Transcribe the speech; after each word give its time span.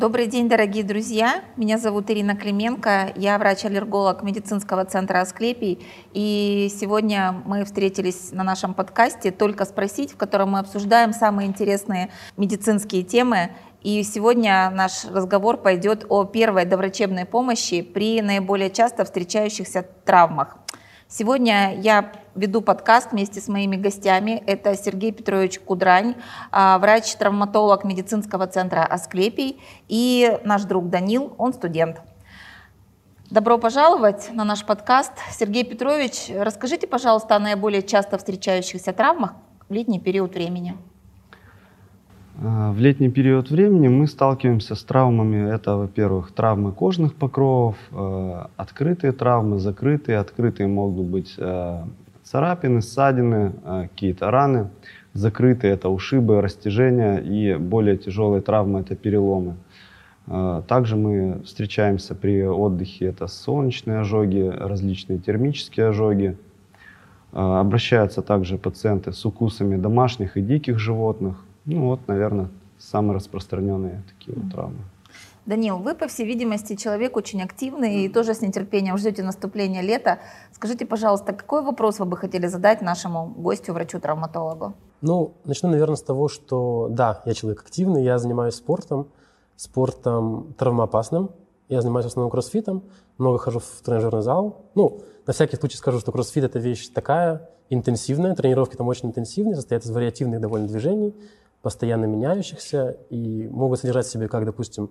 Добрый 0.00 0.28
день, 0.28 0.48
дорогие 0.48 0.82
друзья. 0.82 1.44
Меня 1.58 1.76
зовут 1.76 2.10
Ирина 2.10 2.34
Клименко. 2.34 3.12
Я 3.16 3.36
врач-аллерголог 3.36 4.22
медицинского 4.22 4.86
центра 4.86 5.20
Асклепий. 5.20 5.84
И 6.14 6.72
сегодня 6.74 7.42
мы 7.44 7.66
встретились 7.66 8.32
на 8.32 8.42
нашем 8.42 8.72
подкасте 8.72 9.30
«Только 9.30 9.66
спросить», 9.66 10.12
в 10.12 10.16
котором 10.16 10.52
мы 10.52 10.60
обсуждаем 10.60 11.12
самые 11.12 11.48
интересные 11.48 12.08
медицинские 12.38 13.02
темы. 13.02 13.50
И 13.82 14.02
сегодня 14.02 14.70
наш 14.70 15.04
разговор 15.04 15.58
пойдет 15.58 16.06
о 16.08 16.24
первой 16.24 16.64
доврачебной 16.64 17.26
помощи 17.26 17.82
при 17.82 18.22
наиболее 18.22 18.70
часто 18.70 19.04
встречающихся 19.04 19.86
травмах. 20.06 20.56
Сегодня 21.08 21.78
я 21.78 22.10
веду 22.34 22.62
подкаст 22.62 23.12
вместе 23.12 23.40
с 23.40 23.48
моими 23.48 23.76
гостями. 23.76 24.42
Это 24.46 24.74
Сергей 24.76 25.12
Петрович 25.12 25.58
Кудрань, 25.58 26.14
а, 26.50 26.78
врач-травматолог 26.78 27.84
медицинского 27.84 28.46
центра 28.46 28.82
Асклепий, 28.82 29.60
и 29.88 30.38
наш 30.44 30.62
друг 30.62 30.88
Данил, 30.88 31.32
он 31.38 31.52
студент. 31.52 32.00
Добро 33.30 33.58
пожаловать 33.58 34.30
на 34.32 34.44
наш 34.44 34.64
подкаст. 34.64 35.12
Сергей 35.32 35.64
Петрович, 35.64 36.30
расскажите, 36.34 36.86
пожалуйста, 36.86 37.36
о 37.36 37.38
наиболее 37.38 37.82
часто 37.82 38.18
встречающихся 38.18 38.92
травмах 38.92 39.34
в 39.68 39.72
летний 39.72 40.00
период 40.00 40.34
времени. 40.34 40.76
А, 42.42 42.72
в 42.72 42.78
летний 42.78 43.10
период 43.10 43.50
времени 43.50 43.88
мы 43.88 44.06
сталкиваемся 44.06 44.74
с 44.74 44.82
травмами. 44.82 45.54
Это, 45.54 45.76
во-первых, 45.76 46.32
травмы 46.32 46.72
кожных 46.72 47.14
покровов, 47.14 47.76
э, 47.92 48.46
открытые 48.56 49.12
травмы, 49.12 49.58
закрытые. 49.58 50.18
Открытые 50.18 50.66
могут 50.66 51.06
быть 51.06 51.34
царапины, 52.30 52.82
ссадины, 52.82 53.52
э, 53.64 53.88
какие-то 53.88 54.30
раны. 54.30 54.68
Закрытые– 55.12 55.72
это 55.74 55.88
ушибы, 55.88 56.40
растяжения. 56.40 57.18
И 57.18 57.56
более 57.56 57.96
тяжелые 57.96 58.42
травмы– 58.42 58.80
это 58.82 58.94
переломы. 58.94 59.56
Также 60.68 60.94
мы 60.94 61.42
встречаемся 61.44 62.14
при 62.14 62.44
отдыхе. 62.44 63.06
Это 63.06 63.26
солнечные 63.26 64.00
ожоги, 64.00 64.48
различные 64.48 65.18
термические 65.18 65.88
ожоги. 65.88 66.36
Обращаются 67.32 68.22
также 68.22 68.56
пациенты 68.56 69.12
с 69.12 69.26
укусами 69.26 69.76
домашних 69.76 70.36
и 70.36 70.42
диких 70.42 70.78
животных 70.78 71.44
ну 71.64 71.86
вот, 71.86 72.08
наверное, 72.08 72.48
самые 72.78 73.16
распространенные 73.16 74.02
такие 74.08 74.36
вот 74.36 74.52
травмы. 74.52 74.78
Данил, 75.46 75.78
вы, 75.78 75.94
по 75.94 76.06
всей 76.06 76.26
видимости, 76.26 76.76
человек 76.76 77.16
очень 77.16 77.42
активный 77.42 78.04
и 78.04 78.08
тоже 78.08 78.34
с 78.34 78.40
нетерпением 78.40 78.98
ждете 78.98 79.22
наступления 79.22 79.80
лета. 79.80 80.18
Скажите, 80.52 80.84
пожалуйста, 80.84 81.32
какой 81.32 81.62
вопрос 81.62 81.98
вы 81.98 82.04
бы 82.04 82.16
хотели 82.16 82.46
задать 82.46 82.82
нашему 82.82 83.26
гостю, 83.26 83.72
врачу-травматологу? 83.72 84.74
Ну, 85.00 85.32
начну, 85.44 85.70
наверное, 85.70 85.96
с 85.96 86.02
того, 86.02 86.28
что 86.28 86.88
да, 86.90 87.22
я 87.24 87.34
человек 87.34 87.62
активный, 87.62 88.04
я 88.04 88.18
занимаюсь 88.18 88.54
спортом, 88.54 89.08
спортом 89.56 90.54
травмоопасным. 90.58 91.30
Я 91.68 91.80
занимаюсь 91.82 92.06
в 92.06 92.08
основном 92.08 92.30
кроссфитом, 92.30 92.82
много 93.16 93.38
хожу 93.38 93.60
в 93.60 93.82
тренажерный 93.84 94.22
зал. 94.22 94.66
Ну, 94.74 95.02
на 95.26 95.32
всякий 95.32 95.56
случай 95.56 95.76
скажу, 95.76 96.00
что 96.00 96.10
кроссфит– 96.10 96.44
это 96.44 96.58
вещь 96.58 96.88
такая 96.88 97.48
интенсивная, 97.70 98.34
тренировки 98.34 98.76
там 98.76 98.88
очень 98.88 99.08
интенсивные, 99.08 99.54
состоят 99.54 99.84
из 99.84 99.90
вариативных 99.90 100.40
довольно 100.40 100.66
движений– 100.66 101.14
постоянно 101.62 102.06
меняющихся 102.06 102.96
и 103.10 103.48
могут 103.48 103.80
содержать 103.80 104.06
в 104.06 104.10
себе, 104.10 104.28
как, 104.28 104.44
допустим, 104.44 104.90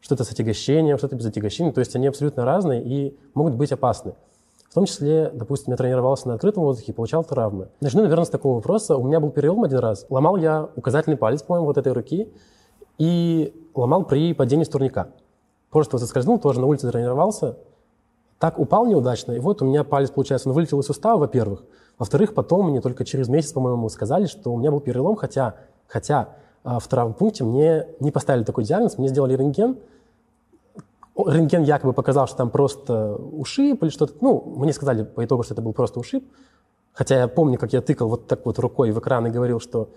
что-то 0.00 0.24
с 0.24 0.32
отягощением, 0.32 0.98
что-то 0.98 1.16
без 1.16 1.26
отягощения. 1.26 1.72
То 1.72 1.80
есть 1.80 1.94
они 1.96 2.06
абсолютно 2.06 2.44
разные 2.44 2.82
и 2.82 3.18
могут 3.34 3.54
быть 3.54 3.72
опасны. 3.72 4.14
В 4.68 4.74
том 4.74 4.84
числе, 4.84 5.30
допустим, 5.34 5.72
я 5.72 5.76
тренировался 5.76 6.28
на 6.28 6.34
открытом 6.34 6.62
воздухе 6.62 6.92
и 6.92 6.94
получал 6.94 7.24
травмы. 7.24 7.68
Начну, 7.80 8.02
наверное, 8.02 8.24
с 8.24 8.30
такого 8.30 8.56
вопроса. 8.56 8.96
У 8.96 9.06
меня 9.06 9.18
был 9.18 9.30
перелом 9.30 9.64
один 9.64 9.78
раз. 9.78 10.06
Ломал 10.10 10.36
я 10.36 10.68
указательный 10.76 11.16
палец, 11.16 11.42
по-моему, 11.42 11.66
вот 11.66 11.76
этой 11.76 11.92
руки 11.92 12.32
и 12.98 13.52
ломал 13.74 14.04
при 14.04 14.32
падении 14.32 14.64
с 14.64 14.68
турника. 14.68 15.08
Просто 15.70 15.96
вот 15.96 16.02
соскользнул, 16.02 16.38
тоже 16.38 16.60
на 16.60 16.66
улице 16.66 16.90
тренировался. 16.90 17.56
Так 18.38 18.58
упал 18.58 18.86
неудачно, 18.86 19.32
и 19.32 19.38
вот 19.38 19.60
у 19.60 19.66
меня 19.66 19.84
палец, 19.84 20.10
получается, 20.10 20.48
он 20.48 20.54
вылетел 20.54 20.80
из 20.80 20.86
сустава, 20.86 21.18
во-первых. 21.18 21.64
Во-вторых, 21.98 22.32
потом 22.32 22.70
мне 22.70 22.80
только 22.80 23.04
через 23.04 23.28
месяц, 23.28 23.52
по-моему, 23.52 23.88
сказали, 23.88 24.26
что 24.26 24.52
у 24.52 24.56
меня 24.56 24.70
был 24.70 24.80
перелом, 24.80 25.16
хотя 25.16 25.56
Хотя 25.90 26.28
в 26.64 26.82
травмпункте 26.88 27.44
мне 27.44 27.86
не 28.00 28.10
поставили 28.10 28.44
такой 28.44 28.64
диагноз, 28.64 28.98
мне 28.98 29.08
сделали 29.08 29.36
рентген. 29.36 29.78
Рентген 31.16 31.62
якобы 31.62 31.92
показал, 31.92 32.26
что 32.26 32.36
там 32.36 32.50
просто 32.50 33.14
ушиб 33.14 33.82
или 33.82 33.90
что-то. 33.90 34.14
Ну, 34.20 34.42
мне 34.56 34.72
сказали 34.72 35.04
по 35.04 35.24
итогу, 35.24 35.42
что 35.42 35.54
это 35.54 35.62
был 35.62 35.72
просто 35.72 36.00
ушиб. 36.00 36.24
Хотя 36.92 37.18
я 37.20 37.28
помню, 37.28 37.58
как 37.58 37.72
я 37.72 37.80
тыкал 37.80 38.08
вот 38.08 38.26
так 38.26 38.44
вот 38.44 38.58
рукой 38.58 38.90
в 38.90 38.98
экран 38.98 39.26
и 39.26 39.30
говорил, 39.30 39.60
что 39.60 39.90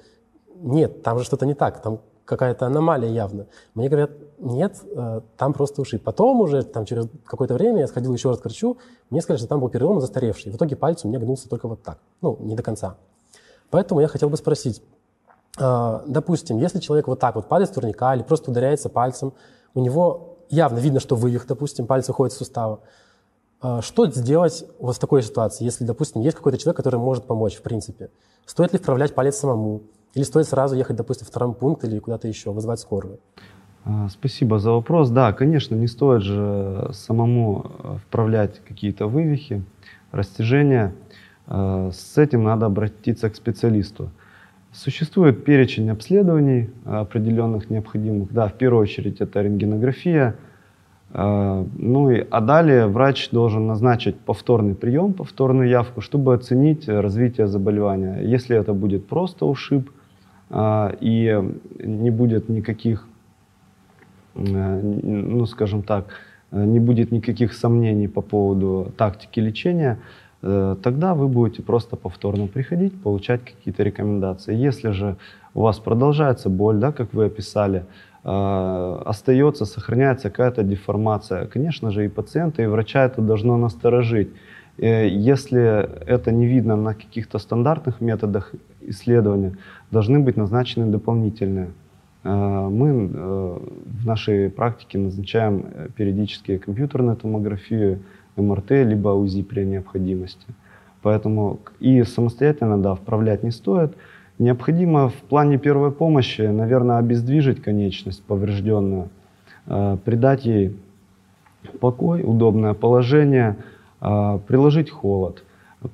нет, 0.56 1.04
там 1.04 1.20
же 1.20 1.26
что-то 1.26 1.46
не 1.46 1.54
так, 1.54 1.82
там 1.82 2.00
какая-то 2.26 2.66
аномалия 2.66 3.10
явно. 3.10 3.48
Мне 3.76 3.90
говорят, 3.90 4.12
нет, 4.40 4.78
э, 4.96 5.22
там 5.38 5.54
просто 5.54 5.82
ушиб. 5.82 6.04
Потом 6.04 6.40
уже, 6.42 6.64
там, 6.64 6.86
через 6.86 7.08
какое-то 7.26 7.54
время 7.54 7.82
я 7.82 7.88
сходил 7.88 8.14
еще 8.14 8.30
раз 8.30 8.40
к 8.40 8.46
врачу, 8.46 8.78
мне 9.10 9.22
сказали, 9.22 9.40
что 9.40 9.50
там 9.50 9.60
был 9.60 9.70
перелом 9.70 10.00
застаревший. 10.00 10.52
В 10.52 10.56
итоге 10.56 10.76
палец 10.76 11.04
у 11.04 11.08
меня 11.10 11.20
гнулся 11.20 11.50
только 11.50 11.68
вот 11.68 11.84
так, 11.84 12.00
ну, 12.22 12.38
не 12.40 12.56
до 12.56 12.64
конца. 12.64 12.96
Поэтому 13.70 14.00
я 14.00 14.08
хотел 14.08 14.30
бы 14.30 14.38
спросить, 14.38 14.82
а, 14.82 15.03
допустим, 15.58 16.58
если 16.58 16.80
человек 16.80 17.08
вот 17.08 17.20
так 17.20 17.36
вот 17.36 17.48
падает 17.48 17.70
с 17.70 17.74
турника 17.74 18.14
или 18.16 18.24
просто 18.24 18.52
ударяется 18.52 18.90
пальцем, 18.90 19.34
у 19.76 19.82
него 19.82 20.38
явно 20.50 20.80
видно, 20.80 21.00
что 21.00 21.16
вывих, 21.16 21.48
допустим, 21.48 21.88
пальцы 21.88 22.12
уходит 22.12 22.34
с 22.34 22.38
сустава. 22.38 22.80
А, 23.62 23.82
что 23.82 24.06
сделать 24.08 24.66
вот 24.80 24.96
в 24.96 25.00
такой 25.00 25.24
ситуации, 25.24 25.64
если, 25.64 25.86
допустим, 25.86 26.22
есть 26.22 26.36
какой-то 26.36 26.58
человек, 26.58 26.78
который 26.78 27.00
может 27.00 27.26
помочь, 27.26 27.56
в 27.56 27.62
принципе? 27.62 28.10
Стоит 28.46 28.74
ли 28.74 28.80
вправлять 28.80 29.16
палец 29.16 29.38
самому? 29.38 29.84
Или 30.16 30.24
стоит 30.24 30.48
сразу 30.48 30.76
ехать, 30.76 30.98
допустим, 30.98 31.26
в 31.26 31.30
второй 31.30 31.54
пункт 31.54 31.84
или 31.86 31.98
куда-то 32.00 32.28
еще, 32.28 32.52
вызывать 32.52 32.80
скорую? 32.80 33.20
А, 33.86 34.10
спасибо 34.10 34.60
за 34.60 34.72
вопрос. 34.72 35.10
Да, 35.10 35.34
конечно, 35.34 35.76
не 35.76 35.88
стоит 35.88 36.24
же 36.24 36.90
самому 36.94 38.00
вправлять 38.06 38.60
какие-то 38.68 39.08
вывихи, 39.08 39.64
растяжения. 40.12 40.94
С 41.48 42.18
этим 42.18 42.44
надо 42.44 42.66
обратиться 42.66 43.30
к 43.30 43.36
специалисту. 43.36 44.12
Существует 44.74 45.46
перечень 45.46 45.92
обследований 45.92 46.72
определенных 46.84 47.70
необходимых. 47.70 48.34
Да, 48.34 48.48
в 48.48 48.54
первую 48.54 48.82
очередь 48.82 49.22
это 49.22 49.44
рентгенография. 49.44 50.36
А, 51.12 51.64
ну 51.78 52.10
и, 52.10 52.26
а 52.32 52.42
далее 52.42 52.88
врач 52.88 53.30
должен 53.30 53.68
назначить 53.68 54.18
повторный 54.18 54.74
прием, 54.74 55.14
повторную 55.14 55.70
явку, 55.70 56.02
чтобы 56.02 56.34
оценить 56.34 56.90
развитие 56.90 57.46
заболевания. 57.46 58.22
Если 58.24 58.58
это 58.58 58.74
будет 58.74 59.06
просто 59.06 59.46
ушиб 59.46 59.92
а, 60.50 60.92
и 61.00 61.40
не 61.78 62.10
будет 62.10 62.50
никаких, 62.50 63.08
э, 64.34 64.82
ну 64.82 65.46
скажем 65.46 65.84
так, 65.84 66.08
не 66.52 66.80
будет 66.80 67.12
никаких 67.12 67.54
сомнений 67.54 68.08
по 68.08 68.22
поводу 68.22 68.92
тактики 68.98 69.40
лечения, 69.40 70.00
Э, 70.00 70.23
тогда 70.44 71.14
вы 71.16 71.30
будете 71.30 71.62
просто 71.62 71.96
повторно 71.96 72.48
приходить, 72.48 73.02
получать 73.02 73.42
какие-то 73.46 73.82
рекомендации. 73.84 74.54
Если 74.54 74.92
же 74.92 75.16
у 75.54 75.62
вас 75.62 75.80
продолжается 75.80 76.50
боль, 76.50 76.78
да, 76.78 76.92
как 76.92 77.14
вы 77.14 77.26
описали, 77.26 77.86
э, 78.26 79.02
остается, 79.06 79.66
сохраняется 79.66 80.30
какая-то 80.30 80.64
деформация, 80.64 81.46
конечно 81.46 81.92
же, 81.92 82.06
и 82.06 82.10
пациента, 82.10 82.62
и 82.62 82.66
врача 82.66 83.06
это 83.06 83.22
должно 83.22 83.58
насторожить. 83.58 84.30
Э, 84.78 85.08
если 85.08 85.62
это 86.06 86.32
не 86.32 86.46
видно 86.46 86.76
на 86.76 86.94
каких-то 86.94 87.40
стандартных 87.40 88.02
методах 88.02 88.52
исследования, 88.82 89.56
должны 89.92 90.20
быть 90.20 90.38
назначены 90.38 90.88
дополнительные. 90.92 91.70
Мы 92.26 93.10
в 93.10 94.06
нашей 94.06 94.50
практике 94.50 94.98
назначаем 94.98 95.66
периодически 95.98 96.58
компьютерную 96.58 97.18
томографию, 97.18 98.00
МРТ, 98.42 98.72
либо 98.72 99.10
УЗИ 99.10 99.44
при 99.44 99.64
необходимости. 99.64 100.46
Поэтому 101.02 101.60
и 101.80 102.04
самостоятельно, 102.04 102.82
да, 102.82 102.96
вправлять 102.96 103.44
не 103.44 103.52
стоит. 103.52 103.96
Необходимо 104.40 105.10
в 105.10 105.16
плане 105.16 105.58
первой 105.58 105.92
помощи, 105.92 106.42
наверное, 106.42 106.98
обездвижить 106.98 107.62
конечность 107.62 108.24
поврежденную, 108.24 109.10
э, 109.68 109.98
придать 110.04 110.46
ей 110.46 110.76
покой, 111.80 112.24
удобное 112.24 112.74
положение, 112.74 113.58
э, 114.02 114.40
приложить 114.48 114.90
холод. 114.90 115.44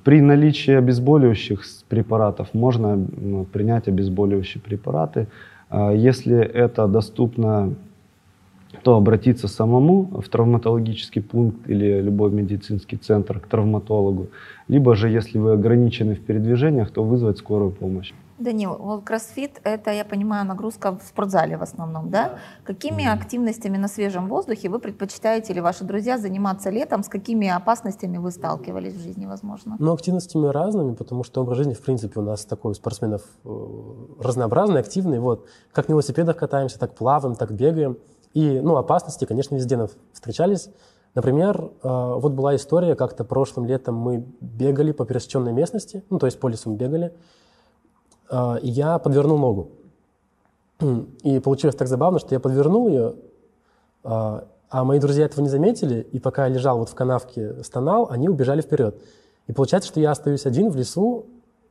При 0.04 0.20
наличии 0.20 0.72
обезболивающих 0.72 1.62
препаратов 1.88 2.54
можно 2.54 3.04
принять 3.52 3.88
обезболивающие 3.88 4.62
препараты. 4.62 5.26
Э, 5.70 5.92
если 5.94 6.38
это 6.38 6.86
доступно 6.86 7.74
то 8.82 8.96
обратиться 8.96 9.48
самому 9.48 10.20
в 10.20 10.28
травматологический 10.28 11.22
пункт 11.22 11.68
или 11.68 12.00
любой 12.00 12.30
медицинский 12.30 12.96
центр 12.96 13.40
к 13.40 13.46
травматологу, 13.46 14.28
либо 14.68 14.94
же, 14.94 15.08
если 15.08 15.38
вы 15.38 15.52
ограничены 15.52 16.14
в 16.14 16.20
передвижениях, 16.20 16.90
то 16.90 17.04
вызвать 17.04 17.38
скорую 17.38 17.70
помощь. 17.70 18.12
Данил, 18.40 18.76
вот 18.78 19.04
кроссфит– 19.04 19.60
это, 19.64 19.90
я 19.92 20.04
понимаю, 20.04 20.46
нагрузка 20.46 20.92
в 20.92 21.02
спортзале 21.02 21.58
в 21.58 21.62
основном, 21.62 22.08
да? 22.08 22.28
да. 22.28 22.38
Какими 22.64 23.02
mm. 23.02 23.12
активностями 23.12 23.76
на 23.76 23.86
свежем 23.86 24.28
воздухе 24.28 24.70
вы 24.70 24.78
предпочитаете 24.78 25.52
или 25.52 25.60
ваши 25.60 25.84
друзья 25.84 26.16
заниматься 26.16 26.70
летом? 26.70 27.02
С 27.02 27.08
какими 27.08 27.48
опасностями 27.48 28.16
вы 28.16 28.30
сталкивались 28.30 28.94
в 28.94 29.02
жизни, 29.02 29.26
возможно? 29.26 29.76
Ну, 29.78 29.92
активностями 29.92 30.46
разными, 30.46 30.94
потому 30.94 31.22
что 31.22 31.42
образ 31.42 31.58
жизни, 31.58 31.74
в 31.74 31.82
принципе, 31.82 32.18
у 32.18 32.22
нас 32.22 32.46
такой 32.46 32.70
у 32.70 32.74
спортсменов 32.74 33.22
э, 33.44 33.48
разнообразный, 34.20 34.80
активный. 34.80 35.20
Вот. 35.20 35.46
Как 35.72 35.88
на 35.88 35.92
велосипедах 35.92 36.38
катаемся, 36.38 36.78
так 36.78 36.94
плаваем, 36.94 37.34
так 37.36 37.52
бегаем. 37.52 37.98
И, 38.32 38.60
ну, 38.60 38.76
опасности, 38.76 39.24
конечно, 39.24 39.56
везде 39.56 39.78
встречались. 40.12 40.70
Например, 41.14 41.70
э, 41.82 42.14
вот 42.16 42.32
была 42.32 42.54
история, 42.54 42.94
как-то 42.94 43.24
прошлым 43.24 43.66
летом 43.66 43.96
мы 43.96 44.24
бегали 44.40 44.92
по 44.92 45.04
пересеченной 45.04 45.52
местности, 45.52 46.04
ну, 46.08 46.18
то 46.18 46.26
есть 46.26 46.38
по 46.38 46.46
лесу 46.46 46.72
бегали, 46.72 47.12
э, 48.30 48.58
и 48.62 48.68
я 48.68 48.98
подвернул 48.98 49.38
ногу. 49.38 49.70
И 51.24 51.40
получилось 51.40 51.74
так 51.74 51.88
забавно, 51.88 52.20
что 52.20 52.34
я 52.34 52.40
подвернул 52.40 52.88
ее, 52.88 53.14
э, 54.04 54.40
а 54.72 54.84
мои 54.84 55.00
друзья 55.00 55.24
этого 55.24 55.42
не 55.42 55.48
заметили, 55.48 56.06
и 56.12 56.20
пока 56.20 56.46
я 56.46 56.54
лежал 56.54 56.78
вот 56.78 56.88
в 56.88 56.94
канавке, 56.94 57.60
стонал, 57.64 58.06
они 58.08 58.28
убежали 58.28 58.60
вперед. 58.60 59.02
И 59.48 59.52
получается, 59.52 59.88
что 59.88 59.98
я 59.98 60.12
остаюсь 60.12 60.46
один 60.46 60.70
в 60.70 60.76
лесу, 60.76 61.26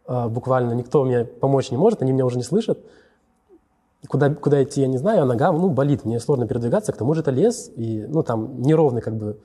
буквально 0.06 0.74
никто 0.74 1.06
мне 1.06 1.24
помочь 1.24 1.72
не 1.72 1.78
может, 1.78 2.02
они 2.02 2.12
меня 2.12 2.26
уже 2.26 2.36
не 2.36 2.44
слышат, 2.44 2.78
Куда, 4.08 4.34
куда 4.34 4.64
идти, 4.64 4.82
я 4.82 4.88
не 4.88 4.98
знаю, 4.98 5.24
а 5.24 5.26
нога, 5.26 5.52
ну, 5.52 5.70
болит, 5.70 6.06
мне 6.06 6.20
сложно 6.20 6.48
передвигаться, 6.48 6.94
к 6.94 6.98
тому 6.98 7.14
же 7.14 7.22
это 7.22 7.32
лес, 7.32 7.70
и, 7.76 8.06
ну, 8.08 8.24
там 8.24 8.62
неровная 8.62 9.02
как 9.02 9.16
бы 9.16 9.40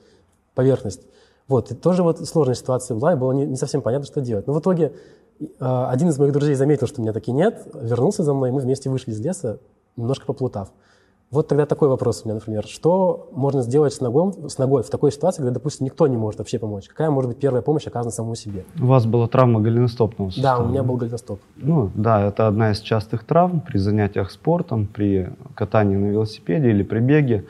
поверхность. 0.53 1.01
Вот, 1.47 1.71
и 1.71 1.75
тоже 1.75 2.03
вот 2.03 2.25
сложная 2.25 2.55
ситуация 2.55 2.95
была, 2.95 3.13
и 3.13 3.15
было 3.15 3.33
не, 3.33 3.45
не 3.45 3.57
совсем 3.57 3.81
понятно, 3.81 4.07
что 4.07 4.21
делать. 4.21 4.47
Но 4.47 4.53
в 4.53 4.59
итоге 4.59 4.93
э, 5.39 5.45
один 5.59 6.07
из 6.09 6.17
моих 6.17 6.31
друзей 6.31 6.55
заметил, 6.55 6.87
что 6.87 7.01
меня 7.01 7.11
таки 7.11 7.31
нет, 7.31 7.67
вернулся 7.73 8.23
за 8.23 8.33
мной, 8.33 8.49
и 8.49 8.51
мы 8.53 8.61
вместе 8.61 8.89
вышли 8.89 9.11
из 9.11 9.19
леса, 9.19 9.59
немножко 9.97 10.25
поплутав. 10.25 10.71
Вот 11.35 11.49
тогда 11.49 11.65
такой 11.65 11.89
вопрос 11.89 12.21
у 12.23 12.29
меня, 12.29 12.35
например. 12.35 12.65
Что 12.65 13.29
можно 13.33 13.61
сделать 13.61 13.93
с, 13.93 13.99
ногой, 13.99 14.31
с 14.47 14.57
ногой 14.57 14.83
в 14.83 14.89
такой 14.89 15.11
ситуации, 15.11 15.41
когда, 15.41 15.53
допустим, 15.53 15.85
никто 15.85 16.07
не 16.07 16.15
может 16.15 16.39
вообще 16.39 16.59
помочь? 16.59 16.87
Какая 16.87 17.09
может 17.09 17.31
быть 17.31 17.39
первая 17.39 17.61
помощь 17.61 17.85
оказана 17.87 18.11
самому 18.11 18.35
себе? 18.35 18.63
У 18.79 18.85
вас 18.85 19.05
была 19.05 19.27
травма 19.27 19.59
голеностопного 19.59 20.29
сустава? 20.29 20.59
Да, 20.59 20.63
у 20.63 20.69
меня 20.69 20.83
был 20.83 20.95
голеностоп. 20.95 21.41
Ну, 21.57 21.91
да, 21.93 22.25
это 22.25 22.47
одна 22.47 22.71
из 22.71 22.79
частых 22.79 23.25
травм 23.25 23.59
при 23.59 23.79
занятиях 23.79 24.31
спортом, 24.31 24.87
при 24.87 25.29
катании 25.55 25.97
на 25.97 26.05
велосипеде 26.05 26.69
или 26.69 26.83
при 26.83 26.99
беге. 26.99 27.43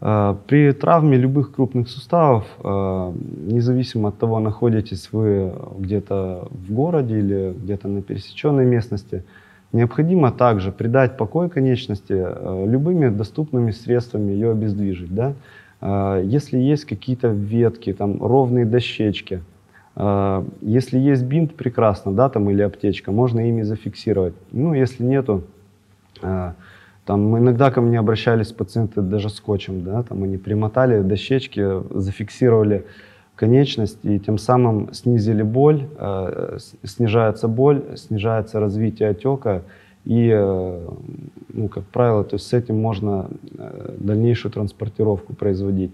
Э, 0.00 0.34
при 0.46 0.72
травме 0.72 1.18
любых 1.18 1.54
крупных 1.54 1.90
суставов, 1.90 2.46
э, 2.64 3.12
независимо 3.52 4.08
от 4.08 4.18
того, 4.18 4.40
находитесь 4.40 5.10
вы 5.12 5.52
где-то 5.78 6.48
в 6.50 6.72
городе 6.72 7.18
или 7.18 7.54
где-то 7.62 7.88
на 7.88 8.00
пересеченной 8.00 8.64
местности, 8.64 9.22
Необходимо 9.72 10.32
также 10.32 10.72
придать 10.72 11.18
покой 11.18 11.50
конечности 11.50 12.14
э, 12.16 12.64
любыми 12.66 13.10
доступными 13.10 13.70
средствами 13.70 14.32
ее 14.32 14.52
обездвижить. 14.52 15.14
Да? 15.14 15.34
Э, 15.82 16.22
если 16.24 16.56
есть 16.56 16.86
какие-то 16.86 17.28
ветки, 17.28 17.92
там, 17.92 18.22
ровные 18.22 18.64
дощечки, 18.64 19.42
э, 19.94 20.44
если 20.62 20.98
есть 20.98 21.22
бинт, 21.24 21.54
прекрасно, 21.54 22.12
да, 22.12 22.30
там, 22.30 22.48
или 22.48 22.62
аптечка, 22.62 23.12
можно 23.12 23.46
ими 23.46 23.60
зафиксировать. 23.60 24.34
Ну, 24.52 24.72
если 24.72 25.04
нету, 25.04 25.44
там, 26.20 27.38
иногда 27.38 27.70
ко 27.70 27.80
мне 27.80 27.98
обращались 27.98 28.52
пациенты 28.52 29.02
даже 29.02 29.30
скотчем, 29.30 29.84
да, 29.84 30.02
там 30.02 30.24
они 30.24 30.36
примотали 30.36 31.00
дощечки, 31.00 31.64
зафиксировали 31.96 32.86
конечность 33.38 33.98
и 34.02 34.18
тем 34.18 34.36
самым 34.36 34.92
снизили 34.92 35.42
боль, 35.42 35.86
э, 35.96 36.58
снижается 36.82 37.46
боль, 37.48 37.82
снижается 37.96 38.58
развитие 38.60 39.10
отека 39.10 39.62
и, 40.04 40.28
э, 40.34 40.88
ну, 41.48 41.68
как 41.68 41.84
правило, 41.84 42.24
то 42.24 42.34
есть 42.34 42.48
с 42.48 42.52
этим 42.52 42.80
можно 42.80 43.30
э, 43.58 43.94
дальнейшую 43.98 44.52
транспортировку 44.52 45.34
производить. 45.34 45.92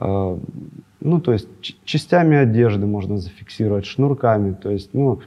Ну, 0.00 1.20
то 1.20 1.32
есть 1.32 1.48
частями 1.84 2.38
одежды 2.38 2.86
можно 2.86 3.18
зафиксировать, 3.18 3.84
шнурками, 3.84 4.54
то 4.54 4.70
есть, 4.70 4.94
ну, 4.94 5.20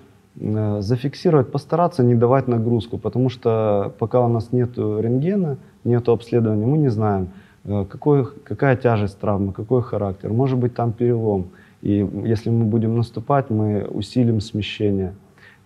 зафиксировать, 0.80 1.52
постараться 1.52 2.04
не 2.04 2.16
давать 2.16 2.48
нагрузку, 2.48 2.98
потому 2.98 3.30
что 3.30 3.94
пока 4.00 4.22
у 4.22 4.28
нас 4.28 4.52
нет 4.52 4.76
рентгена, 4.78 5.58
нет 5.84 6.10
обследования, 6.10 6.66
мы 6.66 6.80
не 6.80 6.90
знаем, 6.90 7.28
какой, 7.66 8.26
какая 8.44 8.76
тяжесть 8.76 9.20
травмы, 9.20 9.52
какой 9.52 9.82
характер. 9.82 10.32
Может 10.32 10.60
быть, 10.60 10.76
там 10.76 10.92
перелом. 10.92 11.48
И 11.82 12.08
если 12.24 12.50
мы 12.50 12.66
будем 12.66 12.96
наступать, 12.96 13.50
мы 13.50 13.86
усилим 13.90 14.42
смещение. 14.42 15.14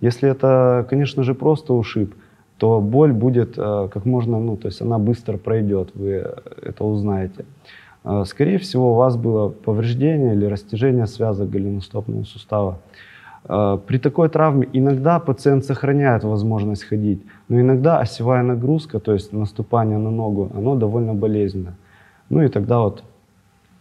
Если 0.01 0.29
это, 0.29 0.85
конечно 0.89 1.23
же, 1.23 1.33
просто 1.33 1.73
ушиб, 1.73 2.13
то 2.57 2.81
боль 2.81 3.11
будет 3.13 3.57
э, 3.57 3.89
как 3.93 4.05
можно, 4.05 4.39
ну, 4.39 4.57
то 4.57 4.67
есть 4.67 4.81
она 4.81 4.97
быстро 4.97 5.37
пройдет, 5.37 5.91
вы 5.95 6.25
это 6.61 6.83
узнаете. 6.83 7.45
Э, 8.03 8.23
скорее 8.25 8.57
всего, 8.57 8.93
у 8.93 8.95
вас 8.95 9.15
было 9.15 9.49
повреждение 9.49 10.33
или 10.35 10.45
растяжение 10.45 11.07
связок 11.07 11.49
голеностопного 11.49 12.23
сустава. 12.23 12.79
При 13.87 13.97
такой 13.97 14.27
травме 14.27 14.67
иногда 14.73 15.17
пациент 15.19 15.63
сохраняет 15.63 16.25
возможность 16.25 16.83
ходить, 16.83 17.21
но 17.47 17.59
иногда 17.59 17.99
осевая 17.99 18.43
нагрузка, 18.43 18.99
то 18.99 19.13
есть 19.13 19.31
наступание 19.31 19.97
на 19.97 20.11
ногу, 20.11 20.51
оно 20.53 20.75
довольно 20.75 21.13
болезненно. 21.13 21.75
Ну 22.29 22.41
и 22.41 22.47
тогда 22.47 22.79
вот, 22.79 23.03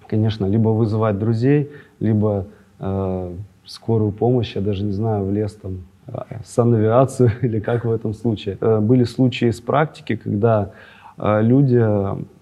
конечно, 0.06 0.46
либо 0.46 0.70
вызывать 0.70 1.18
друзей, 1.18 1.70
либо 2.00 2.46
э, 2.78 3.34
скорую 3.68 4.12
помощь, 4.12 4.56
я 4.56 4.62
даже 4.62 4.82
не 4.82 4.92
знаю, 4.92 5.24
в 5.24 5.32
лес 5.32 5.54
там, 5.54 5.84
э, 6.06 6.40
санавиацию 6.44 7.30
или 7.42 7.60
как 7.60 7.84
в 7.84 7.92
этом 7.92 8.14
случае. 8.14 8.56
Э, 8.60 8.80
были 8.80 9.04
случаи 9.04 9.48
из 9.48 9.60
практики, 9.60 10.16
когда 10.16 10.70
э, 11.18 11.42
люди, 11.42 11.84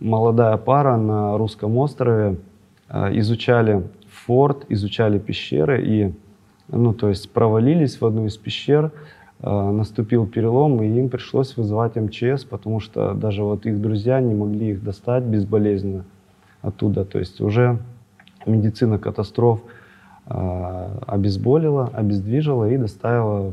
молодая 0.00 0.56
пара 0.56 0.97
на 0.97 1.37
русском 1.37 1.76
острове 1.76 2.37
изучали 2.88 3.82
форт, 4.08 4.64
изучали 4.69 5.19
пещеры 5.19 5.82
и, 5.85 6.14
ну, 6.69 6.93
то 6.94 7.08
есть 7.08 7.29
провалились 7.32 8.00
в 8.00 8.06
одну 8.06 8.26
из 8.26 8.37
пещер, 8.37 8.93
наступил 9.42 10.26
перелом, 10.26 10.82
и 10.82 10.86
им 10.86 11.08
пришлось 11.08 11.56
вызывать 11.56 11.96
МЧС, 11.96 12.44
потому 12.44 12.80
что 12.80 13.12
даже 13.14 13.42
вот 13.42 13.66
их 13.66 13.80
друзья 13.80 14.20
не 14.20 14.34
могли 14.34 14.70
их 14.70 14.82
достать 14.82 15.24
безболезненно 15.24 16.04
оттуда. 16.62 17.04
То 17.04 17.18
есть 17.18 17.40
уже 17.40 17.78
медицина 18.46 18.98
катастроф 18.98 19.60
э, 20.26 20.98
обезболила, 21.06 21.90
обездвижила 21.92 22.70
и 22.70 22.76
доставила 22.76 23.52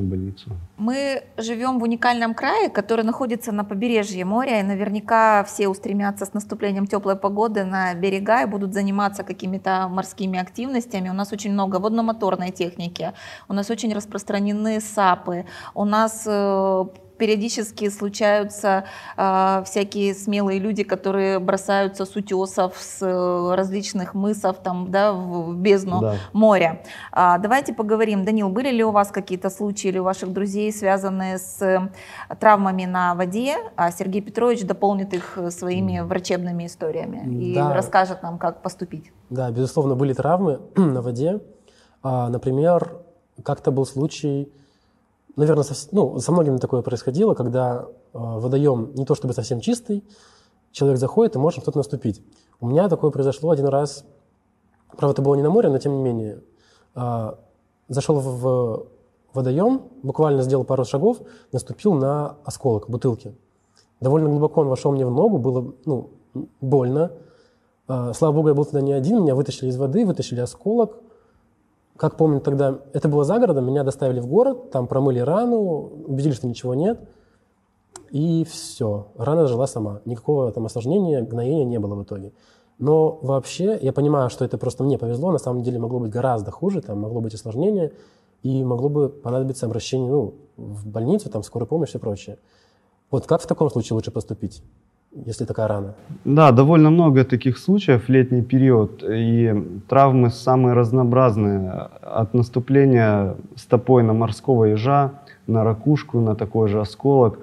в 0.00 0.04
больницу. 0.04 0.50
Мы 0.78 1.22
живем 1.36 1.78
в 1.78 1.82
уникальном 1.82 2.34
крае, 2.34 2.68
который 2.68 3.04
находится 3.04 3.52
на 3.52 3.64
побережье 3.64 4.24
моря, 4.24 4.60
и 4.60 4.62
наверняка 4.62 5.44
все 5.44 5.68
устремятся 5.68 6.24
с 6.24 6.34
наступлением 6.34 6.86
теплой 6.86 7.16
погоды 7.16 7.64
на 7.64 7.94
берега 7.94 8.42
и 8.42 8.46
будут 8.46 8.72
заниматься 8.72 9.22
какими-то 9.22 9.88
морскими 9.88 10.38
активностями. 10.38 11.10
У 11.10 11.14
нас 11.14 11.32
очень 11.32 11.52
много 11.52 11.76
водномоторной 11.76 12.50
техники, 12.50 13.12
у 13.48 13.52
нас 13.52 13.70
очень 13.70 13.92
распространены 13.94 14.80
САПы, 14.80 15.44
у 15.74 15.84
нас 15.84 16.24
э, 16.26 16.84
периодически 17.16 17.88
случаются 17.88 18.84
э, 19.16 19.62
всякие 19.64 20.14
смелые 20.14 20.58
люди, 20.58 20.82
которые 20.82 21.38
бросаются 21.38 22.04
с 22.04 22.16
утесов, 22.16 22.74
с 22.78 23.02
э, 23.02 23.54
различных 23.54 24.14
мысов 24.14 24.58
там, 24.62 24.90
да, 24.90 25.12
в, 25.12 25.52
в 25.52 25.56
бездну 25.56 26.00
да. 26.00 26.14
моря. 26.32 26.82
А, 27.12 27.38
давайте 27.38 27.74
поговорим. 27.74 28.24
Данил, 28.24 28.48
были 28.48 28.70
ли 28.70 28.84
у 28.84 28.90
вас 28.90 29.10
какие-то 29.10 29.50
случаи 29.50 29.88
или 29.88 29.98
у 29.98 30.04
ваших 30.04 30.32
друзей, 30.32 30.72
связанные 30.72 31.38
с 31.38 31.62
э, 31.62 31.88
травмами 32.38 32.84
на 32.84 33.14
воде? 33.14 33.56
А 33.76 33.90
Сергей 33.90 34.20
Петрович 34.22 34.64
дополнит 34.64 35.14
их 35.14 35.36
э, 35.36 35.50
своими 35.50 36.00
врачебными 36.00 36.66
историями 36.66 37.44
и 37.44 37.54
да. 37.54 37.74
расскажет 37.74 38.22
нам, 38.22 38.38
как 38.38 38.62
поступить. 38.62 39.12
Да, 39.30 39.50
безусловно, 39.50 39.94
были 39.94 40.12
травмы 40.12 40.60
на 40.76 41.02
воде. 41.02 41.40
А, 42.02 42.28
например, 42.28 43.02
как-то 43.42 43.70
был 43.70 43.86
случай, 43.86 44.52
наверное, 45.36 45.64
со, 45.64 45.74
ну, 45.92 46.18
со 46.18 46.32
многими 46.32 46.58
такое 46.58 46.82
происходило, 46.82 47.34
когда 47.34 47.86
э, 47.86 47.86
водоем 48.12 48.92
не 48.94 49.04
то 49.04 49.14
чтобы 49.14 49.34
совсем 49.34 49.60
чистый, 49.60 50.02
человек 50.72 50.98
заходит 50.98 51.36
и 51.36 51.38
может 51.38 51.62
кто-то 51.62 51.78
наступить. 51.78 52.22
У 52.60 52.66
меня 52.66 52.88
такое 52.88 53.10
произошло 53.10 53.50
один 53.50 53.66
раз, 53.66 54.04
правда, 54.96 55.12
это 55.12 55.22
было 55.22 55.34
не 55.34 55.42
на 55.42 55.50
море, 55.50 55.68
но 55.68 55.78
тем 55.78 55.96
не 55.96 56.02
менее. 56.02 56.42
Э, 56.94 57.34
зашел 57.88 58.18
в, 58.18 58.40
в 58.40 58.86
водоем, 59.34 59.82
буквально 60.02 60.42
сделал 60.42 60.64
пару 60.64 60.84
шагов, 60.84 61.18
наступил 61.52 61.94
на 61.94 62.36
осколок 62.44 62.88
бутылки. 62.88 63.36
Довольно 64.00 64.28
глубоко 64.28 64.62
он 64.62 64.68
вошел 64.68 64.92
мне 64.92 65.06
в 65.06 65.10
ногу, 65.10 65.38
было 65.38 65.74
ну, 65.84 66.10
больно. 66.60 67.12
Э, 67.88 68.12
слава 68.14 68.32
богу, 68.32 68.48
я 68.48 68.54
был 68.54 68.64
тогда 68.64 68.80
не 68.80 68.92
один, 68.92 69.22
меня 69.22 69.34
вытащили 69.34 69.68
из 69.68 69.76
воды, 69.76 70.04
вытащили 70.06 70.40
осколок, 70.40 70.98
как 71.96 72.16
помню 72.16 72.40
тогда, 72.40 72.80
это 72.92 73.08
было 73.08 73.24
за 73.24 73.38
городом, 73.38 73.66
меня 73.66 73.84
доставили 73.84 74.20
в 74.20 74.26
город, 74.26 74.70
там 74.70 74.86
промыли 74.86 75.18
рану, 75.20 75.58
убедились, 76.06 76.36
что 76.36 76.46
ничего 76.46 76.74
нет, 76.74 77.00
и 78.10 78.44
все. 78.44 79.08
Рана 79.16 79.42
зажила 79.42 79.66
сама. 79.66 80.00
Никакого 80.04 80.50
там 80.52 80.66
осложнения, 80.66 81.22
гноения 81.22 81.64
не 81.64 81.78
было 81.78 81.94
в 81.94 82.02
итоге. 82.02 82.32
Но 82.78 83.18
вообще, 83.22 83.78
я 83.80 83.92
понимаю, 83.92 84.28
что 84.28 84.44
это 84.44 84.58
просто 84.58 84.84
мне 84.84 84.98
повезло, 84.98 85.32
на 85.32 85.38
самом 85.38 85.62
деле 85.62 85.78
могло 85.78 85.98
быть 85.98 86.10
гораздо 86.10 86.50
хуже, 86.50 86.82
там 86.82 87.00
могло 87.00 87.20
быть 87.20 87.34
осложнение, 87.34 87.92
и 88.42 88.62
могло 88.64 88.88
бы 88.88 89.08
понадобиться 89.08 89.66
обращение 89.66 90.10
ну, 90.10 90.34
в 90.56 90.86
больницу, 90.86 91.30
там, 91.30 91.42
скорую 91.42 91.66
помощь 91.66 91.94
и 91.94 91.98
прочее. 91.98 92.38
Вот 93.10 93.26
как 93.26 93.40
в 93.40 93.46
таком 93.46 93.70
случае 93.70 93.94
лучше 93.94 94.10
поступить? 94.10 94.62
Если 95.12 95.44
такая 95.44 95.68
рана? 95.68 95.94
Да, 96.24 96.52
довольно 96.52 96.90
много 96.90 97.24
таких 97.24 97.58
случаев 97.58 98.04
в 98.04 98.08
летний 98.08 98.42
период. 98.42 99.02
И 99.08 99.54
травмы 99.88 100.30
самые 100.30 100.74
разнообразные. 100.74 101.70
От 102.02 102.34
наступления 102.34 103.34
стопой 103.56 104.02
на 104.02 104.12
морского 104.12 104.64
ежа, 104.64 105.10
на 105.46 105.64
ракушку, 105.64 106.20
на 106.20 106.34
такой 106.34 106.68
же 106.68 106.80
осколок, 106.80 107.38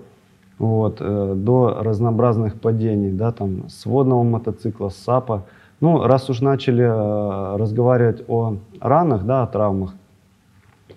вот, 0.60 0.98
э, 1.00 1.34
до 1.36 1.78
разнообразных 1.82 2.60
падений, 2.60 3.12
да, 3.12 3.32
там, 3.32 3.70
с 3.70 3.86
водного 3.86 4.24
мотоцикла, 4.24 4.90
с 4.90 4.96
САПа. 4.96 5.44
Ну, 5.82 6.04
раз 6.04 6.30
уж 6.30 6.42
начали 6.42 6.84
э, 6.84 7.58
разговаривать 7.58 8.24
о 8.28 8.58
ранах, 8.80 9.26
да, 9.26 9.44
о 9.44 9.48
травмах, 9.48 9.94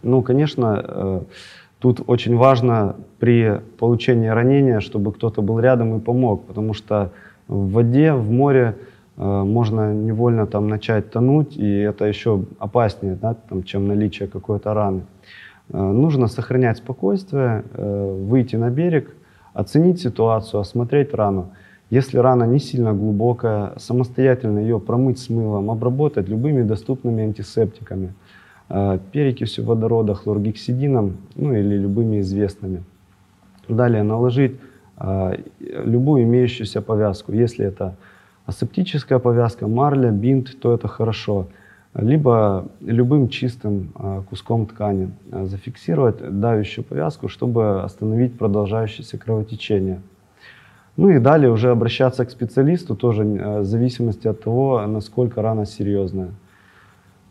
ну, 0.02 0.22
конечно, 0.22 0.84
э, 0.86 1.20
тут 1.78 2.00
очень 2.06 2.36
важно 2.36 2.96
при 3.18 3.60
получении 3.78 4.28
ранения, 4.28 4.80
чтобы 4.80 5.12
кто-то 5.12 5.42
был 5.42 5.60
рядом 5.60 5.96
и 5.96 6.00
помог, 6.00 6.44
потому 6.46 6.74
что 6.74 7.12
в 7.48 7.72
воде, 7.72 8.12
в 8.12 8.30
море 8.30 8.76
э, 9.16 9.22
можно 9.22 9.94
невольно 9.94 10.46
там 10.46 10.68
начать 10.68 11.10
тонуть, 11.10 11.56
и 11.56 11.78
это 11.78 12.04
еще 12.04 12.44
опаснее, 12.58 13.16
да, 13.20 13.34
там, 13.34 13.62
чем 13.62 13.88
наличие 13.88 14.28
какой-то 14.28 14.74
раны. 14.74 15.02
Э, 15.72 15.78
нужно 15.78 16.26
сохранять 16.28 16.78
спокойствие, 16.78 17.64
э, 17.72 18.26
выйти 18.28 18.56
на 18.56 18.70
берег, 18.70 19.14
оценить 19.54 20.00
ситуацию, 20.00 20.60
осмотреть 20.60 21.14
рану. 21.14 21.50
Если 21.88 22.18
рана 22.18 22.44
не 22.44 22.58
сильно 22.58 22.92
глубокая, 22.92 23.72
самостоятельно 23.76 24.58
ее 24.58 24.80
промыть 24.80 25.18
с 25.18 25.30
мылом, 25.30 25.70
обработать 25.70 26.28
любыми 26.28 26.62
доступными 26.62 27.22
антисептиками, 27.22 28.12
э, 28.68 28.98
перекисью 29.12 29.64
водорода, 29.64 30.14
хлоргексидином, 30.14 31.16
ну 31.36 31.54
или 31.54 31.76
любыми 31.76 32.20
известными. 32.20 32.82
Далее 33.68 34.02
наложить 34.02 34.56
э, 34.98 35.36
любую 35.58 36.24
имеющуюся 36.24 36.80
повязку. 36.80 37.32
Если 37.32 37.66
это 37.66 37.96
асептическая 38.46 39.18
повязка, 39.18 39.66
марля, 39.66 40.10
бинт, 40.10 40.58
то 40.60 40.74
это 40.74 40.88
хорошо. 40.88 41.48
Либо 41.94 42.66
любым 42.80 43.28
чистым 43.28 43.92
э, 43.98 44.22
куском 44.28 44.66
ткани 44.66 45.10
зафиксировать 45.30 46.18
давящую 46.40 46.84
повязку, 46.84 47.28
чтобы 47.28 47.82
остановить 47.82 48.38
продолжающееся 48.38 49.18
кровотечение. 49.18 50.00
Ну 50.96 51.10
и 51.10 51.18
далее 51.18 51.50
уже 51.50 51.70
обращаться 51.70 52.24
к 52.24 52.30
специалисту, 52.30 52.96
тоже 52.96 53.22
в 53.22 53.64
зависимости 53.64 54.28
от 54.28 54.42
того, 54.42 54.86
насколько 54.86 55.42
рана 55.42 55.66
серьезная. 55.66 56.30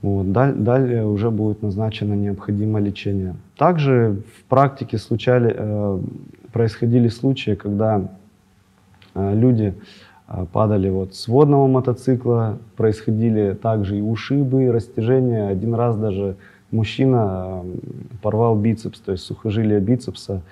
Вот. 0.06 0.32
Далее 0.32 1.08
уже 1.08 1.32
будет 1.32 1.64
назначено 1.64 2.14
необходимое 2.14 2.84
лечение. 2.84 3.36
Также 3.58 4.22
в 4.38 4.44
практике 4.44 5.00
случали, 5.00 5.52
э, 5.58 6.00
происходили 6.52 7.08
случаи, 7.08 7.56
когда 7.56 8.04
э, 9.16 9.34
люди 9.34 9.74
падали 10.54 10.90
вот 10.90 11.16
с 11.16 11.28
водного 11.28 11.66
мотоцикла, 11.66 12.60
происходили 12.78 13.58
также 13.60 13.98
и 13.98 14.02
ушибы, 14.02 14.66
и 14.66 14.70
растяжения. 14.70 15.48
Один 15.48 15.74
раз 15.74 15.98
даже 15.98 16.36
мужчина 16.70 17.64
порвал 18.22 18.56
бицепс, 18.56 19.00
то 19.00 19.12
есть 19.12 19.24
сухожилие 19.24 19.80
бицепса. 19.80 20.44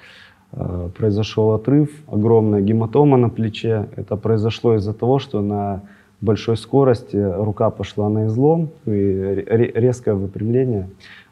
Э, 0.52 0.90
произошел 0.98 1.52
отрыв, 1.52 1.92
огромная 2.08 2.62
гематома 2.62 3.18
на 3.18 3.30
плече. 3.30 3.88
Это 3.96 4.16
произошло 4.16 4.76
из-за 4.78 4.94
того, 4.94 5.20
что 5.20 5.42
на 5.42 5.82
большой 6.24 6.58
скорости 6.58 7.18
рука 7.18 7.70
пошла 7.70 8.10
на 8.10 8.28
излом, 8.28 8.70
и 8.86 9.44
резкое 9.76 10.14
выпрямление, 10.14 10.90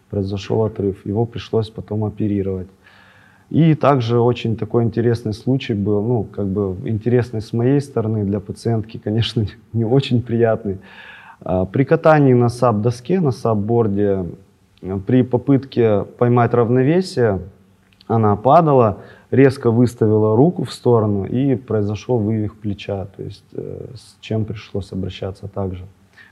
произошел 0.10 0.63
отрыв. 0.63 1.05
Его 1.05 1.25
пришлось 1.25 1.69
потом 1.69 2.03
оперировать. 2.03 2.67
И 3.50 3.74
также 3.75 4.19
очень 4.19 4.55
такой 4.55 4.83
интересный 4.83 5.33
случай 5.33 5.74
был, 5.74 6.01
ну, 6.01 6.24
как 6.24 6.48
бы 6.48 6.75
интересный 6.86 7.41
с 7.41 7.53
моей 7.53 7.81
стороны, 7.81 8.24
для 8.25 8.39
пациентки, 8.39 8.98
конечно, 8.98 9.45
не 9.74 9.86
очень 9.86 10.21
приятный. 10.21 10.77
А, 11.41 11.65
при 11.65 11.83
катании 11.83 12.33
на 12.33 12.50
саб-доске, 12.50 13.19
на 13.19 13.31
саб-борде, 13.31 14.25
при 15.07 15.24
попытке 15.24 16.03
поймать 16.17 16.53
равновесие, 16.53 17.39
она 18.07 18.36
падала, 18.36 18.98
резко 19.31 19.71
выставила 19.71 20.35
руку 20.35 20.63
в 20.63 20.71
сторону 20.71 21.25
и 21.25 21.55
произошел 21.55 22.19
вывих 22.19 22.57
плеча, 22.57 23.05
то 23.05 23.23
есть 23.23 23.45
э, 23.53 23.88
с 23.95 24.17
чем 24.19 24.45
пришлось 24.45 24.91
обращаться 24.91 25.47
также 25.47 25.85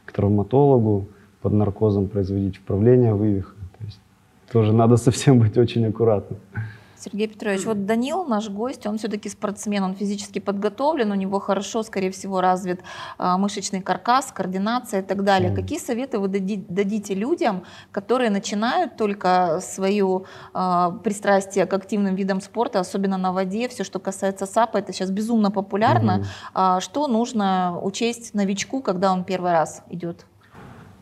к 0.06 0.12
травматологу, 0.12 1.08
под 1.42 1.54
наркозом 1.54 2.08
производить 2.08 2.58
вправление 2.58 3.14
вывиха. 3.14 3.56
То 3.78 3.86
есть 3.86 4.00
тоже 4.52 4.74
надо 4.74 4.98
совсем 4.98 5.40
быть 5.40 5.58
очень 5.58 5.86
аккуратным. 5.86 6.40
Сергей 7.00 7.28
Петрович, 7.28 7.66
вот 7.66 7.86
Данил, 7.86 8.26
наш 8.26 8.50
гость, 8.50 8.86
он 8.86 8.98
все-таки 8.98 9.30
спортсмен, 9.30 9.84
он 9.84 9.96
физически 9.96 10.40
подготовлен, 10.40 11.12
у 11.12 11.16
него 11.16 11.40
хорошо, 11.40 11.84
скорее 11.84 12.12
всего, 12.12 12.42
развит 12.42 12.82
а, 13.18 13.38
мышечный 13.38 13.82
каркас, 13.82 14.32
координация 14.34 15.02
и 15.02 15.04
так 15.04 15.24
далее. 15.24 15.56
Какие 15.56 15.80
советы 15.80 16.20
вы 16.20 16.28
дадите 16.28 17.14
людям, 17.14 17.64
которые 17.92 18.30
начинают 18.30 18.98
только 18.98 19.60
свое 19.62 20.24
а, 20.54 20.92
пристрастие 20.92 21.66
к 21.66 21.74
активным 21.74 22.16
видам 22.16 22.42
спорта, 22.42 22.80
особенно 22.80 23.18
на 23.18 23.32
воде, 23.32 23.70
все, 23.70 23.84
что 23.84 24.00
касается 24.00 24.46
САПа, 24.46 24.78
это 24.78 24.92
сейчас 24.92 25.10
безумно 25.10 25.52
популярно. 25.52 26.26
Mm-hmm. 26.54 26.82
Что 26.82 27.08
нужно 27.08 27.80
учесть 27.82 28.34
новичку, 28.34 28.82
когда 28.82 29.14
он 29.14 29.24
первый 29.24 29.52
раз 29.52 29.84
идет? 29.90 30.26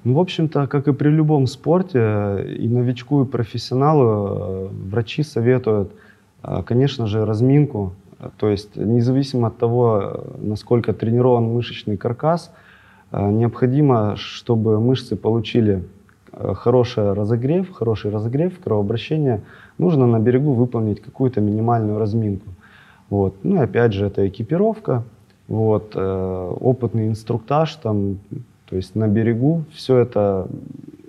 Ну, 0.08 0.14
в 0.14 0.20
общем-то, 0.20 0.68
как 0.68 0.88
и 0.88 0.94
при 0.94 1.10
любом 1.10 1.48
спорте, 1.48 2.56
и 2.60 2.70
новичку, 2.70 3.24
и 3.24 3.26
профессионалу 3.26 4.06
э, 4.08 4.68
врачи 4.90 5.22
советуют, 5.22 5.92
э, 6.44 6.64
конечно 6.66 7.08
же, 7.08 7.26
разминку. 7.26 7.92
То 8.38 8.48
есть, 8.48 8.78
независимо 8.78 9.48
от 9.48 9.58
того, 9.58 10.24
насколько 10.38 10.94
тренирован 10.94 11.44
мышечный 11.54 11.98
каркас, 11.98 12.54
э, 13.12 13.32
необходимо, 13.32 14.16
чтобы 14.16 14.80
мышцы 14.80 15.18
получили 15.18 15.84
хороший 16.32 17.12
разогрев, 17.12 17.70
хороший 17.74 18.10
разогрев, 18.10 18.58
кровообращение, 18.64 19.42
нужно 19.78 20.08
на 20.08 20.20
берегу 20.20 20.54
выполнить 20.54 21.02
какую-то 21.02 21.42
минимальную 21.42 22.00
разминку. 22.00 22.48
Вот. 23.10 23.34
Ну 23.44 23.58
и 23.58 23.60
опять 23.60 23.92
же, 23.92 24.06
это 24.06 24.26
экипировка, 24.26 25.04
вот, 25.50 25.98
опытный 25.98 27.08
инструктаж, 27.08 27.76
там, 27.76 28.20
то 28.70 28.76
есть 28.76 28.96
на 28.96 29.08
берегу 29.08 29.64
все 29.72 29.98
это 29.98 30.48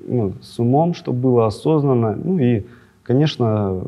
ну, 0.07 0.33
с 0.41 0.59
умом, 0.59 0.95
чтобы 0.95 1.19
было 1.21 1.47
осознанно. 1.47 2.17
Ну 2.17 2.39
и, 2.39 2.65
конечно, 3.03 3.83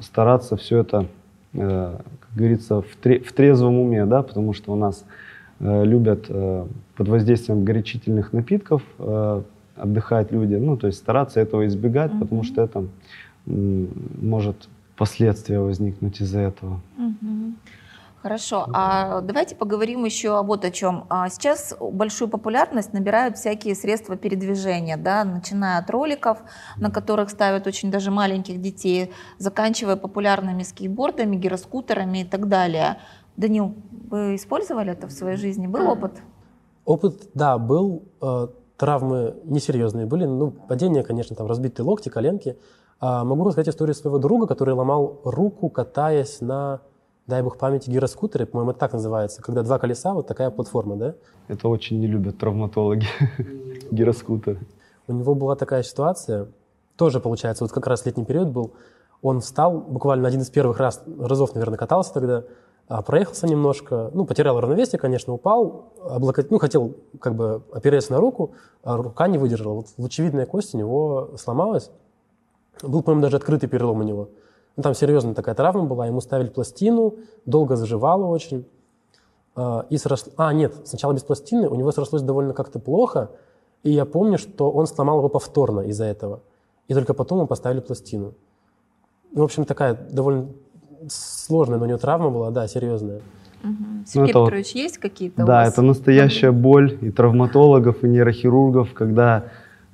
стараться 0.00 0.56
все 0.56 0.78
это, 0.78 1.06
э, 1.54 1.96
как 2.20 2.36
говорится, 2.36 2.82
в, 2.82 2.96
тре 3.00 3.20
в 3.20 3.32
трезвом 3.32 3.78
уме, 3.78 4.06
да, 4.06 4.22
потому 4.22 4.52
что 4.52 4.72
у 4.72 4.76
нас 4.76 5.04
э, 5.60 5.84
любят 5.84 6.26
э, 6.28 6.66
под 6.96 7.08
воздействием 7.08 7.64
горячительных 7.64 8.32
напитков 8.32 8.82
э, 8.98 9.42
отдыхать 9.76 10.30
люди. 10.30 10.54
Ну, 10.54 10.76
то 10.76 10.86
есть 10.86 10.98
стараться 10.98 11.40
этого 11.40 11.66
избегать, 11.66 12.12
mm-hmm. 12.12 12.20
потому 12.20 12.44
что 12.44 12.62
это 12.62 12.86
может 13.46 14.68
последствия 14.96 15.58
возникнуть 15.58 16.20
из-за 16.20 16.40
этого. 16.40 16.80
Mm-hmm. 16.98 17.43
Хорошо, 18.24 18.66
а 18.72 19.20
давайте 19.20 19.54
поговорим 19.54 20.06
еще 20.06 20.42
вот 20.42 20.64
о 20.64 20.70
чем. 20.70 21.04
А 21.10 21.28
сейчас 21.28 21.76
большую 21.78 22.30
популярность 22.30 22.94
набирают 22.94 23.36
всякие 23.36 23.74
средства 23.74 24.16
передвижения, 24.16 24.96
да, 24.96 25.24
начиная 25.24 25.78
от 25.78 25.90
роликов, 25.90 26.38
на 26.78 26.90
которых 26.90 27.28
ставят 27.28 27.66
очень 27.66 27.90
даже 27.90 28.10
маленьких 28.10 28.62
детей, 28.62 29.12
заканчивая 29.36 29.96
популярными 29.96 30.62
скейтбордами, 30.62 31.36
гироскутерами 31.36 32.22
и 32.22 32.24
так 32.24 32.48
далее. 32.48 32.96
Данил, 33.36 33.74
вы 34.08 34.36
использовали 34.36 34.92
это 34.92 35.06
в 35.06 35.12
своей 35.12 35.36
жизни? 35.36 35.66
Был 35.66 35.86
опыт? 35.86 36.12
Опыт, 36.86 37.28
да, 37.34 37.58
был. 37.58 38.04
Э, 38.22 38.48
травмы 38.78 39.36
несерьезные 39.44 40.06
были. 40.06 40.24
Ну, 40.24 40.50
падение, 40.50 41.02
конечно, 41.02 41.36
там 41.36 41.46
разбитые 41.46 41.84
локти, 41.84 42.08
коленки. 42.08 42.56
А 43.00 43.22
могу 43.22 43.44
рассказать 43.44 43.68
историю 43.68 43.94
своего 43.94 44.16
друга, 44.16 44.46
который 44.46 44.72
ломал 44.72 45.20
руку, 45.24 45.68
катаясь 45.68 46.40
на 46.40 46.80
дай 47.26 47.42
бог 47.42 47.58
памяти, 47.58 47.90
гироскутеры, 47.90 48.46
по-моему, 48.46 48.72
это 48.72 48.80
так 48.80 48.92
называется, 48.92 49.42
когда 49.42 49.62
два 49.62 49.78
колеса, 49.78 50.14
вот 50.14 50.26
такая 50.26 50.50
платформа, 50.50 50.96
да? 50.96 51.14
Это 51.48 51.68
очень 51.68 52.00
не 52.00 52.06
любят 52.06 52.38
травматологи, 52.38 53.06
гироскутеры. 53.90 54.60
У 55.06 55.12
него 55.12 55.34
была 55.34 55.56
такая 55.56 55.82
ситуация, 55.82 56.48
тоже, 56.96 57.20
получается, 57.20 57.64
вот 57.64 57.72
как 57.72 57.86
раз 57.86 58.06
летний 58.06 58.24
период 58.24 58.48
был, 58.48 58.72
он 59.22 59.40
встал, 59.40 59.78
буквально 59.80 60.28
один 60.28 60.40
из 60.40 60.50
первых 60.50 60.78
раз, 60.78 61.02
разов, 61.18 61.54
наверное, 61.54 61.78
катался 61.78 62.12
тогда, 62.12 62.44
а, 62.86 63.00
проехался 63.00 63.46
немножко, 63.46 64.10
ну, 64.12 64.26
потерял 64.26 64.60
равновесие, 64.60 64.98
конечно, 64.98 65.32
упал, 65.32 65.92
облокот... 66.02 66.50
ну, 66.50 66.58
хотел 66.58 66.94
как 67.18 67.34
бы 67.34 67.62
опереться 67.72 68.12
на 68.12 68.20
руку, 68.20 68.52
а 68.82 68.96
рука 68.96 69.26
не 69.26 69.38
выдержала. 69.38 69.76
Вот 69.76 69.86
лучевидная 69.96 70.44
кость 70.44 70.74
у 70.74 70.78
него 70.78 71.30
сломалась. 71.38 71.90
Был, 72.82 73.02
по-моему, 73.02 73.22
даже 73.22 73.36
открытый 73.36 73.68
перелом 73.68 74.00
у 74.00 74.02
него. 74.02 74.28
Ну, 74.76 74.82
там 74.82 74.94
серьезная 74.94 75.34
такая 75.34 75.54
травма 75.54 75.84
была, 75.84 76.06
ему 76.06 76.20
ставили 76.20 76.48
пластину, 76.48 77.14
долго 77.46 77.76
заживало 77.76 78.26
очень. 78.26 78.66
А, 79.54 79.86
и 79.88 79.96
сросло... 79.98 80.32
А, 80.36 80.52
нет, 80.52 80.74
сначала 80.84 81.12
без 81.12 81.22
пластины, 81.22 81.68
у 81.68 81.74
него 81.74 81.92
срослось 81.92 82.22
довольно 82.22 82.54
как-то 82.54 82.78
плохо, 82.78 83.30
и 83.82 83.92
я 83.92 84.04
помню, 84.04 84.38
что 84.38 84.70
он 84.70 84.86
сломал 84.86 85.18
его 85.18 85.28
повторно 85.28 85.80
из-за 85.80 86.04
этого. 86.04 86.40
И 86.88 86.94
только 86.94 87.14
потом 87.14 87.38
ему 87.38 87.46
поставили 87.46 87.80
пластину. 87.80 88.34
Ну, 89.32 89.42
в 89.42 89.44
общем, 89.44 89.64
такая 89.64 89.94
довольно 89.94 90.48
сложная, 91.08 91.78
но 91.78 91.84
у 91.84 91.88
него 91.88 91.98
травма 91.98 92.30
была, 92.30 92.50
да, 92.50 92.66
серьезная. 92.66 93.20
Угу. 93.62 94.06
Сергей 94.06 94.32
ну, 94.34 94.44
Петрович, 94.44 94.74
вот, 94.74 94.80
есть 94.80 94.98
какие-то 94.98 95.44
Да, 95.44 95.64
это 95.64 95.82
настоящая 95.82 96.52
боль 96.52 96.98
и 97.00 97.10
травматологов, 97.10 98.04
и 98.04 98.08
нейрохирургов, 98.08 98.92
когда 98.92 99.44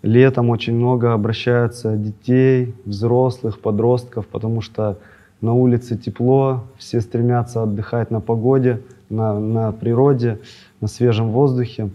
Летом 0.03 0.49
очень 0.49 0.75
много 0.75 1.13
обращаются 1.13 1.97
детей, 1.97 2.75
взрослых, 2.85 3.61
подростков, 3.61 4.27
потому 4.27 4.63
что 4.63 4.99
на 5.41 5.55
улице 5.55 5.97
тепло, 5.97 6.65
все 6.79 7.01
стремятся 7.01 7.63
отдыхать 7.63 8.11
на 8.11 8.21
погоде, 8.21 8.81
на, 9.11 9.39
на 9.39 9.73
природе, 9.73 10.39
на 10.81 10.89
свежем 10.89 11.31
воздухе. 11.31 11.91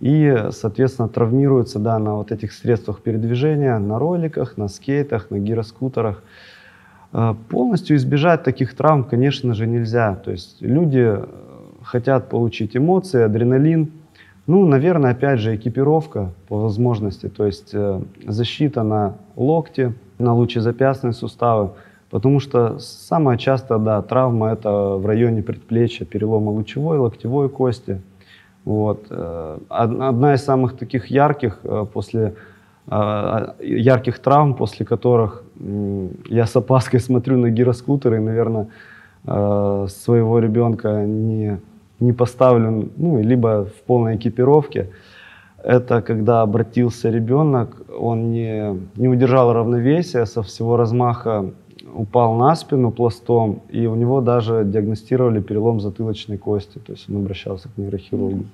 И, 0.00 0.46
соответственно, 0.50 1.08
травмируются 1.08 1.78
да, 1.78 1.98
на 1.98 2.14
вот 2.14 2.32
этих 2.32 2.52
средствах 2.52 3.00
передвижения, 3.00 3.78
на 3.78 3.98
роликах, 3.98 4.56
на 4.56 4.68
скейтах, 4.68 5.30
на 5.30 5.38
гироскутерах. 5.38 6.22
Э, 7.12 7.34
полностью 7.48 7.96
избежать 7.96 8.42
таких 8.42 8.74
травм, 8.74 9.04
конечно 9.04 9.54
же, 9.54 9.66
нельзя. 9.66 10.14
То 10.14 10.30
есть 10.30 10.56
люди 10.60 11.04
э, 11.04 11.26
хотят 11.82 12.28
получить 12.28 12.76
эмоции, 12.76 13.22
адреналин. 13.22 13.90
Ну, 14.50 14.66
наверное, 14.66 15.12
опять 15.12 15.38
же, 15.38 15.54
экипировка 15.54 16.32
по 16.48 16.58
возможности, 16.58 17.28
то 17.28 17.46
есть 17.46 17.70
э, 17.72 18.00
защита 18.26 18.82
на 18.82 19.14
локти, 19.36 19.94
на 20.18 20.34
лучезапястные 20.34 21.12
суставы, 21.12 21.70
потому 22.10 22.40
что 22.40 22.80
самая 22.80 23.38
часто, 23.38 23.78
да, 23.78 24.02
травма 24.02 24.50
это 24.50 24.96
в 24.96 25.06
районе 25.06 25.44
предплечья, 25.44 26.04
перелома 26.04 26.50
лучевой, 26.50 26.98
локтевой 26.98 27.48
кости. 27.48 28.00
Вот. 28.64 29.06
Одна 29.68 30.34
из 30.34 30.42
самых 30.42 30.76
таких 30.76 31.06
ярких 31.06 31.60
после 31.92 32.34
ярких 32.88 34.18
травм, 34.18 34.54
после 34.54 34.84
которых 34.84 35.44
я 36.28 36.46
с 36.46 36.56
опаской 36.56 36.98
смотрю 37.08 37.38
на 37.38 37.50
гироскутеры 37.50 38.16
и, 38.16 38.20
наверное, 38.20 38.66
э, 39.26 39.86
своего 39.88 40.40
ребенка 40.40 41.04
не, 41.06 41.60
не 42.00 42.12
поставлю, 42.12 42.90
ну, 42.96 43.20
либо 43.22 43.64
в 43.64 43.82
полной 43.86 44.16
экипировке. 44.16 44.90
Это 45.62 46.00
когда 46.00 46.42
обратился 46.42 47.10
ребенок, 47.10 47.82
он 47.98 48.32
не, 48.32 48.80
не 48.96 49.08
удержал 49.08 49.52
равновесия, 49.52 50.26
со 50.26 50.42
всего 50.42 50.76
размаха 50.76 51.50
упал 51.94 52.34
на 52.34 52.56
спину 52.56 52.90
пластом, 52.90 53.62
и 53.68 53.86
у 53.86 53.94
него 53.94 54.20
даже 54.20 54.64
диагностировали 54.64 55.40
перелом 55.40 55.80
затылочной 55.80 56.38
кости, 56.38 56.78
то 56.78 56.92
есть 56.92 57.10
он 57.10 57.16
обращался 57.16 57.68
к 57.68 57.76
нейрохирургу. 57.76 58.44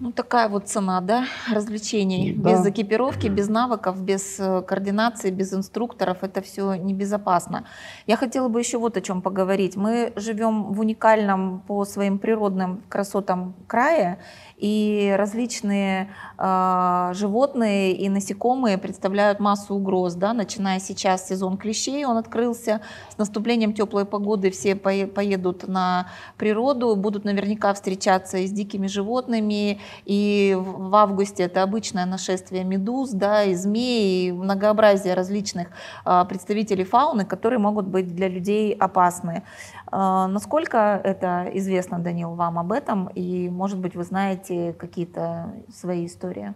Ну, 0.00 0.12
такая 0.12 0.48
вот 0.48 0.68
цена, 0.68 1.00
да, 1.00 1.24
развлечений. 1.52 2.32
Да. 2.32 2.50
Без 2.50 2.66
экипировки, 2.66 3.28
без 3.28 3.48
навыков, 3.48 4.00
без 4.00 4.38
э, 4.38 4.62
координации, 4.62 5.30
без 5.30 5.52
инструкторов 5.52 6.18
это 6.22 6.40
все 6.40 6.74
небезопасно. 6.74 7.64
Я 8.06 8.16
хотела 8.16 8.48
бы 8.48 8.60
еще 8.60 8.78
вот 8.78 8.96
о 8.96 9.00
чем 9.00 9.22
поговорить. 9.22 9.76
Мы 9.76 10.12
живем 10.16 10.72
в 10.72 10.80
уникальном 10.80 11.60
по 11.66 11.84
своим 11.84 12.18
природным 12.18 12.82
красотам 12.88 13.54
крае, 13.66 14.18
и 14.62 15.12
различные 15.18 16.08
э, 16.38 17.10
животные 17.14 17.94
и 17.94 18.08
насекомые 18.08 18.78
представляют 18.78 19.40
массу 19.40 19.74
угроз, 19.74 20.14
да, 20.14 20.32
начиная 20.32 20.78
сейчас 20.78 21.26
сезон 21.26 21.56
клещей, 21.56 22.04
он 22.04 22.16
открылся, 22.16 22.80
с 23.08 23.18
наступлением 23.18 23.72
теплой 23.72 24.04
погоды 24.04 24.52
все 24.52 24.76
поедут 24.76 25.66
на 25.66 26.06
природу, 26.38 26.94
будут 26.94 27.24
наверняка 27.24 27.74
встречаться 27.74 28.38
и 28.38 28.46
с 28.46 28.52
дикими 28.52 28.86
животными, 28.86 29.80
и 30.04 30.56
в 30.56 30.94
августе 30.94 31.42
это 31.42 31.64
обычное 31.64 32.06
нашествие 32.06 32.62
медуз, 32.62 33.10
да, 33.10 33.42
и 33.42 33.54
змей, 33.56 34.28
и 34.28 34.32
многообразие 34.32 35.14
различных 35.14 35.70
э, 36.06 36.24
представителей 36.28 36.84
фауны, 36.84 37.24
которые 37.24 37.58
могут 37.58 37.88
быть 37.88 38.14
для 38.14 38.28
людей 38.28 38.72
опасны. 38.74 39.42
Э, 39.92 40.26
насколько 40.26 41.00
это 41.04 41.50
известно, 41.54 41.98
Данил, 41.98 42.34
вам 42.34 42.58
об 42.58 42.72
этом, 42.72 43.08
и, 43.08 43.48
может 43.50 43.78
быть, 43.78 43.94
вы 43.94 44.04
знаете 44.04 44.72
какие-то 44.72 45.52
свои 45.72 46.06
истории? 46.06 46.54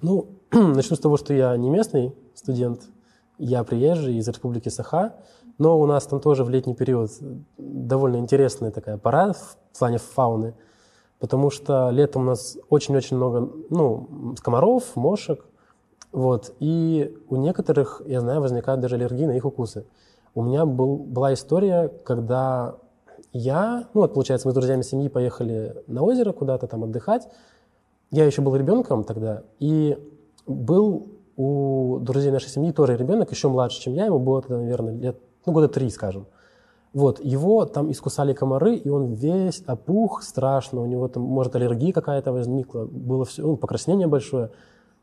Ну, 0.00 0.26
начну 0.52 0.96
с 0.96 1.00
того, 1.00 1.16
что 1.16 1.34
я 1.34 1.56
не 1.56 1.70
местный 1.70 2.14
студент, 2.34 2.82
я 3.36 3.62
приезжий 3.62 4.16
из 4.16 4.26
республики 4.26 4.68
Саха, 4.68 5.16
но 5.58 5.78
у 5.78 5.86
нас 5.86 6.06
там 6.06 6.20
тоже 6.20 6.44
в 6.44 6.50
летний 6.50 6.74
период 6.74 7.10
довольно 7.58 8.16
интересная 8.16 8.70
такая 8.70 8.96
пора 8.96 9.32
в 9.32 9.78
плане 9.78 9.98
фауны, 9.98 10.54
потому 11.18 11.50
что 11.50 11.90
летом 11.90 12.22
у 12.22 12.26
нас 12.26 12.56
очень-очень 12.68 13.16
много, 13.16 13.50
ну, 13.70 14.34
комаров, 14.42 14.96
мошек, 14.96 15.44
вот, 16.10 16.54
и 16.58 17.14
у 17.28 17.36
некоторых, 17.36 18.02
я 18.06 18.20
знаю, 18.20 18.40
возникают 18.40 18.80
даже 18.80 18.94
аллергии 18.94 19.26
на 19.26 19.36
их 19.36 19.44
укусы. 19.44 19.84
У 20.34 20.42
меня 20.42 20.64
был, 20.64 20.96
была 20.96 21.34
история, 21.34 21.88
когда 22.04 22.76
я, 23.38 23.88
ну 23.94 24.00
вот, 24.00 24.14
получается, 24.14 24.48
мы 24.48 24.52
с 24.52 24.54
друзьями 24.54 24.82
семьи 24.82 25.08
поехали 25.08 25.76
на 25.86 26.02
озеро 26.02 26.32
куда-то 26.32 26.66
там 26.66 26.84
отдыхать. 26.84 27.28
Я 28.10 28.24
еще 28.24 28.42
был 28.42 28.56
ребенком 28.56 29.04
тогда, 29.04 29.44
и 29.58 29.96
был 30.46 31.12
у 31.36 31.98
друзей 32.00 32.32
нашей 32.32 32.48
семьи 32.48 32.72
тоже 32.72 32.96
ребенок, 32.96 33.30
еще 33.30 33.48
младше, 33.48 33.80
чем 33.80 33.92
я, 33.94 34.06
ему 34.06 34.18
было 34.18 34.42
тогда, 34.42 34.58
наверное, 34.58 34.94
лет, 34.94 35.20
ну, 35.46 35.52
года 35.52 35.68
три, 35.68 35.88
скажем. 35.90 36.26
Вот, 36.92 37.20
его 37.22 37.64
там 37.64 37.92
искусали 37.92 38.32
комары, 38.32 38.74
и 38.74 38.88
он 38.88 39.12
весь 39.12 39.62
опух 39.66 40.22
страшно, 40.22 40.80
у 40.80 40.86
него 40.86 41.06
там, 41.06 41.22
может, 41.22 41.54
аллергия 41.54 41.92
какая-то 41.92 42.32
возникла, 42.32 42.86
было 42.86 43.24
все, 43.24 43.42
ну, 43.42 43.56
покраснение 43.56 44.08
большое, 44.08 44.50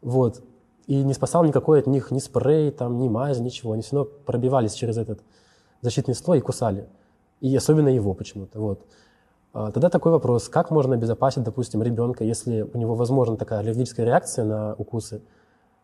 вот. 0.01 0.41
И 0.87 1.03
не 1.03 1.13
спасал 1.13 1.45
никакой 1.45 1.79
от 1.79 1.87
них 1.87 2.11
ни 2.11 2.19
спрей, 2.19 2.69
там, 2.71 2.97
ни 2.97 3.07
мазь, 3.07 3.39
ничего. 3.39 3.71
Они 3.71 3.81
все 3.81 3.95
равно 3.95 4.11
пробивались 4.25 4.73
через 4.73 4.97
этот 4.97 5.21
защитный 5.81 6.15
слой 6.15 6.39
и 6.39 6.41
кусали 6.41 6.87
и 7.41 7.55
особенно 7.55 7.89
его 7.89 8.13
почему-то. 8.13 8.59
Вот. 8.59 8.85
А, 9.53 9.71
тогда 9.71 9.89
такой 9.89 10.11
вопрос, 10.11 10.49
как 10.49 10.71
можно 10.71 10.95
обезопасить, 10.95 11.43
допустим, 11.43 11.81
ребенка, 11.81 12.23
если 12.23 12.65
у 12.73 12.77
него 12.77 12.95
возможна 12.95 13.37
такая 13.37 13.59
аллергическая 13.59 14.05
реакция 14.05 14.45
на 14.45 14.73
укусы 14.77 15.21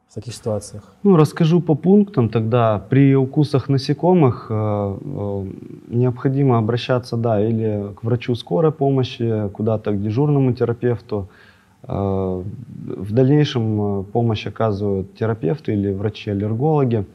в 0.09 0.13
таких 0.13 0.33
ситуациях? 0.33 0.83
Ну, 1.03 1.15
расскажу 1.15 1.61
по 1.61 1.75
пунктам 1.75 2.27
тогда. 2.27 2.79
При 2.89 3.15
укусах 3.15 3.69
насекомых 3.69 4.47
э, 4.49 4.53
э, 4.53 5.45
необходимо 5.87 6.57
обращаться, 6.57 7.15
да, 7.15 7.41
или 7.41 7.93
к 7.95 8.03
врачу 8.03 8.35
скорой 8.35 8.73
помощи, 8.73 9.47
куда-то 9.53 9.91
к 9.91 10.01
дежурному 10.01 10.51
терапевту. 10.53 11.29
Э, 11.83 12.43
в 12.97 13.13
дальнейшем 13.13 14.03
помощь 14.11 14.45
оказывают 14.47 15.15
терапевты 15.15 15.71
или 15.71 15.93
врачи-аллергологи. 15.93 17.05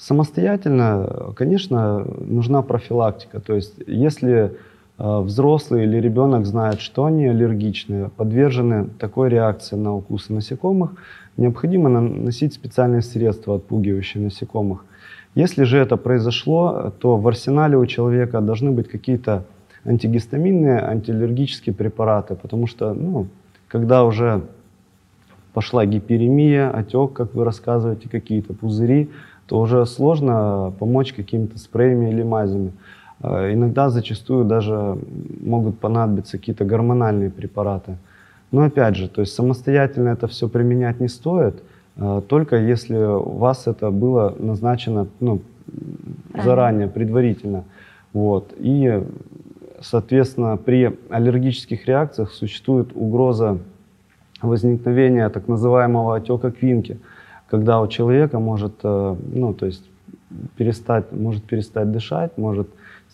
Самостоятельно, 0.00 1.34
конечно, 1.36 2.06
нужна 2.20 2.62
профилактика. 2.62 3.38
То 3.38 3.54
есть, 3.54 3.74
если 3.86 4.56
э, 4.96 5.20
взрослый 5.20 5.84
или 5.84 6.00
ребенок 6.00 6.46
знает, 6.46 6.80
что 6.80 7.04
они 7.04 7.26
аллергичны, 7.26 8.08
подвержены 8.08 8.86
такой 8.98 9.28
реакции 9.28 9.76
на 9.76 9.94
укусы 9.94 10.32
насекомых, 10.32 10.92
необходимо 11.36 11.90
наносить 11.90 12.54
специальные 12.54 13.02
средства, 13.02 13.56
отпугивающие 13.56 14.22
насекомых. 14.24 14.86
Если 15.34 15.64
же 15.64 15.76
это 15.76 15.98
произошло, 15.98 16.94
то 16.98 17.18
в 17.18 17.28
арсенале 17.28 17.76
у 17.76 17.84
человека 17.84 18.40
должны 18.40 18.70
быть 18.70 18.88
какие-то 18.88 19.44
антигистаминные, 19.84 20.78
антиаллергические 20.78 21.74
препараты, 21.74 22.36
потому 22.36 22.66
что, 22.66 22.94
ну, 22.94 23.26
когда 23.68 24.04
уже 24.04 24.40
пошла 25.52 25.84
гиперемия, 25.84 26.70
отек, 26.70 27.12
как 27.12 27.34
вы 27.34 27.44
рассказываете, 27.44 28.08
какие-то 28.08 28.54
пузыри, 28.54 29.10
то 29.50 29.58
уже 29.58 29.84
сложно 29.84 30.72
помочь 30.78 31.12
какими-то 31.12 31.58
спреями 31.58 32.10
или 32.10 32.22
мазями. 32.22 32.70
Э, 33.20 33.52
иногда 33.52 33.90
зачастую 33.90 34.44
даже 34.44 34.96
могут 35.40 35.80
понадобиться 35.80 36.38
какие-то 36.38 36.64
гормональные 36.64 37.30
препараты. 37.30 37.96
Но 38.52 38.62
опять 38.62 38.94
же, 38.94 39.08
то 39.08 39.22
есть 39.22 39.34
самостоятельно 39.34 40.10
это 40.10 40.28
все 40.28 40.48
применять 40.48 41.00
не 41.00 41.08
стоит, 41.08 41.64
э, 41.96 42.22
только 42.28 42.58
если 42.58 42.94
у 42.94 43.38
вас 43.38 43.66
это 43.66 43.90
было 43.90 44.32
назначено 44.38 45.08
ну, 45.18 45.40
заранее, 46.44 46.86
предварительно. 46.86 47.64
Вот. 48.12 48.54
И, 48.56 49.02
соответственно, 49.80 50.58
при 50.58 50.96
аллергических 51.10 51.88
реакциях 51.88 52.30
существует 52.30 52.90
угроза 52.94 53.58
возникновения 54.42 55.28
так 55.28 55.48
называемого 55.48 56.14
отека 56.14 56.52
квинки– 56.52 57.00
когда 57.50 57.80
у 57.80 57.88
человека 57.88 58.38
может, 58.38 58.74
э, 58.82 59.16
ну, 59.34 59.52
то 59.54 59.66
есть 59.66 59.84
перестать, 60.56 61.12
может 61.12 61.42
перестать 61.44 61.90
дышать, 61.90 62.38
может 62.38 62.68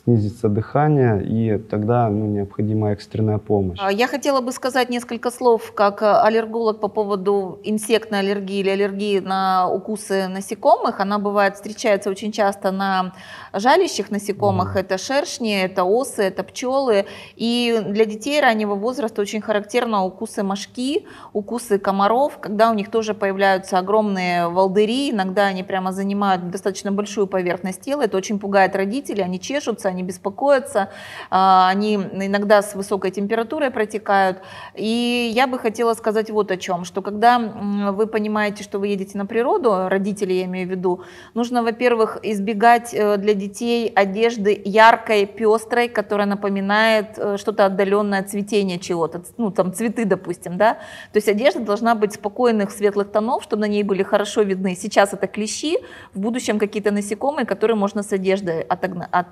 снизится 0.06 0.48
дыхание, 0.48 1.20
и 1.24 1.58
тогда 1.58 2.08
ну, 2.08 2.26
необходима 2.26 2.92
экстренная 2.92 3.38
помощь. 3.38 3.78
А 3.82 3.90
я 3.90 4.06
хотела 4.06 4.40
бы 4.40 4.52
сказать 4.52 4.88
несколько 4.88 5.32
слов 5.32 5.72
как 5.74 6.00
э, 6.00 6.06
аллерголог 6.06 6.78
по 6.78 6.86
поводу 6.86 7.58
инсектной 7.64 8.20
аллергии 8.20 8.60
или 8.60 8.70
аллергии 8.70 9.18
на 9.18 9.68
укусы 9.68 10.28
насекомых. 10.28 11.00
Она 11.00 11.18
бывает, 11.18 11.56
встречается 11.56 12.08
очень 12.08 12.30
часто 12.30 12.70
на 12.70 13.14
жалящих 13.52 14.12
насекомых. 14.12 14.76
Mm. 14.76 14.80
Это 14.80 14.98
шершни, 14.98 15.60
это 15.60 15.82
осы, 15.82 16.22
это 16.22 16.44
пчелы. 16.44 17.06
И 17.34 17.82
для 17.88 18.04
детей 18.04 18.40
раннего 18.40 18.76
возраста 18.76 19.20
очень 19.20 19.40
характерно 19.40 20.04
укусы 20.04 20.44
мошки, 20.44 21.04
укусы 21.32 21.80
комаров, 21.80 22.38
когда 22.38 22.70
у 22.70 22.74
них 22.74 22.92
тоже 22.92 23.12
появляются 23.12 23.76
огромные 23.78 24.48
волдыри. 24.48 25.10
Иногда 25.10 25.46
они 25.46 25.64
прямо 25.64 25.90
занимают 25.90 26.48
достаточно 26.50 26.92
большую 26.92 27.26
поверхность 27.26 27.80
тела. 27.80 28.02
Это 28.02 28.16
очень 28.16 28.38
пугает 28.38 28.76
родителей, 28.76 29.24
они 29.24 29.40
чешутся, 29.40 29.95
они 29.96 30.02
беспокоятся, 30.02 30.90
а, 31.30 31.68
они 31.68 31.94
иногда 31.96 32.60
с 32.60 32.74
высокой 32.74 33.10
температурой 33.10 33.70
протекают. 33.70 34.38
И 34.74 35.32
я 35.34 35.46
бы 35.46 35.58
хотела 35.58 35.94
сказать 35.94 36.30
вот 36.30 36.50
о 36.50 36.56
чем, 36.56 36.84
что 36.84 37.00
когда 37.02 37.38
вы 37.38 38.06
понимаете, 38.06 38.62
что 38.62 38.78
вы 38.78 38.88
едете 38.88 39.16
на 39.18 39.26
природу, 39.26 39.88
родители 39.88 40.34
я 40.34 40.44
имею 40.44 40.68
в 40.68 40.70
виду, 40.70 41.00
нужно, 41.34 41.62
во-первых, 41.62 42.18
избегать 42.22 42.92
э, 42.92 43.16
для 43.16 43.34
детей 43.34 43.88
одежды 43.88 44.60
яркой, 44.64 45.26
пестрой, 45.26 45.88
которая 45.88 46.26
напоминает 46.26 47.18
э, 47.18 47.36
что-то 47.38 47.64
отдаленное 47.64 48.22
цветение 48.22 48.78
чего-то, 48.78 49.22
ну 49.38 49.50
там 49.50 49.72
цветы, 49.72 50.04
допустим, 50.04 50.58
да. 50.58 50.74
То 51.12 51.16
есть 51.16 51.28
одежда 51.28 51.60
должна 51.60 51.94
быть 51.94 52.12
спокойных 52.14 52.70
светлых 52.70 53.10
тонов, 53.10 53.42
чтобы 53.42 53.60
на 53.60 53.68
ней 53.68 53.82
были 53.82 54.02
хорошо 54.02 54.42
видны. 54.42 54.76
Сейчас 54.76 55.14
это 55.14 55.26
клещи, 55.26 55.78
в 56.14 56.20
будущем 56.20 56.58
какие-то 56.58 56.90
насекомые, 56.90 57.46
которые 57.46 57.76
можно 57.76 58.02
с 58.02 58.12
одеждой 58.12 58.62
отогна- 58.62 59.08
от, 59.10 59.26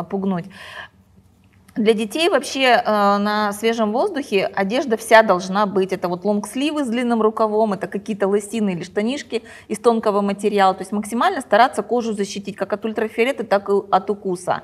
опугнуть. 0.00 0.46
Для 1.76 1.94
детей 1.94 2.28
вообще 2.28 2.62
э, 2.62 2.82
на 2.84 3.52
свежем 3.52 3.92
воздухе 3.92 4.46
одежда 4.46 4.96
вся 4.96 5.22
должна 5.22 5.66
быть. 5.66 5.92
Это 5.92 6.08
вот 6.08 6.24
лонгсливы 6.24 6.84
с 6.84 6.88
длинным 6.88 7.22
рукавом, 7.22 7.72
это 7.72 7.86
какие-то 7.86 8.26
лосины 8.26 8.72
или 8.72 8.82
штанишки 8.82 9.44
из 9.68 9.78
тонкого 9.78 10.20
материала. 10.20 10.74
То 10.74 10.82
есть 10.82 10.92
максимально 10.92 11.40
стараться 11.40 11.82
кожу 11.82 12.12
защитить 12.12 12.56
как 12.56 12.72
от 12.72 12.84
ультрафиолета, 12.84 13.44
так 13.44 13.68
и 13.68 13.72
от 13.90 14.10
укуса. 14.10 14.62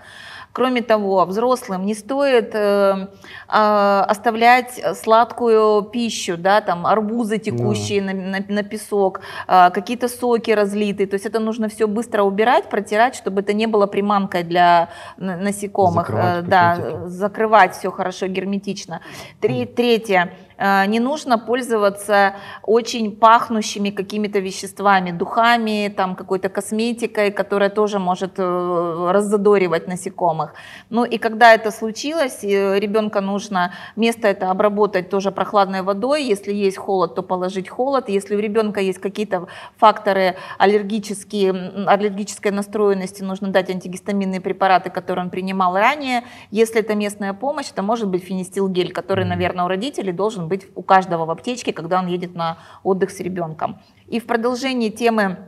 Кроме 0.57 0.81
того, 0.81 1.27
взрослым 1.27 1.85
не 1.85 1.93
стоит 1.95 2.55
э, 2.55 3.09
э, 3.49 4.05
оставлять 4.09 4.81
сладкую 4.95 5.83
пищу, 5.83 6.39
да, 6.39 6.63
там 6.63 6.87
арбузы 6.87 7.37
текущие 7.37 8.01
да. 8.01 8.15
на, 8.15 8.39
на, 8.39 8.45
на 8.49 8.63
песок, 8.63 9.21
э, 9.49 9.71
какие-то 9.71 10.09
соки 10.09 10.51
разлитые. 10.51 11.09
То 11.09 11.17
есть 11.17 11.27
это 11.27 11.41
нужно 11.41 11.69
все 11.69 11.87
быстро 11.87 12.23
убирать, 12.23 12.71
протирать, 12.71 13.17
чтобы 13.17 13.43
это 13.43 13.53
не 13.53 13.67
было 13.67 13.87
приманкой 13.87 14.45
для 14.45 14.89
насекомых. 15.19 16.07
Закрывать 16.09 16.39
э, 16.39 16.49
да, 16.49 17.07
закрывать 17.07 17.77
все 17.77 17.91
хорошо 17.91 18.27
герметично. 18.27 19.03
Три, 19.43 19.67
третье 19.67 20.33
не 20.59 21.01
нужно 21.01 21.39
пользоваться 21.39 22.35
очень 22.63 23.17
пахнущими 23.17 23.91
какими-то 23.91 24.39
веществами, 24.39 25.11
духами, 25.11 25.93
там 25.97 26.17
какой-то 26.17 26.49
косметикой, 26.49 27.31
которая 27.31 27.71
тоже 27.71 27.99
может 27.99 28.39
э, 28.39 29.11
раззадоривать 29.13 29.89
насекомых. 29.89 30.55
Ну 30.91 31.05
и 31.05 31.19
когда 31.19 31.55
это 31.55 31.71
случилось, 31.71 32.43
ребенка 32.43 33.21
нужно 33.21 33.73
место 33.97 34.29
это 34.29 34.51
обработать 34.51 35.11
тоже 35.11 35.31
прохладной 35.31 35.83
водой. 35.83 36.25
Если 36.25 36.53
есть 36.53 36.77
холод, 36.77 37.15
то 37.15 37.23
положить 37.23 37.69
холод. 37.69 38.09
Если 38.09 38.37
у 38.37 38.39
ребенка 38.39 38.81
есть 38.81 38.99
какие-то 38.99 39.47
факторы 39.77 40.37
аллергические, 40.59 41.87
аллергической 41.87 42.53
настроенности, 42.53 43.23
нужно 43.23 43.49
дать 43.49 43.71
антигистаминные 43.71 44.41
препараты, 44.41 44.91
которые 44.91 45.25
он 45.25 45.31
принимал 45.31 45.77
ранее. 45.77 46.23
Если 46.51 46.81
это 46.81 46.95
местная 46.95 47.33
помощь, 47.33 47.71
это 47.71 47.83
может 47.83 48.09
быть 48.09 48.25
фенистилгель, 48.25 48.93
который, 48.93 49.25
наверное, 49.25 49.65
у 49.65 49.69
родителей 49.69 50.13
должен 50.13 50.46
быть 50.47 50.67
у 50.75 50.83
каждого 50.83 51.25
в 51.25 51.31
аптечке, 51.31 51.73
когда 51.73 51.99
он 51.99 52.07
едет 52.07 52.35
на 52.35 52.59
отдых 52.83 53.11
с 53.11 53.21
ребенком. 53.21 53.79
И 54.09 54.21
в 54.21 54.27
продолжении 54.27 54.91
темы 54.91 55.39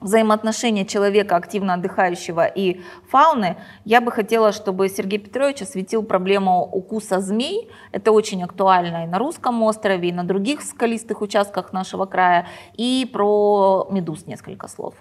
взаимоотношения 0.00 0.84
человека, 0.84 1.36
активно 1.36 1.74
отдыхающего 1.74 2.46
и 2.46 2.80
фауны, 3.08 3.56
я 3.84 4.00
бы 4.00 4.12
хотела, 4.12 4.52
чтобы 4.52 4.88
Сергей 4.88 5.18
Петрович 5.18 5.62
осветил 5.62 6.02
проблему 6.02 6.62
укуса 6.62 7.20
змей. 7.20 7.70
Это 7.92 8.12
очень 8.12 8.42
актуально 8.42 9.04
и 9.04 9.06
на 9.06 9.18
русском 9.18 9.62
острове, 9.62 10.10
и 10.10 10.12
на 10.12 10.24
других 10.24 10.62
скалистых 10.62 11.22
участках 11.22 11.72
нашего 11.72 12.06
края. 12.06 12.46
И 12.76 13.08
про 13.12 13.88
медуз 13.90 14.26
несколько 14.26 14.68
слов. 14.68 14.94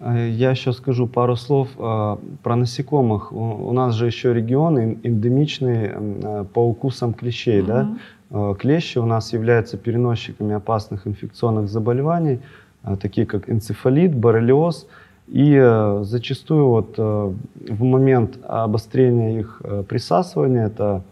Э, 0.00 0.28
я 0.28 0.50
еще 0.50 0.72
скажу 0.72 1.06
пару 1.06 1.36
слов 1.36 1.68
э, 1.76 2.16
про 2.42 2.56
насекомых. 2.56 3.32
У 3.32 3.72
нас 3.72 3.94
же 3.94 4.06
еще 4.06 4.32
регионы 4.34 4.98
эндемичные 5.02 5.94
э, 5.94 6.44
по 6.52 6.60
укусам 6.60 7.14
клещей, 7.14 7.60
mm-hmm. 7.60 7.66
да? 7.66 7.96
Э, 8.34 8.54
клещи 8.58 8.98
у 8.98 9.06
нас 9.06 9.32
являются 9.32 9.76
переносчиками 9.76 10.54
опасных 10.54 11.06
инфекционных 11.06 11.68
заболеваний, 11.68 12.40
э, 12.82 12.96
такие 13.00 13.26
как 13.26 13.48
энцефалит, 13.48 14.14
боррелиоз. 14.14 14.88
И 15.28 15.54
э, 15.54 16.00
зачастую 16.02 16.66
вот 16.66 16.98
в 16.98 17.82
момент 17.82 18.38
обострения 18.46 19.38
их 19.40 19.62
присасывания, 19.88 20.66
это 20.66 21.02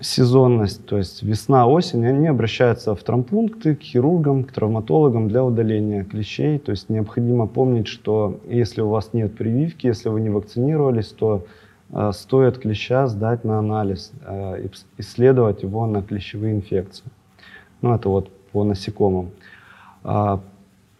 сезонность, 0.00 0.84
то 0.86 0.98
есть 0.98 1.22
весна, 1.22 1.68
осень, 1.68 2.04
они 2.04 2.26
обращаются 2.26 2.96
в 2.96 3.02
травмпункты, 3.02 3.76
к 3.76 3.80
хирургам, 3.80 4.42
к 4.42 4.50
травматологам 4.50 5.28
для 5.28 5.44
удаления 5.44 6.02
клещей. 6.04 6.58
То 6.58 6.72
есть 6.72 6.88
необходимо 6.88 7.46
помнить, 7.46 7.86
что 7.86 8.40
если 8.48 8.80
у 8.80 8.88
вас 8.88 9.10
нет 9.12 9.36
прививки, 9.36 9.86
если 9.86 10.08
вы 10.08 10.20
не 10.20 10.30
вакцинировались, 10.30 11.08
то 11.08 11.46
стоит 12.12 12.58
клеща 12.58 13.06
сдать 13.06 13.44
на 13.44 13.58
анализ, 13.58 14.12
э, 14.26 14.66
исследовать 14.98 15.62
его 15.62 15.86
на 15.86 16.02
клещевые 16.02 16.54
инфекции. 16.54 17.04
Ну, 17.82 17.94
это 17.94 18.08
вот 18.08 18.30
по 18.52 18.64
насекомым. 18.64 19.30
А, 20.02 20.40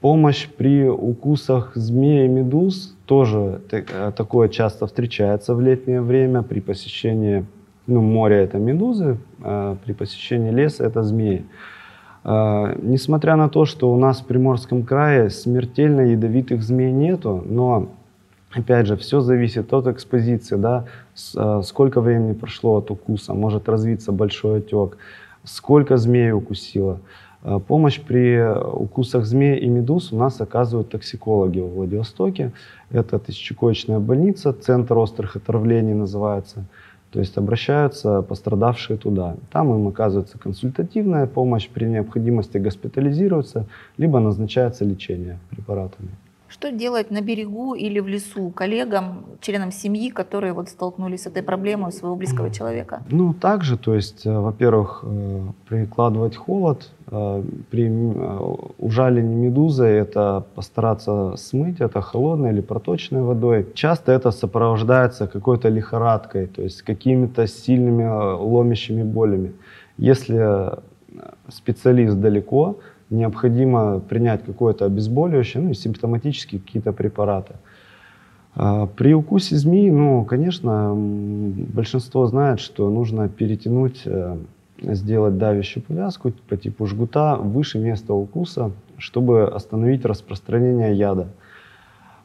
помощь 0.01 0.49
при 0.49 0.89
укусах 0.89 1.73
змей 1.75 2.27
и 2.27 2.29
медуз 2.29 2.95
тоже 3.07 3.61
э, 3.73 4.13
такое 4.17 4.49
часто 4.49 4.87
встречается 4.87 5.55
в 5.55 5.61
летнее 5.61 6.01
время 6.01 6.43
при 6.43 6.61
посещении 6.61 7.45
ну, 7.87 8.01
моря 8.01 8.37
это 8.37 8.59
медузы, 8.59 9.19
при 9.41 9.93
посещении 9.93 10.51
леса 10.51 10.85
это 10.85 11.03
змеи. 11.03 11.45
Несмотря 12.25 13.37
на 13.37 13.51
то, 13.51 13.67
что 13.67 13.93
у 13.93 13.99
нас 13.99 14.23
в 14.23 14.25
Приморском 14.25 14.85
крае 14.85 15.29
смертельно 15.29 16.01
ядовитых 16.01 16.63
змей 16.63 16.93
нету, 16.93 17.45
но 17.45 17.91
Опять 18.55 18.87
же, 18.87 18.97
все 18.97 19.21
зависит 19.21 19.73
от 19.73 19.87
экспозиции, 19.89 20.57
да, 20.57 20.85
э, 21.37 21.63
сколько 21.65 22.01
времени 22.01 22.35
прошло 22.35 22.77
от 22.77 22.91
укуса, 22.91 23.35
может 23.35 23.69
развиться 23.69 24.13
большой 24.13 24.59
отек, 24.59 24.97
сколько 25.43 25.97
змей 25.97 26.33
укусило. 26.33 27.01
Э, 27.43 27.59
помощь 27.59 28.01
при 28.01 28.41
укусах 28.73 29.25
змей 29.25 29.59
и 29.59 29.69
медуз 29.69 30.13
у 30.13 30.17
нас 30.17 30.41
оказывают 30.41 30.91
токсикологи 30.91 31.61
в 31.61 31.75
Владивостоке. 31.75 32.53
Это 32.91 33.19
тысячекоечная 33.19 33.99
больница, 33.99 34.53
центр 34.53 34.99
острых 34.99 35.35
отравлений 35.37 35.95
называется. 35.95 36.65
То 37.11 37.21
есть 37.21 37.37
обращаются 37.37 38.23
пострадавшие 38.23 38.97
туда. 38.97 39.37
Там 39.53 39.75
им 39.75 39.89
оказывается 39.89 40.39
консультативная 40.39 41.27
помощь, 41.27 41.69
при 41.69 41.87
необходимости 41.87 42.59
госпитализируются, 42.59 43.67
либо 43.99 44.21
назначается 44.21 44.85
лечение 44.85 45.39
препаратами. 45.51 46.11
Что 46.49 46.71
делать 46.71 47.11
на 47.11 47.21
берегу 47.21 47.75
или 47.75 48.01
в 48.01 48.07
лесу 48.07 48.51
коллегам, 48.51 49.25
членам 49.41 49.73
семьи, 49.73 50.11
которые 50.11 50.53
вот 50.53 50.69
столкнулись 50.69 51.23
с 51.23 51.27
этой 51.27 51.43
проблемой 51.43 51.89
у 51.89 51.93
своего 51.93 52.17
близкого 52.17 52.51
человека? 52.51 53.03
Ну, 53.11 53.33
также, 53.33 53.77
то 53.79 53.95
есть, 53.95 54.27
э, 54.27 54.39
во-первых, 54.39 55.05
э, 55.05 55.41
прикладывать 55.69 56.37
холод. 56.37 56.91
Э, 57.11 57.43
при 57.71 57.91
ужалении 58.79 59.35
медузы 59.47 59.85
это 59.85 60.45
постараться 60.55 61.35
смыть 61.37 61.81
это 61.81 62.01
холодной 62.01 62.51
или 62.53 62.61
проточной 62.61 63.23
водой. 63.23 63.67
Часто 63.75 64.13
это 64.13 64.31
сопровождается 64.31 65.27
какой-то 65.27 65.69
лихорадкой, 65.71 66.47
то 66.47 66.63
есть 66.63 66.83
какими-то 66.83 67.47
сильными 67.47 68.05
ломящими 68.39 69.03
болями. 69.03 69.53
Если 69.97 70.71
специалист 71.49 72.15
далеко, 72.15 72.77
необходимо 73.11 74.01
принять 74.01 74.45
какое-то 74.45 74.87
обезболивающее, 74.87 75.63
ну 75.63 75.71
и 75.71 75.75
симптоматические 75.75 76.61
какие-то 76.61 76.93
препараты. 76.93 77.55
А, 78.57 78.87
при 78.87 79.15
укусе 79.15 79.57
змеи, 79.57 79.91
ну, 79.91 80.25
конечно, 80.25 80.95
большинство 80.95 82.27
знает, 82.27 82.61
что 82.61 82.89
нужно 82.89 83.29
перетянуть, 83.29 84.03
э, 84.05 84.37
сделать 84.81 85.39
давящую 85.39 85.83
повязку 85.83 86.33
по 86.49 86.57
типу 86.57 86.87
жгута 86.87 87.37
выше 87.37 87.79
места 87.79 88.15
укуса, 88.15 88.71
чтобы 88.99 89.45
остановить 89.45 90.05
распространение 90.05 90.95
яда. 90.95 91.29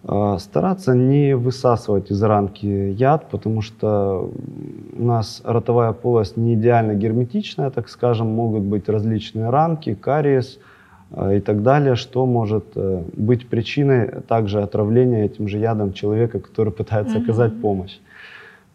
А, 0.03 0.37
стараться 0.37 0.93
не 0.95 1.35
высасывать 1.35 2.09
из 2.11 2.21
ранки 2.23 2.65
яд, 2.65 3.29
потому 3.29 3.61
что 3.61 4.31
у 4.97 5.03
нас 5.03 5.41
ротовая 5.43 5.93
полость 5.93 6.37
не 6.37 6.53
идеально 6.53 6.93
герметичная, 6.93 7.69
так 7.69 7.89
скажем, 7.89 8.27
могут 8.27 8.63
быть 8.63 8.87
различные 8.87 9.49
ранки, 9.49 9.95
кариес 9.95 10.59
и 11.11 11.39
так 11.39 11.63
далее, 11.63 11.95
что 11.95 12.25
может 12.25 12.65
э, 12.75 13.03
быть 13.13 13.47
причиной 13.47 14.21
также 14.27 14.61
отравления 14.61 15.25
этим 15.25 15.47
же 15.47 15.57
ядом 15.57 15.93
человека, 15.93 16.39
который 16.39 16.71
пытается 16.71 17.17
mm-hmm. 17.17 17.23
оказать 17.23 17.61
помощь. 17.61 17.99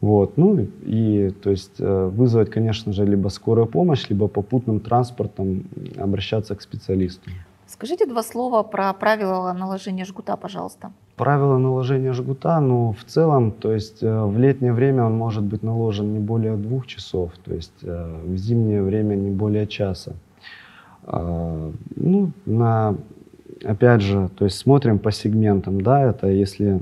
Вот. 0.01 0.37
Ну 0.37 0.67
и 0.83 1.31
то 1.43 1.51
есть 1.51 1.77
э, 1.79 2.11
вызвать, 2.13 2.51
конечно 2.51 2.93
же, 2.93 3.07
либо 3.07 3.29
скорую 3.29 3.67
помощь, 3.67 4.11
либо 4.11 4.29
попутным 4.29 4.81
транспортом 4.81 5.65
обращаться 5.97 6.55
к 6.55 6.63
специалисту. 6.63 7.31
Скажите 7.67 8.07
два 8.07 8.23
слова 8.23 8.63
про 8.63 8.93
правила 8.93 9.53
наложения 9.53 10.05
жгута, 10.05 10.37
пожалуйста. 10.37 10.93
Правила 11.17 11.59
наложения 11.59 12.13
жгута, 12.13 12.61
ну, 12.61 12.93
в 12.93 13.05
целом, 13.05 13.53
то 13.53 13.73
есть 13.73 14.03
э, 14.03 14.25
в 14.25 14.39
летнее 14.39 14.73
время 14.73 15.05
он 15.05 15.15
может 15.15 15.43
быть 15.43 15.63
наложен 15.63 16.13
не 16.13 16.19
более 16.19 16.57
двух 16.57 16.87
часов, 16.87 17.33
то 17.45 17.55
есть 17.55 17.83
э, 17.83 18.21
в 18.25 18.37
зимнее 18.37 18.83
время 18.83 19.15
не 19.15 19.31
более 19.31 19.67
часа. 19.67 20.13
Э, 21.07 21.71
ну, 21.97 22.31
на, 22.47 22.97
опять 23.65 24.01
же, 24.01 24.29
то 24.37 24.45
есть 24.45 24.59
смотрим 24.59 24.99
по 24.99 25.11
сегментам, 25.13 25.81
да, 25.81 26.03
это 26.03 26.29
если 26.29 26.81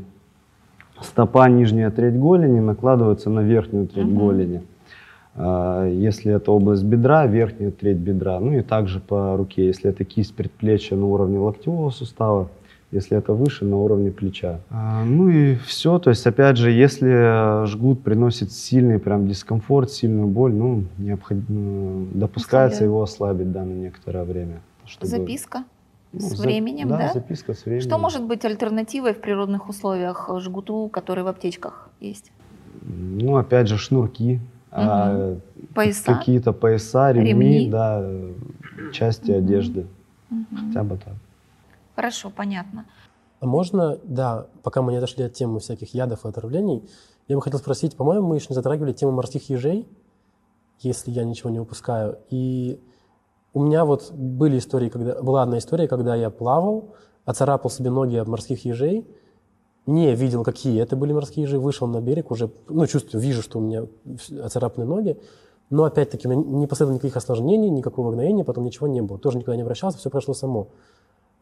стопа, 1.01 1.49
нижняя 1.49 1.91
треть 1.91 2.19
голени 2.19 2.61
накладывается 2.61 3.31
на 3.31 3.41
верхнюю 3.41 3.89
треть 3.89 4.07
Мгм. 4.07 4.19
голени. 4.19 4.63
А, 5.35 5.87
Если 5.89 6.33
это 6.33 6.53
область 6.53 6.85
бедра, 6.85 7.27
верхняя 7.27 7.71
треть 7.71 7.97
бедра. 7.97 8.39
Ну 8.39 8.53
и 8.53 8.63
также 8.63 9.01
по 9.01 9.37
руке. 9.37 9.67
Если 9.67 9.91
это 9.91 10.05
кисть 10.05 10.35
предплечья 10.35 10.97
на 10.97 11.07
уровне 11.07 11.39
локтевого 11.39 11.91
сустава, 11.91 12.49
если 12.93 13.17
это 13.19 13.33
выше, 13.33 13.65
на 13.65 13.77
уровне 13.77 14.11
плеча. 14.11 14.61
А, 14.71 15.05
Ну 15.05 15.29
и 15.31 15.57
все. 15.57 15.99
То 15.99 16.11
есть, 16.11 16.27
опять 16.27 16.57
же, 16.59 16.71
если 16.71 17.63
э, 17.63 17.67
жгут 17.67 18.03
приносит 18.03 18.53
сильный 18.53 18.99
прям 18.99 19.27
дискомфорт, 19.27 19.91
сильную 19.91 20.29
боль, 20.29 20.53
ну, 20.53 20.85
необходимо, 20.99 22.07
допускается 22.15 22.77
Ослабляем. 22.77 22.93
его 22.93 23.03
ослабить, 23.03 23.53
да, 23.53 23.65
на 23.65 23.73
некоторое 23.73 24.25
время. 24.25 24.61
чтобы- 24.85 25.07
Записка 25.07 25.65
ну, 26.13 26.21
с 26.21 26.37
за- 26.37 26.43
временем, 26.43 26.89
да? 26.89 27.11
записка 27.15 27.55
с 27.55 27.65
временем. 27.65 27.83
Что 27.89 27.99
может 27.99 28.23
быть 28.25 28.45
альтернативой 28.45 29.15
в 29.15 29.21
природных 29.21 29.69
условиях 29.69 30.29
жгуту, 30.39 30.91
который 30.93 31.25
в 31.25 31.29
аптечках 31.29 31.89
есть? 32.01 32.31
Ну, 32.83 33.37
опять 33.37 33.69
же, 33.69 33.79
шнурки, 33.79 34.41
а, 34.71 35.37
Пояса? 35.75 36.05
какие-то 36.05 36.53
пояса, 36.53 37.13
ремни, 37.13 37.31
Ремни? 37.31 37.71
да, 37.71 38.05
части 38.93 39.31
Мгм. 39.31 39.39
одежды, 39.39 39.87
Мгм. 40.31 40.47
хотя 40.67 40.83
бы 40.85 40.97
так. 40.97 41.15
Хорошо, 41.95 42.31
понятно. 42.31 42.87
А 43.41 43.47
можно, 43.47 43.99
да, 44.05 44.47
пока 44.63 44.83
мы 44.83 44.93
не 44.93 44.99
отошли 44.99 45.25
от 45.25 45.33
темы 45.33 45.61
всяких 45.61 45.95
ядов 45.95 46.25
и 46.25 46.29
отравлений, 46.29 46.89
я 47.29 47.37
бы 47.37 47.43
хотел 47.43 47.59
спросить, 47.59 47.97
по-моему, 47.97 48.29
мы 48.29 48.37
еще 48.37 48.47
не 48.51 48.55
затрагивали 48.55 48.93
тему 48.93 49.13
морских 49.13 49.51
ежей, 49.51 49.89
если 50.81 51.11
я 51.11 51.25
ничего 51.25 51.51
не 51.51 51.61
упускаю. 51.61 52.19
И 52.31 52.81
у 53.53 53.63
меня 53.63 53.85
вот 53.85 54.13
были 54.13 54.59
истории, 54.59 54.89
когда 54.89 55.21
была 55.21 55.43
одна 55.43 55.59
история, 55.59 55.89
когда 55.89 56.15
я 56.15 56.31
плавал, 56.31 56.95
оцарапал 57.25 57.71
себе 57.71 57.91
ноги 57.91 58.17
об 58.17 58.29
морских 58.29 58.65
ежей, 58.65 59.07
не 59.87 60.15
видел, 60.15 60.45
какие 60.45 60.81
это 60.81 60.95
были 60.97 61.13
морские 61.13 61.45
ежи, 61.45 61.59
вышел 61.59 61.87
на 61.87 62.01
берег, 62.01 62.31
уже, 62.31 62.51
ну, 62.69 62.87
чувствую, 62.87 63.21
вижу, 63.21 63.43
что 63.43 63.59
у 63.59 63.63
меня 63.63 63.87
оцарапаны 64.41 64.87
ноги, 64.87 65.21
но 65.71 65.85
опять-таки 65.85 66.29
не 66.29 66.67
последовало 66.67 66.95
никаких 66.95 67.17
осложнений, 67.17 67.71
никакого 67.71 68.13
гноения, 68.13 68.45
потом 68.45 68.65
ничего 68.65 68.87
не 68.87 69.01
было. 69.01 69.19
Тоже 69.19 69.39
никуда 69.39 69.57
не 69.57 69.63
обращался, 69.63 69.99
все 69.99 70.11
прошло 70.11 70.35
само. 70.35 70.69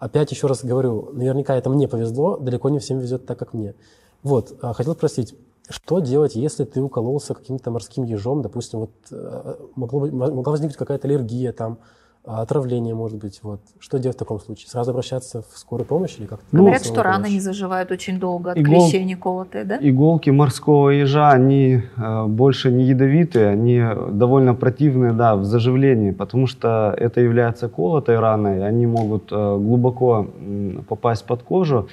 Опять 0.01 0.33
еще 0.33 0.47
раз 0.47 0.65
говорю, 0.65 1.11
наверняка 1.13 1.55
это 1.55 1.69
мне 1.69 1.87
повезло, 1.87 2.39
далеко 2.39 2.71
не 2.71 2.79
всем 2.79 2.99
везет 2.99 3.27
так, 3.27 3.39
как 3.39 3.53
мне. 3.53 3.75
Вот, 4.23 4.57
а, 4.63 4.73
хотел 4.73 4.95
спросить, 4.95 5.35
что 5.69 6.01
делать, 6.01 6.35
если 6.35 6.65
ты 6.65 6.81
укололся 6.81 7.35
каким-то 7.35 7.71
морским 7.71 8.05
ежом, 8.05 8.41
допустим, 8.41 8.81
вот 8.81 8.91
э, 9.13 9.55
могло 9.77 10.07
могла 10.07 10.53
возникнуть 10.53 10.79
какая-то 10.79 11.07
аллергия, 11.07 11.53
там, 11.53 11.79
отравление, 12.25 12.95
может 12.95 13.19
быть, 13.19 13.41
вот. 13.43 13.61
Что 13.79 13.99
делать 13.99 14.17
в 14.17 14.19
таком 14.19 14.41
случае? 14.41 14.69
Сразу 14.69 14.91
обращаться 14.91 15.43
в 15.43 15.57
скорую 15.59 15.87
помощь 15.87 16.17
или 16.19 16.27
как-то? 16.27 16.45
Ну, 16.53 16.61
Говорят, 16.61 16.85
что 16.85 17.03
раны 17.03 17.29
не 17.31 17.41
заживают 17.41 17.91
очень 17.91 18.19
долго 18.21 18.53
от 18.53 18.59
Игол- 18.59 18.65
клещей 18.65 19.05
не 19.05 19.15
колотые, 19.17 19.65
да? 19.65 19.79
Иголки 19.81 20.31
морского 20.31 20.91
ежа, 20.91 21.31
они 21.31 21.83
э, 21.97 22.27
больше 22.27 22.71
не 22.71 22.85
ядовитые, 22.85 23.49
они 23.49 23.83
довольно 24.13 24.55
противные, 24.55 25.13
да, 25.13 25.35
в 25.35 25.45
заживлении, 25.45 26.11
потому 26.11 26.47
что 26.47 26.95
это 26.99 27.21
является 27.21 27.69
колотой 27.69 28.19
раной, 28.19 28.67
они 28.67 28.87
могут 28.87 29.33
э, 29.33 29.57
глубоко 29.59 30.27
м, 30.41 30.85
попасть 30.89 31.25
под 31.25 31.43
кожу, 31.43 31.89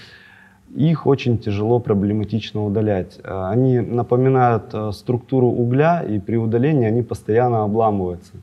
их 0.75 1.07
очень 1.07 1.37
тяжело, 1.37 1.79
проблематично 1.79 2.65
удалять. 2.65 3.17
Э, 3.23 3.49
Они 3.49 3.79
напоминают 3.79 4.63
э, 4.73 4.91
структуру 4.91 5.47
угля, 5.47 6.03
и 6.03 6.19
при 6.19 6.35
удалении 6.35 6.85
они 6.85 7.01
постоянно 7.01 7.63
обламываются. 7.63 8.33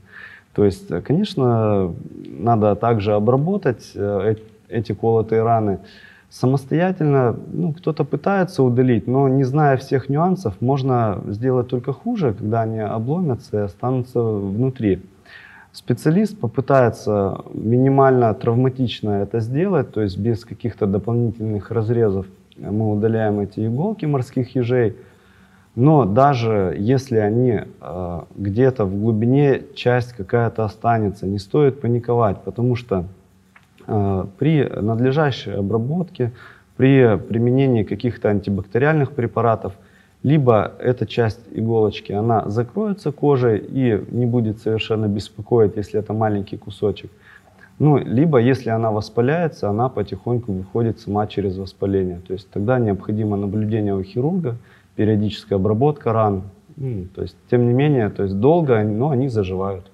То 0.55 0.64
есть, 0.64 0.90
э, 0.90 1.01
конечно, 1.01 1.95
надо 2.27 2.75
также 2.77 3.14
обработать 3.14 3.93
э, 3.95 4.35
э- 4.35 4.37
эти 4.69 4.93
колотые 4.93 5.43
раны. 5.43 5.79
Самостоятельно, 6.31 7.37
ну, 7.53 7.73
кто-то 7.73 8.05
пытается 8.05 8.62
удалить, 8.62 9.07
но 9.07 9.29
не 9.29 9.45
зная 9.45 9.77
всех 9.77 10.09
нюансов, 10.09 10.55
можно 10.61 11.21
сделать 11.29 11.69
только 11.69 11.93
хуже, 11.93 12.35
когда 12.35 12.62
они 12.62 12.81
обломятся 12.81 13.59
и 13.59 13.61
останутся 13.61 14.21
внутри. 14.21 15.01
Специалист 15.73 16.38
попытается 16.38 17.40
минимально 17.53 18.35
травматично 18.35 19.23
это 19.23 19.40
сделать, 19.40 19.93
то 19.93 20.03
есть 20.03 20.19
без 20.19 20.45
каких-то 20.45 20.87
дополнительных 20.87 21.71
разрезов 21.71 22.27
мы 22.57 22.93
удаляем 22.93 23.40
эти 23.40 23.67
иголки 23.67 24.07
морских 24.07 24.55
ежей. 24.57 24.97
Но 25.77 26.05
даже 26.05 26.77
если 26.79 27.17
они 27.17 27.63
э, 27.81 28.21
где-то 28.37 28.85
в 28.85 28.97
глубине 28.97 29.63
часть 29.75 30.13
какая-то 30.13 30.65
останется, 30.65 31.27
не 31.27 31.39
стоит 31.39 31.81
паниковать, 31.81 32.39
потому 32.45 32.77
что 32.77 33.07
э, 33.87 34.25
при 34.39 34.63
надлежащей 34.65 35.55
обработке, 35.55 36.31
при 36.77 37.17
применении 37.17 37.83
каких-то 37.83 38.29
антибактериальных 38.29 39.13
препаратов, 39.13 39.73
либо 40.23 40.73
эта 40.79 41.07
часть 41.07 41.41
иголочки, 41.51 42.13
она 42.13 42.49
закроется 42.49 43.13
кожей 43.13 43.59
и 43.59 44.01
не 44.11 44.27
будет 44.27 44.61
совершенно 44.61 45.07
беспокоить, 45.07 45.77
если 45.77 46.01
это 46.01 46.13
маленький 46.13 46.57
кусочек. 46.57 47.11
Ну, 47.81 47.99
либо 47.99 48.39
если 48.39 48.71
она 48.71 48.93
воспаляется, 48.93 49.69
она 49.69 49.89
потихоньку 49.89 50.53
выходит 50.53 51.01
сама 51.01 51.27
через 51.27 51.59
воспаление. 51.59 52.21
То 52.27 52.33
есть 52.33 52.49
тогда 52.51 52.79
необходимо 52.79 53.37
наблюдение 53.37 53.95
у 53.95 54.03
хирурга, 54.03 54.57
периодическая 54.96 55.59
обработка 55.59 56.12
ран. 56.12 56.50
М, 56.76 57.09
То 57.14 57.22
есть, 57.22 57.37
тем 57.50 57.66
не 57.66 57.72
менее, 57.72 58.11
то 58.11 58.22
есть 58.22 58.38
долго, 58.38 58.83
но 58.83 59.11
они 59.11 59.28
заживают. 59.28 59.90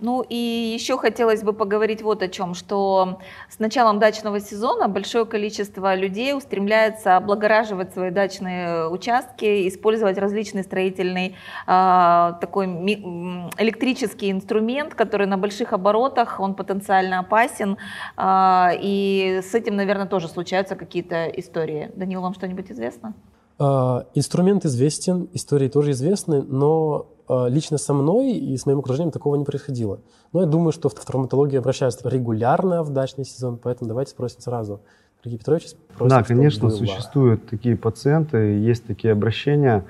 Ну 0.00 0.24
и 0.28 0.36
еще 0.74 0.96
хотелось 0.96 1.42
бы 1.42 1.52
поговорить 1.52 2.02
вот 2.02 2.22
о 2.22 2.28
чем, 2.28 2.54
что 2.54 3.18
с 3.50 3.58
началом 3.58 3.98
дачного 3.98 4.38
сезона 4.38 4.88
большое 4.88 5.26
количество 5.26 5.94
людей 5.96 6.34
устремляется 6.34 7.16
облагораживать 7.16 7.92
свои 7.92 8.10
дачные 8.10 8.88
участки, 8.88 9.66
использовать 9.66 10.16
различный 10.16 10.62
строительный 10.62 11.34
а, 11.66 12.38
такой 12.40 12.66
электрический 12.66 14.30
инструмент, 14.30 14.94
который 14.94 15.26
на 15.26 15.36
больших 15.36 15.72
оборотах, 15.72 16.38
он 16.38 16.54
потенциально 16.54 17.18
опасен, 17.18 17.76
а, 18.16 18.70
и 18.80 19.40
с 19.42 19.52
этим, 19.52 19.74
наверное, 19.74 20.06
тоже 20.06 20.28
случаются 20.28 20.76
какие-то 20.76 21.26
истории. 21.26 21.90
Данил, 21.96 22.20
вам 22.20 22.34
что-нибудь 22.34 22.70
известно? 22.70 23.14
А, 23.58 24.06
Инструмент 24.14 24.64
известен, 24.64 25.28
истории 25.32 25.68
тоже 25.68 25.90
известны, 25.90 26.42
но 26.42 27.06
а, 27.28 27.48
лично 27.48 27.76
со 27.78 27.92
мной 27.92 28.32
и 28.32 28.56
с 28.56 28.66
моим 28.66 28.78
окружением 28.78 29.10
такого 29.10 29.36
не 29.36 29.44
происходило. 29.44 30.00
Но 30.32 30.42
я 30.42 30.46
думаю, 30.46 30.72
что 30.72 30.88
в 30.88 30.94
травматологию 30.94 31.58
обращаются 31.58 32.08
регулярно 32.08 32.82
в 32.82 32.90
дачный 32.90 33.24
сезон, 33.24 33.58
поэтому 33.60 33.88
давайте 33.88 34.12
спросим 34.12 34.40
сразу. 34.40 34.80
Сергей 35.24 35.38
Петрович, 35.38 35.66
спросим, 35.94 36.08
Да, 36.08 36.22
конечно, 36.22 36.68
было. 36.68 36.76
существуют 36.76 37.48
такие 37.48 37.76
пациенты, 37.76 38.36
есть 38.58 38.86
такие 38.86 39.12
обращения. 39.12 39.84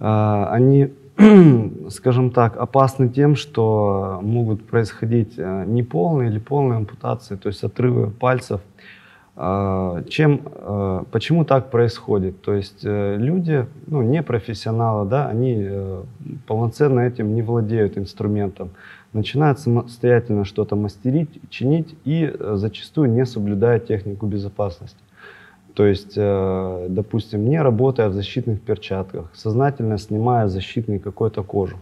А, 0.00 0.48
Они, 0.50 0.94
скажем 1.90 2.30
так, 2.30 2.56
опасны 2.56 3.10
тем, 3.10 3.36
что 3.36 4.20
могут 4.22 4.66
происходить 4.66 5.36
неполные 5.36 6.30
или 6.30 6.38
полные 6.38 6.78
ампутации, 6.78 7.36
то 7.36 7.48
есть 7.48 7.62
отрывы 7.62 8.10
пальцев. 8.10 8.62
А, 9.40 10.02
Чем, 10.08 10.40
э, 10.52 11.04
почему 11.12 11.44
так 11.44 11.70
происходит? 11.70 12.42
То 12.42 12.54
есть 12.54 12.80
э, 12.82 13.16
люди, 13.16 13.66
ну, 13.86 14.02
не 14.02 14.20
профессионалы, 14.24 15.08
да, 15.08 15.28
они 15.28 15.54
э, 15.60 16.02
полноценно 16.48 16.98
этим 16.98 17.32
не 17.36 17.42
владеют 17.42 17.96
инструментом, 17.96 18.70
начинают 19.12 19.60
самостоятельно 19.60 20.44
что-то 20.44 20.74
мастерить, 20.74 21.40
чинить 21.50 21.94
и 22.04 22.24
э, 22.24 22.54
зачастую 22.56 23.10
не 23.12 23.24
соблюдая 23.24 23.78
технику 23.78 24.26
безопасности. 24.26 24.98
То 25.74 25.86
есть, 25.86 26.16
допустим, 26.16 27.48
не 27.48 27.62
работая 27.62 28.08
в 28.08 28.12
защитных 28.12 28.60
перчатках, 28.60 29.30
сознательно 29.32 29.96
снимая 29.96 30.48
защитный 30.48 30.98
какой-то 30.98 31.44
кожух. 31.44 31.78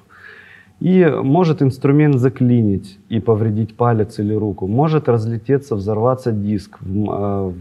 И 0.81 1.07
может 1.07 1.63
инструмент 1.63 2.17
заклинить 2.19 2.99
и 3.09 3.19
повредить 3.19 3.77
палец 3.77 4.19
или 4.19 4.35
руку. 4.35 4.67
Может 4.67 5.09
разлететься, 5.09 5.75
взорваться 5.75 6.33
диск 6.33 6.77
в, 6.81 7.11
э, 7.11 7.53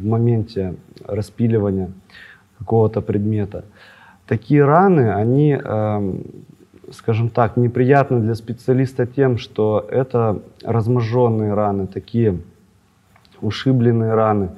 в 0.00 0.04
моменте 0.04 0.74
распиливания 1.06 1.90
какого-то 2.58 3.00
предмета. 3.00 3.64
Такие 4.26 4.64
раны, 4.64 5.14
они, 5.14 5.52
эм, 5.52 6.22
скажем 6.90 7.30
так, 7.30 7.56
неприятны 7.56 8.20
для 8.20 8.34
специалиста 8.34 9.06
тем, 9.06 9.38
что 9.38 9.86
это 9.88 10.42
разможженные 10.64 11.54
раны, 11.54 11.86
такие 11.86 12.40
ушибленные 13.40 14.14
раны. 14.14 14.50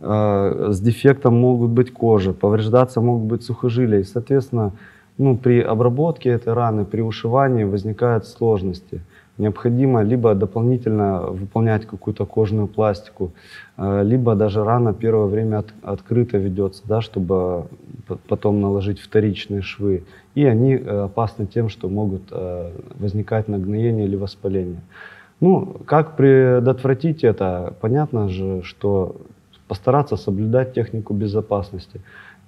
Э, 0.00 0.70
С 0.72 0.80
дефектом 0.80 1.40
могут 1.40 1.70
быть 1.70 1.92
кожи, 1.92 2.32
повреждаться 2.32 3.00
могут 3.00 3.28
быть 3.28 3.44
сухожилия. 3.44 4.00
И, 4.00 4.04
соответственно, 4.04 4.72
ну, 5.18 5.36
при 5.36 5.60
обработке 5.60 6.30
этой 6.30 6.52
раны, 6.54 6.84
при 6.84 7.00
ушивании 7.00 7.64
возникают 7.64 8.26
сложности. 8.26 9.00
Необходимо 9.38 10.02
либо 10.02 10.34
дополнительно 10.34 11.22
выполнять 11.22 11.86
какую-то 11.86 12.24
кожную 12.24 12.68
пластику, 12.68 13.32
э, 13.76 14.02
либо 14.04 14.34
даже 14.36 14.62
рана 14.64 14.92
первое 14.94 15.26
время 15.26 15.58
от- 15.58 15.74
открыто 15.82 16.38
ведется, 16.38 16.82
да, 16.86 17.00
чтобы 17.00 17.66
п- 18.06 18.16
потом 18.28 18.60
наложить 18.60 19.00
вторичные 19.00 19.60
швы. 19.62 20.04
И 20.36 20.44
они 20.44 20.74
э, 20.74 21.04
опасны 21.04 21.46
тем, 21.46 21.68
что 21.68 21.88
могут 21.88 22.22
э, 22.30 22.70
возникать 23.00 23.48
нагноение 23.48 24.06
или 24.06 24.16
воспаление. 24.16 24.80
Ну, 25.40 25.76
как 25.84 26.16
предотвратить 26.16 27.24
это? 27.24 27.74
Понятно 27.80 28.28
же, 28.28 28.62
что 28.62 29.16
постараться 29.66 30.16
соблюдать 30.16 30.74
технику 30.74 31.12
безопасности. 31.12 32.00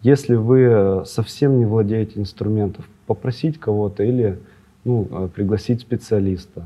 Если 0.07 0.37
вы 0.37 1.03
совсем 1.05 1.59
не 1.59 1.64
владеете 1.64 2.21
инструментом, 2.21 2.85
попросить 3.09 3.59
кого-то 3.59 4.05
или 4.05 4.38
ну, 4.85 5.09
э, 5.11 5.29
пригласить 5.35 5.81
специалиста. 5.81 6.62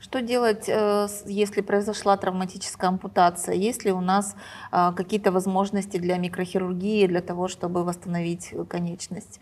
Что 0.00 0.22
делать, 0.22 0.66
э, 0.66 1.06
если 1.26 1.60
произошла 1.60 2.16
травматическая 2.16 2.88
ампутация? 2.88 3.54
Есть 3.54 3.84
ли 3.84 3.92
у 3.92 4.00
нас 4.00 4.36
э, 4.72 4.92
какие-то 4.96 5.32
возможности 5.32 5.98
для 5.98 6.16
микрохирургии, 6.16 7.06
для 7.06 7.20
того, 7.20 7.48
чтобы 7.48 7.84
восстановить 7.84 8.54
конечность? 8.68 9.38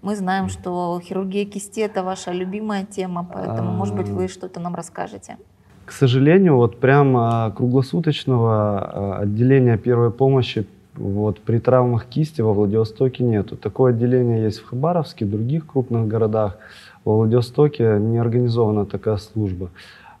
Мы 0.00 0.16
знаем, 0.16 0.48
что 0.48 0.98
хирургия 1.04 1.44
кисти– 1.44 1.80
это 1.82 2.02
ваша 2.02 2.32
любимая 2.32 2.86
тема, 2.86 3.28
поэтому, 3.30 3.72
может 3.72 3.94
быть, 3.94 4.08
вы 4.08 4.28
что-то 4.28 4.58
нам 4.58 4.74
расскажете. 4.74 5.36
К 5.84 5.92
сожалению, 5.92 6.56
вот 6.56 6.80
прямо 6.80 7.52
круглосуточного 7.54 9.18
отделения 9.18 9.76
первой 9.76 10.10
помощи 10.10 10.66
вот 10.94 11.40
при 11.40 11.58
травмах 11.58 12.06
кисти 12.06 12.40
во 12.40 12.52
Владивостоке 12.52 13.24
нету. 13.24 13.56
Такое 13.56 13.92
отделение 13.92 14.42
есть 14.44 14.58
в 14.58 14.66
Хабаровске, 14.66 15.24
в 15.24 15.30
других 15.30 15.66
крупных 15.66 16.06
городах. 16.06 16.58
Во 17.04 17.16
Владивостоке 17.16 17.98
не 17.98 18.18
организована 18.18 18.84
такая 18.84 19.16
служба. 19.16 19.70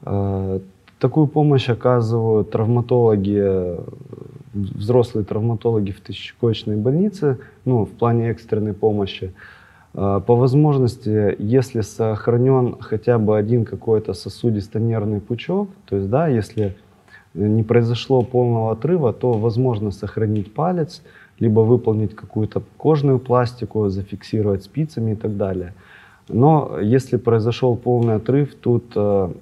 Э, 0.02 0.60
такую 0.98 1.26
помощь 1.26 1.68
оказывают 1.68 2.50
травматологи, 2.50 3.76
взрослые 4.54 5.24
травматологи 5.24 5.92
в 5.92 6.00
тысячекоечной 6.00 6.76
больнице, 6.76 7.38
ну, 7.64 7.84
в 7.84 7.90
плане 7.90 8.30
экстренной 8.30 8.72
помощи. 8.72 9.34
Э, 9.94 10.20
по 10.26 10.34
возможности, 10.34 11.36
если 11.38 11.82
сохранен 11.82 12.76
хотя 12.80 13.18
бы 13.18 13.36
один 13.36 13.64
какой-то 13.64 14.14
сосудисто-нервный 14.14 15.20
пучок, 15.20 15.68
то 15.86 15.96
есть, 15.96 16.08
да, 16.08 16.28
если 16.28 16.76
не 17.34 17.62
произошло 17.62 18.22
полного 18.22 18.72
отрыва, 18.72 19.12
то 19.12 19.32
возможно 19.32 19.90
сохранить 19.90 20.52
палец, 20.52 21.02
либо 21.38 21.60
выполнить 21.60 22.14
какую-то 22.14 22.62
кожную 22.76 23.18
пластику, 23.18 23.88
зафиксировать 23.88 24.64
спицами 24.64 25.12
и 25.12 25.14
так 25.16 25.36
далее. 25.36 25.74
Но 26.28 26.78
если 26.80 27.16
произошел 27.16 27.76
полный 27.76 28.16
отрыв, 28.16 28.54
тут 28.54 28.92
э, 28.94 29.32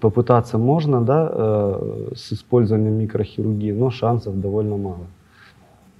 попытаться 0.00 0.58
можно, 0.58 1.02
да, 1.02 1.28
э, 1.30 2.12
с 2.14 2.32
использованием 2.32 2.94
микрохирургии, 2.94 3.72
но 3.72 3.90
шансов 3.90 4.40
довольно 4.40 4.76
мало. 4.76 5.06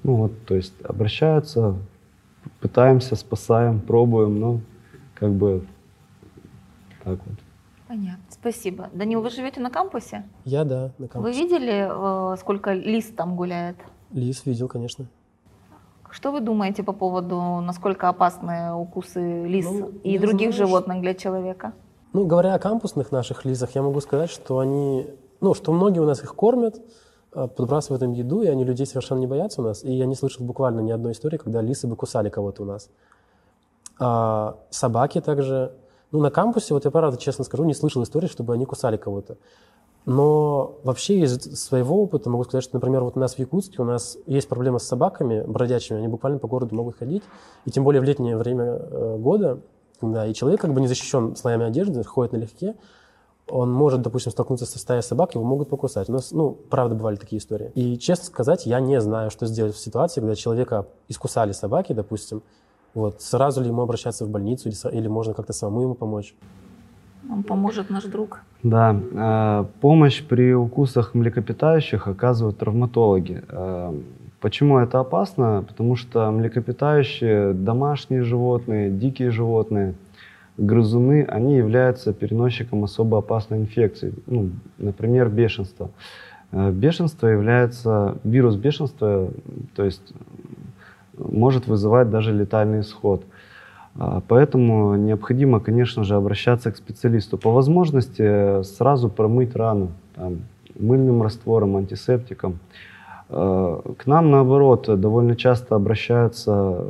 Ну 0.03 0.15
вот, 0.15 0.33
то 0.47 0.55
есть 0.55 0.75
обращаются, 0.85 1.75
пытаемся, 2.61 3.17
спасаем, 3.17 3.81
пробуем, 3.81 4.41
но 4.41 4.61
как 5.15 5.33
бы 5.33 5.65
так 7.03 7.19
вот. 7.27 7.39
Понятно, 7.89 8.25
спасибо. 8.51 8.89
Данил, 8.93 9.23
вы 9.23 9.31
живете 9.31 9.61
на 9.61 9.71
кампусе? 9.71 10.23
Я, 10.45 10.65
да, 10.65 10.91
на 10.99 11.09
кампусе. 11.09 11.19
Вы 11.19 11.33
видели, 11.33 11.89
э, 12.33 12.37
сколько 12.37 12.73
лис 12.73 13.07
там 13.07 13.37
гуляет? 13.37 13.77
Лис 14.13 14.47
видел, 14.47 14.69
конечно. 14.69 15.07
Что 16.11 16.31
вы 16.31 16.41
думаете 16.41 16.83
по 16.83 16.93
поводу, 16.93 17.61
насколько 17.61 18.09
опасны 18.09 18.73
укусы 18.73 19.47
лис 19.47 19.67
ну, 19.67 19.89
и 20.05 20.19
других 20.19 20.55
знаю, 20.55 20.69
животных 20.69 21.01
для 21.01 21.15
человека? 21.15 21.73
Ну, 22.13 22.25
говоря 22.25 22.55
о 22.55 22.59
кампусных 22.59 23.11
наших 23.11 23.45
лисах, 23.45 23.75
я 23.75 23.83
могу 23.83 24.01
сказать, 24.01 24.31
что 24.31 24.61
они, 24.61 25.07
ну, 25.41 25.55
что 25.55 25.73
многие 25.73 25.99
у 25.99 26.07
нас 26.07 26.23
их 26.23 26.35
кормят, 26.35 26.81
э, 27.35 27.49
подбрасывают 27.49 28.03
им 28.05 28.13
еду, 28.13 28.43
и 28.43 28.47
они 28.47 28.65
людей 28.65 28.87
совершенно 28.87 29.19
не 29.19 29.27
боятся 29.27 29.61
у 29.61 29.65
нас. 29.65 29.83
И 29.83 29.93
я 29.93 30.07
не 30.07 30.15
слышал 30.15 30.47
буквально 30.47 30.81
ни 30.81 30.93
одной 30.93 31.13
истории, 31.13 31.37
когда 31.37 31.61
лисы 31.63 31.89
бы 31.89 31.97
кусали 31.97 32.31
кого-то 32.31 32.63
у 32.63 32.67
нас. 32.67 32.91
А 33.99 34.57
собаки 34.71 35.21
также 35.21 35.73
ну, 36.17 36.23
на 36.23 36.31
кампусе, 36.31 36.73
вот 36.73 36.85
я 36.85 36.91
правда 36.91 37.19
честно 37.19 37.45
скажу, 37.45 37.65
не 37.65 37.75
слышал 37.75 38.03
истории, 38.03 38.27
чтобы 38.27 38.55
они 38.55 38.65
кусали 38.65 38.97
кого-то. 38.97 39.37
Но 40.07 40.79
вообще 40.83 41.21
из 41.21 41.37
своего 41.61 42.03
опыта 42.03 42.31
могу 42.31 42.45
сказать, 42.45 42.65
что, 42.65 42.77
например, 42.77 43.03
вот 43.03 43.17
у 43.17 43.21
нас 43.21 43.35
в 43.35 43.39
Якутске 43.39 43.83
у 43.83 43.85
нас 43.85 44.17
есть 44.27 44.49
проблема 44.49 44.79
с 44.79 44.85
собаками 44.85 45.45
бродячими, 45.47 45.99
они 45.99 46.09
буквально 46.09 46.39
по 46.39 46.49
городу 46.49 46.75
могут 46.75 46.97
ходить, 46.97 47.23
и 47.65 47.71
тем 47.71 47.85
более 47.85 48.01
в 48.01 48.05
летнее 48.05 48.37
время 48.37 48.65
э, 48.65 49.17
года, 49.19 49.61
да, 50.01 50.27
и 50.27 50.33
человек 50.33 50.61
как 50.61 50.73
бы 50.73 50.81
не 50.81 50.87
защищен 50.87 51.37
слоями 51.37 51.67
одежды, 51.67 52.03
ходит 52.05 52.33
налегке, 52.33 52.77
он 53.49 53.71
может, 53.73 54.01
допустим, 54.01 54.33
столкнуться 54.33 54.65
со 54.65 54.79
стаей 54.79 55.03
собак, 55.03 55.35
его 55.35 55.45
могут 55.45 55.69
покусать. 55.69 56.09
У 56.09 56.13
нас, 56.13 56.33
ну, 56.33 56.51
правда, 56.51 56.95
бывали 56.95 57.17
такие 57.17 57.39
истории. 57.39 57.71
И, 57.75 57.99
честно 57.99 58.25
сказать, 58.25 58.67
я 58.67 58.81
не 58.81 59.01
знаю, 59.01 59.31
что 59.31 59.47
сделать 59.47 59.75
в 59.75 59.79
ситуации, 59.79 60.21
когда 60.21 60.35
человека 60.35 60.87
искусали 61.09 61.53
собаки, 61.53 61.93
допустим, 61.93 62.43
вот, 62.97 63.21
сразу 63.21 63.61
ли 63.61 63.69
ему 63.69 63.83
обращаться 63.83 64.25
в 64.25 64.31
больницу 64.31 64.71
или, 64.71 64.99
или 64.99 65.07
можно 65.07 65.35
как-то 65.35 65.53
самому 65.53 65.83
ему 65.83 65.95
помочь? 65.95 66.35
Нам 67.25 67.43
поможет 67.43 67.91
наш 67.91 68.05
друг. 68.05 68.41
Да, 68.63 68.97
э, 68.97 69.65
помощь 69.81 70.23
при 70.23 70.55
укусах 70.55 71.15
млекопитающих 71.15 72.09
оказывают 72.09 72.57
травматологи. 72.57 73.43
Э, 73.51 73.93
почему 74.41 74.79
это 74.79 75.01
опасно? 75.01 75.63
Потому 75.69 75.97
что 75.97 76.31
млекопитающие, 76.31 77.53
домашние 77.53 78.23
животные, 78.23 78.91
дикие 78.91 79.31
животные, 79.31 79.95
грызуны, 80.57 81.25
они 81.25 81.57
являются 81.57 82.15
переносчиком 82.15 82.85
особо 82.85 83.19
опасной 83.19 83.59
инфекции. 83.59 84.15
Ну, 84.27 84.53
например, 84.79 85.29
бешенство. 85.29 85.91
Э, 86.51 86.71
бешенство 86.71 87.27
является, 87.27 88.17
вирус 88.25 88.57
бешенства, 88.57 89.29
то 89.75 89.85
есть 89.85 90.15
может 91.19 91.67
вызывать 91.67 92.11
даже 92.11 92.33
летальный 92.33 92.81
исход. 92.81 93.25
А, 93.99 94.23
поэтому 94.27 94.97
необходимо, 94.97 95.61
конечно 95.61 96.05
же, 96.05 96.15
обращаться 96.17 96.71
к 96.71 96.77
специалисту. 96.77 97.39
По 97.39 97.51
возможности 97.51 98.63
сразу 98.63 99.09
промыть 99.09 99.57
рану 99.57 99.89
там, 100.15 100.39
мыльным 100.79 101.23
раствором, 101.23 101.77
антисептиком. 101.77 102.59
А, 103.29 103.81
к 103.97 104.07
нам, 104.07 104.31
наоборот, 104.31 104.89
довольно 105.01 105.37
часто 105.37 105.75
обращаются 105.75 106.85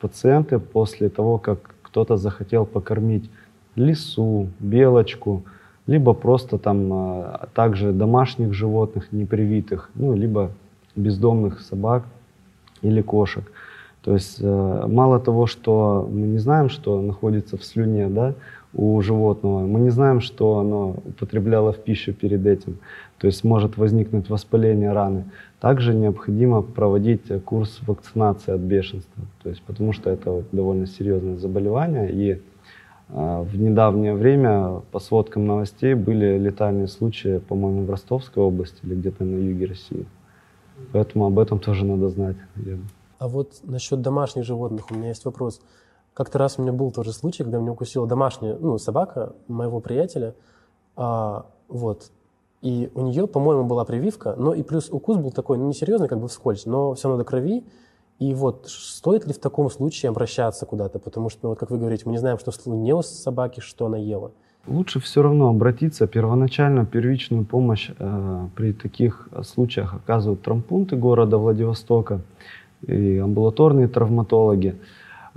пациенты 0.00 0.58
после 0.58 1.08
того, 1.08 1.38
как 1.38 1.58
кто-то 1.82 2.16
захотел 2.16 2.66
покормить 2.66 3.30
лису, 3.74 4.48
белочку, 4.58 5.42
либо 5.86 6.12
просто 6.12 6.58
там 6.58 7.24
также 7.54 7.92
домашних 7.92 8.52
животных 8.52 9.10
непривитых, 9.10 9.90
ну, 9.94 10.14
либо 10.14 10.50
бездомных 10.96 11.60
собак 11.60 12.04
или 12.82 13.00
кошек. 13.00 13.50
То 14.02 14.14
есть 14.14 14.38
э, 14.40 14.84
мало 14.86 15.18
того, 15.18 15.46
что 15.46 16.08
мы 16.10 16.26
не 16.26 16.38
знаем, 16.38 16.68
что 16.68 17.00
находится 17.02 17.56
в 17.56 17.64
слюне 17.64 18.08
да, 18.08 18.34
у 18.72 19.00
животного, 19.00 19.66
мы 19.66 19.80
не 19.80 19.90
знаем, 19.90 20.20
что 20.20 20.58
оно 20.58 20.90
употребляло 21.04 21.72
в 21.72 21.78
пищу 21.78 22.12
перед 22.12 22.46
этим. 22.46 22.78
То 23.18 23.26
есть 23.26 23.42
может 23.42 23.76
возникнуть 23.76 24.30
воспаление 24.30 24.92
раны. 24.92 25.24
Также 25.60 25.94
необходимо 25.94 26.62
проводить 26.62 27.22
курс 27.44 27.80
вакцинации 27.86 28.52
от 28.52 28.60
бешенства, 28.60 29.24
то 29.42 29.48
есть, 29.48 29.62
потому 29.62 29.92
что 29.92 30.10
это 30.10 30.30
вот 30.30 30.44
довольно 30.52 30.86
серьезное 30.86 31.36
заболевание. 31.36 32.12
И 32.12 32.30
э, 32.30 32.38
в 33.08 33.60
недавнее 33.60 34.14
время 34.14 34.82
по 34.92 35.00
сводкам 35.00 35.46
новостей 35.46 35.94
были 35.94 36.38
летальные 36.38 36.86
случаи, 36.86 37.38
по-моему, 37.38 37.84
в 37.84 37.90
Ростовской 37.90 38.44
области 38.44 38.78
или 38.84 38.94
где-то 38.94 39.24
на 39.24 39.36
юге 39.36 39.66
России. 39.66 40.06
Поэтому 40.92 41.26
об 41.26 41.38
этом 41.40 41.58
тоже 41.58 41.84
надо 41.84 42.08
знать. 42.08 42.36
А 43.18 43.28
вот 43.28 43.60
насчет 43.64 44.00
домашних 44.00 44.44
животных 44.44 44.90
у 44.90 44.94
меня 44.94 45.08
есть 45.08 45.24
вопрос. 45.24 45.60
Как-то 46.14 46.38
раз 46.38 46.58
у 46.58 46.62
меня 46.62 46.72
был 46.72 46.90
тоже 46.90 47.12
случай, 47.12 47.42
когда 47.42 47.58
меня 47.58 47.72
укусила 47.72 48.06
домашняя 48.06 48.56
ну, 48.56 48.78
собака 48.78 49.34
моего 49.46 49.80
приятеля. 49.80 50.34
А, 50.96 51.46
вот. 51.68 52.10
И 52.60 52.90
у 52.94 53.02
нее, 53.02 53.28
по-моему, 53.28 53.64
была 53.64 53.84
прививка, 53.84 54.34
но 54.36 54.52
и 54.52 54.62
плюс 54.62 54.88
укус 54.90 55.16
был 55.16 55.30
такой, 55.30 55.58
ну, 55.58 55.68
несерьезный, 55.68 56.08
как 56.08 56.18
бы 56.18 56.28
вскользь, 56.28 56.66
но 56.66 56.94
все 56.94 57.08
равно 57.08 57.22
до 57.22 57.28
крови. 57.28 57.64
И 58.18 58.34
вот 58.34 58.66
стоит 58.66 59.26
ли 59.26 59.32
в 59.32 59.38
таком 59.38 59.70
случае 59.70 60.10
обращаться 60.10 60.66
куда-то? 60.66 60.98
Потому 60.98 61.30
что, 61.30 61.40
ну, 61.44 61.48
вот 61.50 61.58
как 61.58 61.70
вы 61.70 61.78
говорите, 61.78 62.02
мы 62.06 62.12
не 62.12 62.18
знаем, 62.18 62.38
что 62.38 62.52
не 62.66 62.92
у 62.92 63.02
собаки, 63.02 63.60
что 63.60 63.86
она 63.86 63.96
ела. 63.96 64.32
Лучше 64.66 65.00
все 65.00 65.22
равно 65.22 65.48
обратиться. 65.48 66.06
Первоначально 66.08 66.84
первичную 66.84 67.44
помощь 67.44 67.90
э, 67.96 68.48
при 68.56 68.72
таких 68.72 69.28
случаях 69.44 69.94
оказывают 69.94 70.42
травмпункты 70.42 70.96
города 70.96 71.38
Владивостока 71.38 72.20
и 72.86 73.18
амбулаторные 73.18 73.88
травматологи. 73.88 74.76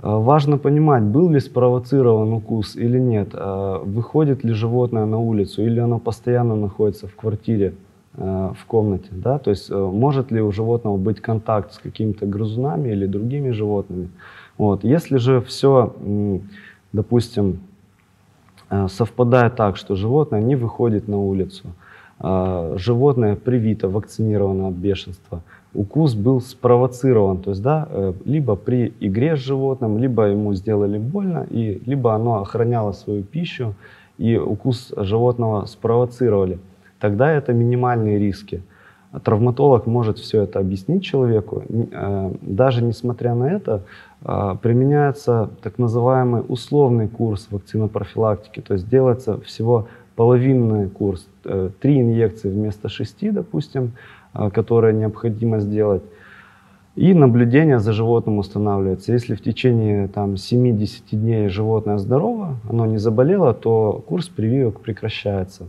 А, 0.02 0.18
важно 0.18 0.58
понимать, 0.58 1.04
был 1.04 1.30
ли 1.30 1.40
спровоцирован 1.40 2.32
укус 2.32 2.76
или 2.76 2.98
нет, 2.98 3.30
а, 3.34 3.82
выходит 3.84 4.44
ли 4.44 4.52
животное 4.52 5.06
на 5.06 5.18
улицу 5.18 5.62
или 5.62 5.78
оно 5.78 5.98
постоянно 5.98 6.56
находится 6.56 7.06
в 7.06 7.14
квартире, 7.14 7.74
а, 8.16 8.52
в 8.58 8.66
комнате. 8.66 9.08
Да? 9.10 9.38
То 9.38 9.50
есть 9.50 9.70
может 9.70 10.32
ли 10.32 10.42
у 10.42 10.50
животного 10.50 10.96
быть 10.96 11.20
контакт 11.20 11.72
с 11.72 11.78
какими-то 11.78 12.26
грызунами 12.26 12.90
или 12.90 13.06
другими 13.06 13.50
животными. 13.50 14.08
Вот. 14.58 14.84
Если 14.84 15.16
же 15.16 15.40
все, 15.40 15.94
допустим, 16.92 17.60
совпадает 18.88 19.56
так, 19.56 19.76
что 19.76 19.94
животное 19.94 20.42
не 20.42 20.56
выходит 20.56 21.08
на 21.08 21.18
улицу, 21.18 21.68
животное 22.20 23.34
привито, 23.34 23.88
вакцинировано 23.88 24.68
от 24.68 24.74
бешенства, 24.74 25.42
укус 25.74 26.14
был 26.14 26.40
спровоцирован, 26.40 27.38
то 27.38 27.50
есть, 27.50 27.62
да, 27.62 27.88
э, 27.90 28.12
либо 28.24 28.56
при 28.56 28.92
игре 29.00 29.36
с 29.36 29.40
животным, 29.40 29.98
либо 29.98 30.24
ему 30.24 30.54
сделали 30.54 30.98
больно, 30.98 31.46
и 31.50 31.82
либо 31.86 32.14
оно 32.14 32.40
охраняло 32.40 32.92
свою 32.92 33.22
пищу, 33.22 33.74
и 34.18 34.36
укус 34.36 34.92
животного 34.96 35.64
спровоцировали. 35.66 36.58
Тогда 37.00 37.30
это 37.30 37.52
минимальные 37.52 38.18
риски. 38.18 38.62
травматолог 39.24 39.86
может 39.86 40.18
все 40.18 40.42
это 40.42 40.58
объяснить 40.58 41.04
человеку. 41.04 41.62
Э, 41.68 42.32
даже 42.42 42.82
несмотря 42.82 43.34
на 43.34 43.44
это, 43.44 43.82
э, 44.24 44.56
применяется 44.62 45.50
так 45.62 45.78
называемый 45.78 46.42
условный 46.48 47.08
курс 47.08 47.48
вакцинопрофилактики, 47.50 48.60
то 48.60 48.74
есть 48.74 48.88
делается 48.88 49.40
всего 49.40 49.86
половинный 50.16 50.90
курс, 50.90 51.26
три 51.80 52.00
инъекции 52.00 52.50
вместо 52.50 52.90
шести, 52.90 53.30
допустим, 53.30 53.92
которые 54.32 54.94
необходимо 54.94 55.60
сделать. 55.60 56.02
И 56.94 57.14
наблюдение 57.14 57.78
за 57.78 57.92
животным 57.92 58.38
устанавливается. 58.38 59.12
Если 59.12 59.34
в 59.34 59.42
течение 59.42 60.08
там, 60.08 60.34
7-10 60.34 61.02
дней 61.12 61.48
животное 61.48 61.96
здорово, 61.96 62.56
оно 62.68 62.84
не 62.84 62.98
заболело, 62.98 63.54
то 63.54 64.04
курс 64.06 64.28
прививок 64.28 64.80
прекращается. 64.80 65.68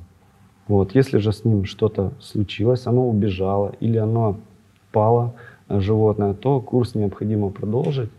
Вот. 0.67 0.95
Если 0.95 1.19
же 1.19 1.31
с 1.31 1.45
ним 1.45 1.63
что-то 1.63 2.11
случилось, 2.19 2.87
оно 2.87 3.07
убежало 3.07 3.73
или 3.79 3.97
оно 3.97 4.37
пало, 4.91 5.33
э, 5.69 5.79
животное, 5.79 6.33
то 6.33 6.59
курс 6.59 6.93
необходимо 6.93 7.49
продолжить. 7.49 8.09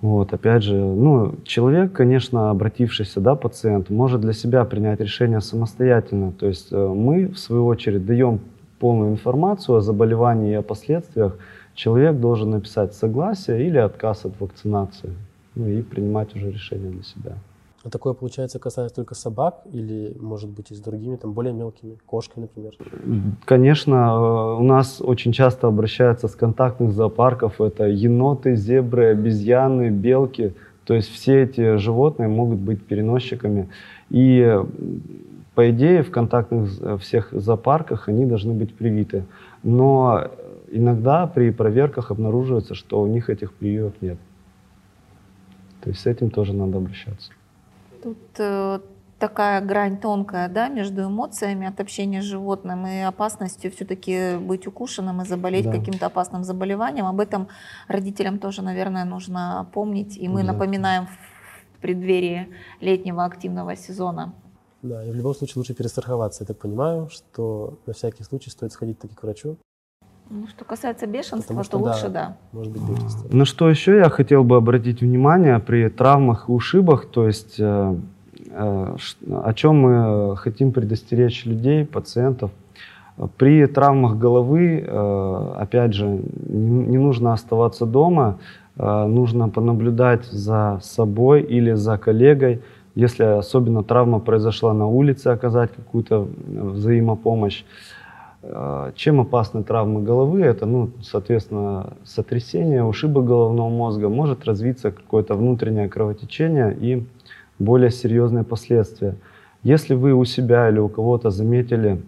Вот, 0.00 0.34
опять 0.34 0.62
же, 0.62 0.74
ну, 0.74 1.36
человек, 1.44 1.92
конечно, 1.92 2.50
обратившийся, 2.50 3.20
да, 3.20 3.36
пациент, 3.36 3.88
может 3.88 4.20
для 4.20 4.34
себя 4.34 4.64
принять 4.64 5.00
решение 5.00 5.40
самостоятельно. 5.40 6.32
То 6.32 6.46
есть 6.46 6.72
э, 6.72 6.76
мы, 6.88 7.28
в 7.28 7.38
свою 7.38 7.66
очередь, 7.66 8.04
даем 8.04 8.40
полную 8.78 9.12
информацию 9.12 9.76
о 9.76 9.80
заболевании 9.80 10.52
и 10.52 10.54
о 10.54 10.62
последствиях. 10.62 11.36
Человек 11.74 12.20
должен 12.20 12.50
написать 12.50 12.94
согласие 12.94 13.66
или 13.66 13.78
отказ 13.78 14.24
от 14.24 14.40
вакцинации, 14.40 15.12
ну 15.54 15.66
и 15.66 15.82
принимать 15.82 16.34
уже 16.36 16.50
решение 16.50 16.90
для 16.90 17.02
себя. 17.02 17.36
А 17.84 17.90
такое, 17.90 18.14
получается, 18.14 18.58
касается 18.58 18.96
только 18.96 19.14
собак 19.14 19.60
или, 19.70 20.16
может 20.18 20.48
быть, 20.48 20.70
и 20.70 20.74
с 20.74 20.80
другими, 20.80 21.16
там, 21.16 21.32
более 21.32 21.52
мелкими, 21.52 21.98
кошками, 22.06 22.44
например? 22.44 22.72
Конечно, 23.44 23.94
э, 23.94 24.60
у 24.60 24.62
нас 24.62 25.02
очень 25.02 25.32
часто 25.32 25.66
обращаются 25.66 26.28
с 26.28 26.34
контактных 26.34 26.92
зоопарков. 26.92 27.60
Это 27.60 27.84
еноты, 27.84 28.56
зебры, 28.56 29.10
обезьяны, 29.10 29.90
белки. 29.90 30.54
То 30.86 30.94
есть 30.94 31.10
все 31.10 31.42
эти 31.42 31.76
животные 31.76 32.28
могут 32.28 32.58
быть 32.58 32.82
переносчиками. 32.82 33.68
И 34.08 34.62
по 35.54 35.70
идее 35.70 36.02
в 36.02 36.10
контактных 36.10 36.70
э, 36.80 36.96
всех 36.98 37.32
зоопарках 37.32 38.08
они 38.08 38.26
должны 38.26 38.54
быть 38.54 38.74
привиты. 38.74 39.24
Но 39.62 40.30
иногда 40.70 41.26
при 41.26 41.50
проверках 41.50 42.10
обнаруживается, 42.10 42.74
что 42.74 43.00
у 43.00 43.06
них 43.06 43.30
этих 43.30 43.52
прививок 43.52 43.94
нет. 44.00 44.18
То 45.80 45.90
есть 45.90 46.00
с 46.00 46.06
этим 46.06 46.30
тоже 46.30 46.54
надо 46.54 46.78
обращаться. 46.78 47.32
Тут 48.02 48.18
э, 48.38 48.80
такая 49.18 49.60
грань 49.60 49.98
тонкая, 49.98 50.48
да, 50.48 50.68
между 50.68 51.04
эмоциями 51.04 51.66
от 51.66 51.78
общения 51.80 52.20
с 52.20 52.24
животным 52.24 52.86
и 52.86 53.00
опасностью 53.00 53.70
все-таки 53.70 54.36
быть 54.38 54.66
укушенным 54.66 55.22
и 55.22 55.24
заболеть 55.24 55.66
да. 55.66 55.72
каким-то 55.72 56.06
опасным 56.06 56.42
заболеванием. 56.44 57.06
Об 57.06 57.20
этом 57.20 57.48
родителям 57.86 58.38
тоже, 58.38 58.62
наверное, 58.62 59.04
нужно 59.04 59.68
помнить. 59.72 60.16
И 60.16 60.28
мы 60.28 60.42
да. 60.42 60.52
напоминаем 60.52 61.06
в 61.06 61.80
преддверии 61.80 62.48
летнего 62.80 63.24
активного 63.24 63.76
сезона. 63.76 64.32
Да, 64.84 65.02
и 65.02 65.10
в 65.10 65.14
любом 65.14 65.34
случае 65.34 65.54
лучше 65.56 65.72
перестраховаться. 65.72 66.42
Я 66.42 66.46
так 66.46 66.58
понимаю, 66.58 67.08
что 67.10 67.78
на 67.86 67.94
всякий 67.94 68.22
случай 68.22 68.50
стоит 68.50 68.70
сходить 68.70 68.98
таки 68.98 69.14
к 69.14 69.22
врачу. 69.22 69.56
Ну, 70.28 70.46
что 70.46 70.66
касается 70.66 71.06
бешенства, 71.06 71.64
что, 71.64 71.78
то 71.78 71.84
лучше 71.84 72.08
да. 72.10 72.36
Может 72.52 72.70
быть 72.70 72.82
бешенство. 72.82 73.34
На 73.34 73.46
что 73.46 73.70
еще 73.70 73.96
я 73.96 74.10
хотел 74.10 74.44
бы 74.44 74.56
обратить 74.56 75.00
внимание 75.00 75.58
при 75.58 75.88
травмах 75.88 76.50
и 76.50 76.52
ушибах, 76.52 77.06
то 77.06 77.26
есть 77.26 77.56
э, 77.58 77.96
э, 78.50 78.96
о 79.30 79.54
чем 79.54 79.76
мы 79.76 80.36
хотим 80.36 80.72
предостеречь 80.72 81.46
людей, 81.46 81.86
пациентов. 81.86 82.50
При 83.38 83.66
травмах 83.66 84.18
головы, 84.18 84.84
э, 84.86 85.54
опять 85.56 85.94
же, 85.94 86.06
не, 86.06 86.86
не 86.88 86.98
нужно 86.98 87.32
оставаться 87.32 87.86
дома, 87.86 88.38
э, 88.76 89.06
нужно 89.06 89.48
понаблюдать 89.48 90.26
за 90.26 90.78
собой 90.82 91.40
или 91.40 91.72
за 91.72 91.96
коллегой. 91.96 92.60
Если 92.94 93.24
особенно 93.24 93.82
травма 93.82 94.20
произошла 94.20 94.72
на 94.72 94.86
улице, 94.86 95.28
оказать 95.28 95.72
какую-то 95.72 96.28
взаимопомощь. 96.46 97.64
А, 98.42 98.92
чем 98.94 99.20
опасны 99.20 99.64
травмы 99.64 100.02
головы? 100.02 100.42
Это, 100.42 100.66
ну, 100.66 100.90
соответственно, 101.02 101.94
сотрясение, 102.04 102.84
ушибы 102.84 103.22
головного 103.22 103.68
мозга, 103.68 104.08
может 104.08 104.44
развиться 104.44 104.92
какое-то 104.92 105.34
внутреннее 105.34 105.88
кровотечение 105.88 106.76
и 106.78 107.04
более 107.58 107.90
серьезные 107.90 108.44
последствия. 108.44 109.16
Если 109.64 109.94
вы 109.94 110.12
у 110.12 110.24
себя 110.24 110.68
или 110.68 110.78
у 110.78 110.88
кого-то 110.88 111.30
заметили 111.30 112.00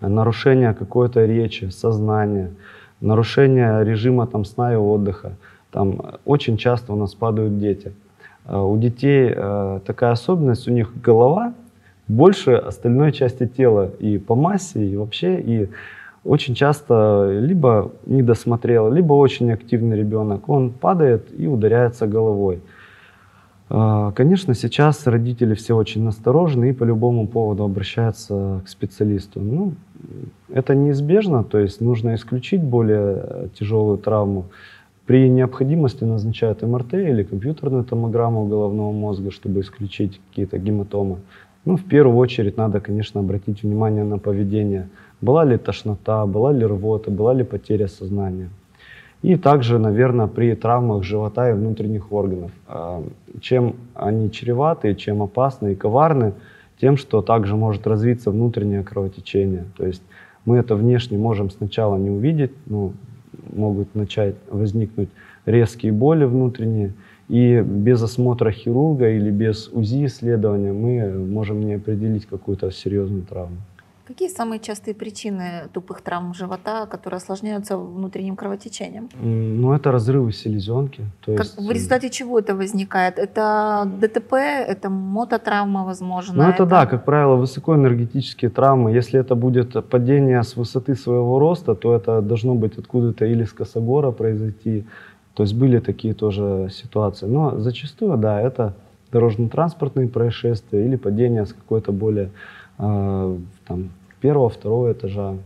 нарушение 0.00 0.74
какой-то 0.74 1.24
речи, 1.24 1.66
сознания, 1.66 2.50
нарушение 3.00 3.84
режима 3.84 4.26
там, 4.26 4.44
сна 4.44 4.72
и 4.72 4.76
отдыха, 4.76 5.36
там 5.70 6.18
очень 6.24 6.56
часто 6.56 6.92
у 6.92 6.96
нас 6.96 7.14
падают 7.14 7.58
дети. 7.58 7.92
А 8.46 8.62
у 8.62 8.78
детей 8.78 9.32
э, 9.34 9.80
такая 9.84 10.12
особенность, 10.12 10.68
у 10.68 10.72
них 10.72 10.92
голова 11.00 11.54
больше 12.08 12.52
остальной 12.52 13.12
части 13.12 13.46
тела 13.46 13.90
и 13.98 14.18
по 14.18 14.34
массе, 14.34 14.84
и 14.86 14.96
вообще, 14.96 15.40
и 15.40 15.68
очень 16.24 16.54
часто 16.54 17.28
либо 17.40 17.90
не 18.06 18.22
досмотрел, 18.22 18.92
либо 18.92 19.14
очень 19.14 19.52
активный 19.52 19.96
ребенок, 19.96 20.48
он 20.48 20.70
падает 20.70 21.28
и 21.36 21.46
ударяется 21.46 22.06
головой. 22.06 22.60
А, 23.68 24.12
конечно, 24.12 24.54
сейчас 24.54 25.06
родители 25.06 25.54
все 25.54 25.76
очень 25.76 26.04
насторожены 26.04 26.70
и 26.70 26.72
по 26.72 26.84
любому 26.84 27.26
поводу 27.26 27.64
обращаются 27.64 28.60
к 28.64 28.68
специалисту. 28.68 29.40
Ну, 29.40 29.74
это 30.48 30.74
неизбежно, 30.76 31.42
то 31.42 31.58
есть 31.58 31.80
нужно 31.80 32.14
исключить 32.14 32.62
более 32.62 33.48
тяжелую 33.58 33.98
травму. 33.98 34.46
При 35.06 35.28
необходимости 35.28 36.02
назначают 36.02 36.62
МРТ 36.62 36.94
или 36.94 37.22
компьютерную 37.22 37.84
томограмму 37.84 38.46
головного 38.46 38.90
мозга, 38.90 39.30
чтобы 39.30 39.60
исключить 39.60 40.20
какие-то 40.28 40.58
гематомы. 40.58 41.18
Ну, 41.64 41.76
в 41.76 41.84
первую 41.84 42.16
очередь 42.16 42.56
надо, 42.56 42.80
конечно, 42.80 43.20
обратить 43.20 43.62
внимание 43.62 44.04
на 44.04 44.18
поведение. 44.18 44.88
Была 45.20 45.44
ли 45.44 45.58
тошнота, 45.58 46.26
была 46.26 46.52
ли 46.52 46.66
рвота, 46.66 47.10
была 47.10 47.34
ли 47.34 47.44
потеря 47.44 47.86
сознания. 47.86 48.50
И 49.22 49.36
также, 49.36 49.78
наверное, 49.78 50.26
при 50.26 50.54
травмах 50.54 51.04
живота 51.04 51.50
и 51.50 51.54
внутренних 51.54 52.12
органов. 52.12 52.50
А, 52.66 53.02
чем 53.40 53.76
они 53.94 54.30
чреваты, 54.30 54.94
чем 54.94 55.22
опасны 55.22 55.72
и 55.72 55.74
коварны, 55.76 56.34
тем, 56.80 56.96
что 56.96 57.22
также 57.22 57.56
может 57.56 57.86
развиться 57.86 58.30
внутреннее 58.30 58.82
кровотечение. 58.82 59.64
То 59.76 59.86
есть 59.86 60.02
мы 60.44 60.58
это 60.58 60.74
внешне 60.74 61.16
можем 61.16 61.50
сначала 61.50 61.96
не 61.96 62.10
увидеть, 62.10 62.52
ну, 62.66 62.92
могут 63.52 63.94
начать 63.94 64.34
возникнуть 64.50 65.08
резкие 65.44 65.92
боли 65.92 66.24
внутренние, 66.24 66.92
и 67.28 67.60
без 67.60 68.02
осмотра 68.02 68.50
хирурга 68.50 69.10
или 69.10 69.30
без 69.30 69.68
УЗИ 69.72 70.06
исследования 70.06 70.72
мы 70.72 71.26
можем 71.26 71.60
не 71.60 71.74
определить 71.74 72.26
какую-то 72.26 72.70
серьезную 72.70 73.22
травму. 73.22 73.56
Какие 74.06 74.28
самые 74.28 74.60
частые 74.60 74.94
причины 74.94 75.68
тупых 75.72 76.00
травм 76.00 76.32
живота, 76.32 76.86
которые 76.86 77.18
осложняются 77.18 77.76
внутренним 77.76 78.36
кровотечением? 78.36 79.08
Ну, 79.20 79.72
это 79.72 79.90
разрывы 79.90 80.32
селезенки. 80.32 81.04
То 81.24 81.34
как, 81.34 81.46
есть... 81.46 81.58
В 81.58 81.70
результате 81.72 82.08
чего 82.10 82.38
это 82.38 82.54
возникает? 82.54 83.18
Это 83.18 83.90
ДТП, 84.00 84.34
это 84.34 84.90
мототравма, 84.90 85.84
возможно? 85.84 86.34
Ну, 86.34 86.42
это, 86.42 86.62
это 86.62 86.66
да, 86.66 86.86
как 86.86 87.04
правило, 87.04 87.34
высокоэнергетические 87.34 88.48
травмы. 88.48 88.92
Если 88.92 89.18
это 89.18 89.34
будет 89.34 89.72
падение 89.88 90.40
с 90.44 90.54
высоты 90.56 90.94
своего 90.94 91.40
роста, 91.40 91.74
то 91.74 91.92
это 91.92 92.22
должно 92.22 92.54
быть 92.54 92.78
откуда-то 92.78 93.24
или 93.24 93.42
с 93.42 93.52
косогора 93.52 94.12
произойти, 94.12 94.84
то 95.34 95.42
есть 95.42 95.54
были 95.54 95.80
такие 95.80 96.14
тоже 96.14 96.68
ситуации. 96.70 97.26
Но 97.26 97.58
зачастую, 97.58 98.16
да, 98.18 98.40
это 98.40 98.74
дорожно-транспортные 99.10 100.08
происшествия 100.08 100.84
или 100.86 100.94
падение 100.96 101.44
с 101.44 101.52
какой-то 101.52 101.90
более 101.90 102.30
э, 102.78 103.38
там, 103.66 103.90
первого, 104.20 104.48
второго 104.48 104.92
этажа, 104.92 105.36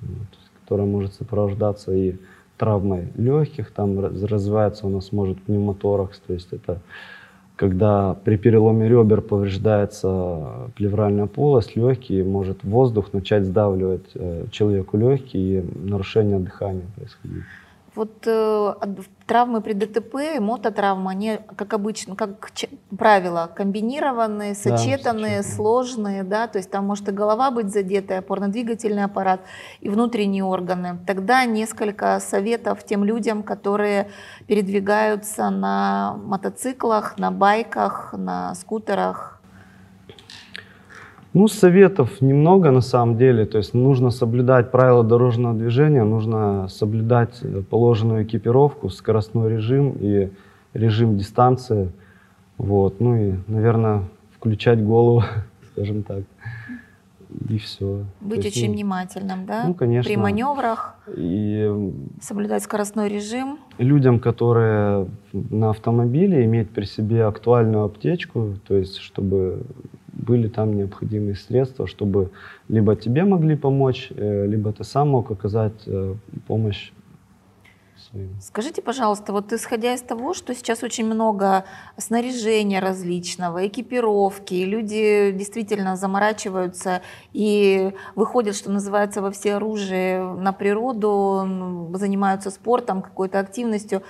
вот, 0.00 0.28
которое 0.62 0.84
может 0.84 1.14
сопровождаться 1.14 1.92
и 1.92 2.16
травмой 2.56 3.08
легких, 3.16 3.70
там 3.70 3.98
развивается 4.00 4.86
у 4.86 4.90
нас 4.90 5.12
может 5.12 5.42
пневмоторакс, 5.42 6.20
то 6.26 6.32
есть 6.32 6.52
это 6.52 6.80
когда 7.60 8.14
при 8.24 8.38
переломе 8.38 8.88
ребер 8.88 9.20
повреждается 9.20 10.70
плевральная 10.76 11.26
полость, 11.26 11.76
легкие, 11.76 12.24
может 12.24 12.64
воздух 12.64 13.12
начать 13.12 13.44
сдавливать 13.44 14.08
э, 14.14 14.46
человеку 14.50 14.96
легкие, 14.96 15.60
и 15.60 15.88
нарушение 15.88 16.38
дыхания 16.38 16.86
происходит. 16.96 17.42
Вот 17.94 18.22
э, 18.26 18.74
травмы 19.26 19.60
при 19.60 19.72
ДТП, 19.72 20.38
мототравмы, 20.38 21.10
они, 21.10 21.38
как 21.56 21.72
обычно, 21.72 22.14
как 22.14 22.50
правило, 22.96 23.50
комбинированные, 23.54 24.54
сочетанные, 24.54 25.38
да, 25.38 25.48
сложные, 25.48 26.22
да, 26.22 26.46
то 26.46 26.58
есть 26.58 26.70
там 26.70 26.86
может 26.86 27.08
и 27.08 27.12
голова 27.12 27.50
быть 27.50 27.72
задета, 27.72 28.14
и 28.14 28.16
опорно-двигательный 28.18 29.04
аппарат, 29.04 29.40
и 29.80 29.88
внутренние 29.88 30.44
органы. 30.44 30.98
Тогда 31.06 31.44
несколько 31.44 32.20
советов 32.20 32.84
тем 32.84 33.02
людям, 33.02 33.42
которые 33.42 34.10
передвигаются 34.46 35.50
на 35.50 36.16
мотоциклах, 36.24 37.18
на 37.18 37.32
байках, 37.32 38.12
на 38.12 38.54
скутерах. 38.54 39.39
Ну, 41.32 41.46
советов 41.46 42.20
немного 42.20 42.72
на 42.72 42.80
самом 42.80 43.16
деле. 43.16 43.46
То 43.46 43.58
есть 43.58 43.72
нужно 43.72 44.10
соблюдать 44.10 44.70
правила 44.70 45.04
дорожного 45.04 45.54
движения, 45.54 46.02
нужно 46.02 46.66
соблюдать 46.68 47.38
э, 47.42 47.62
положенную 47.62 48.24
экипировку, 48.24 48.90
скоростной 48.90 49.50
режим 49.50 49.94
и 50.00 50.30
режим 50.74 51.16
дистанции. 51.16 51.92
Вот. 52.58 53.00
Ну 53.00 53.16
и, 53.16 53.34
наверное, 53.46 54.02
включать 54.36 54.84
голову, 54.84 55.22
скажем 55.72 56.02
так. 56.02 56.24
И 57.48 57.58
все. 57.58 58.04
Быть 58.20 58.44
есть, 58.44 58.56
очень 58.56 58.68
ну, 58.68 58.74
внимательным, 58.74 59.46
да? 59.46 59.64
Ну, 59.68 59.74
конечно. 59.74 60.08
При 60.08 60.16
маневрах, 60.16 60.96
И 61.16 61.92
соблюдать 62.20 62.64
скоростной 62.64 63.08
режим. 63.08 63.58
людям, 63.78 64.18
которые 64.18 65.06
на 65.32 65.70
автомобиле, 65.70 66.44
иметь 66.44 66.70
при 66.70 66.86
себе 66.86 67.24
актуальную 67.24 67.84
аптечку, 67.84 68.56
то 68.66 68.74
есть 68.74 68.96
чтобы 68.98 69.62
были 70.20 70.48
там 70.48 70.76
необходимые 70.76 71.34
средства, 71.34 71.86
чтобы 71.86 72.30
либо 72.68 72.96
тебе 72.96 73.24
могли 73.24 73.56
помочь, 73.56 74.08
э, 74.10 74.46
либо 74.46 74.72
ты 74.72 74.84
сам 74.84 75.08
мог 75.08 75.30
оказать 75.30 75.82
э, 75.86 76.14
помощь 76.46 76.92
своим. 78.10 78.40
Скажите, 78.40 78.82
пожалуйста, 78.82 79.32
вот 79.32 79.52
исходя 79.52 79.94
из 79.94 80.02
того, 80.02 80.34
что 80.34 80.54
сейчас 80.54 80.82
очень 80.82 81.06
много 81.06 81.64
снаряжения 81.96 82.80
различного, 82.80 83.66
экипировки, 83.66 84.54
люди 84.54 85.32
действительно 85.32 85.96
заморачиваются 85.96 87.02
и 87.32 87.92
выходят, 88.14 88.56
что 88.56 88.70
называется, 88.70 89.22
во 89.22 89.30
все 89.30 89.54
оружие 89.54 90.22
на 90.22 90.52
природу, 90.52 91.90
занимаются 91.94 92.50
спортом, 92.50 93.02
какой-то 93.02 93.38
активностью. 93.38 94.02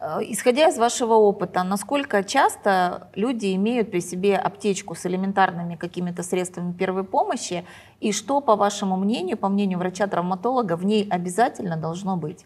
Э, 0.00 0.18
Исходя 0.20 0.68
из 0.68 0.78
вашего 0.78 1.14
опыта, 1.14 1.62
насколько 1.62 2.22
часто 2.22 3.08
люди 3.14 3.54
имеют 3.54 3.90
при 3.90 4.00
себе 4.00 4.36
аптечку 4.36 4.94
с 4.94 5.06
элементарными 5.06 5.76
какими-то 5.76 6.22
средствами 6.22 6.72
первой 6.72 7.04
помощи, 7.04 7.64
и 8.00 8.12
что, 8.12 8.40
по 8.40 8.56
вашему 8.56 8.96
мнению, 8.96 9.36
по 9.36 9.48
мнению 9.48 9.78
врача-травматолога, 9.78 10.76
в 10.76 10.84
ней 10.84 11.06
обязательно 11.10 11.76
должно 11.76 12.16
быть? 12.16 12.44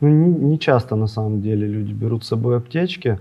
Ну, 0.00 0.08
не, 0.08 0.28
не 0.50 0.58
часто 0.58 0.96
на 0.96 1.06
самом 1.06 1.40
деле 1.40 1.66
люди 1.66 1.92
берут 1.92 2.24
с 2.24 2.28
собой 2.28 2.56
аптечки. 2.56 3.18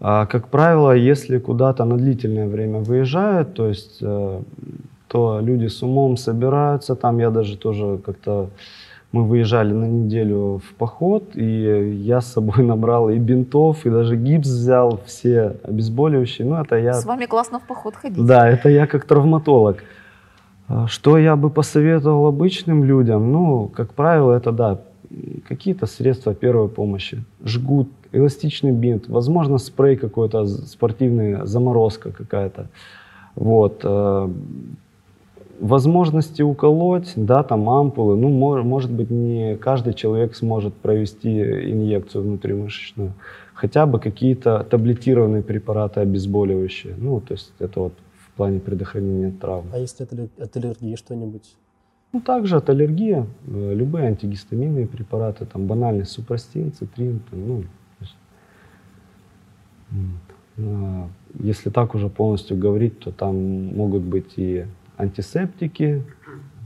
А, 0.00 0.26
как 0.26 0.48
правило, 0.48 0.92
если 0.92 1.38
куда-то 1.38 1.84
на 1.84 1.96
длительное 1.96 2.48
время 2.48 2.80
выезжают, 2.80 3.54
то 3.54 3.66
есть 3.68 3.98
э, 4.02 4.42
то 5.08 5.40
люди 5.42 5.66
с 5.66 5.82
умом 5.82 6.16
собираются. 6.16 6.94
Там 6.94 7.18
я 7.18 7.30
даже 7.30 7.56
тоже 7.56 7.98
как-то 8.04 8.48
мы 9.12 9.24
выезжали 9.24 9.72
на 9.72 9.86
неделю 9.86 10.60
в 10.64 10.74
поход, 10.74 11.34
и 11.34 12.00
я 12.04 12.20
с 12.20 12.32
собой 12.32 12.64
набрал 12.64 13.10
и 13.10 13.18
бинтов, 13.18 13.84
и 13.86 13.90
даже 13.90 14.16
гипс 14.16 14.48
взял, 14.48 15.00
все 15.04 15.56
обезболивающие. 15.64 16.46
Ну, 16.46 16.56
это 16.56 16.76
я 16.76 16.92
С 16.94 17.04
вами 17.04 17.26
классно 17.26 17.58
в 17.58 17.62
поход 17.62 17.96
ходить. 17.96 18.24
да, 18.24 18.48
это 18.48 18.68
я 18.68 18.86
как 18.86 19.04
травматолог. 19.04 19.82
А, 20.68 20.86
Что 20.86 21.18
я 21.18 21.34
бы 21.34 21.50
посоветовал 21.50 22.26
обычным 22.26 22.84
людям? 22.84 23.32
Ну, 23.32 23.66
как 23.66 23.92
правило, 23.94 24.32
это 24.32 24.52
да, 24.52 24.78
какие-то 25.48 25.86
средства 25.86 26.34
первой 26.34 26.68
помощи. 26.68 27.24
Жгут, 27.44 27.88
эластичный 28.12 28.72
бинт, 28.72 29.08
возможно, 29.08 29.58
спрей 29.58 29.96
какой-то 29.96 30.46
спортивный, 30.46 31.46
заморозка 31.46 32.10
какая-то. 32.12 32.68
Вот. 33.34 33.80
э, 33.84 34.28
Возможности 35.60 36.40
уколоть, 36.40 37.12
да, 37.16 37.42
там 37.42 37.68
ампулы. 37.68 38.16
Ну, 38.16 38.30
мо- 38.30 38.62
может 38.62 38.90
быть, 38.90 39.10
не 39.10 39.56
каждый 39.56 39.92
человек 39.92 40.34
сможет 40.34 40.72
провести 40.72 41.28
инъекцию 41.28 42.24
внутримышечную. 42.24 43.12
Хотя 43.52 43.84
бы 43.84 44.00
какие-то 44.00 44.64
таблетированные 44.70 45.42
препараты 45.42 46.00
обезболивающие. 46.00 46.94
Ну, 46.96 47.20
то 47.20 47.34
есть 47.34 47.52
это 47.58 47.80
вот 47.80 47.92
в 48.26 48.30
плане 48.36 48.58
предохранения 48.58 49.32
травм. 49.38 49.66
А 49.74 49.78
если 49.78 50.06
от 50.38 50.56
аллергии 50.56 50.96
что-нибудь? 50.96 51.54
Ну, 52.12 52.20
также 52.20 52.56
от 52.56 52.68
аллергии, 52.68 53.24
э, 53.46 53.74
любые 53.74 54.08
антигистаминные 54.08 54.86
препараты, 54.88 55.46
там 55.46 55.66
банальный 55.66 56.04
супрастин, 56.04 56.72
цитрин, 56.72 57.20
там, 57.30 57.46
ну, 57.46 57.64
а, 60.58 61.08
если 61.38 61.70
так 61.70 61.94
уже 61.94 62.08
полностью 62.08 62.56
говорить, 62.58 62.98
то 62.98 63.12
там 63.12 63.76
могут 63.76 64.02
быть 64.02 64.32
и 64.36 64.66
антисептики, 64.98 66.02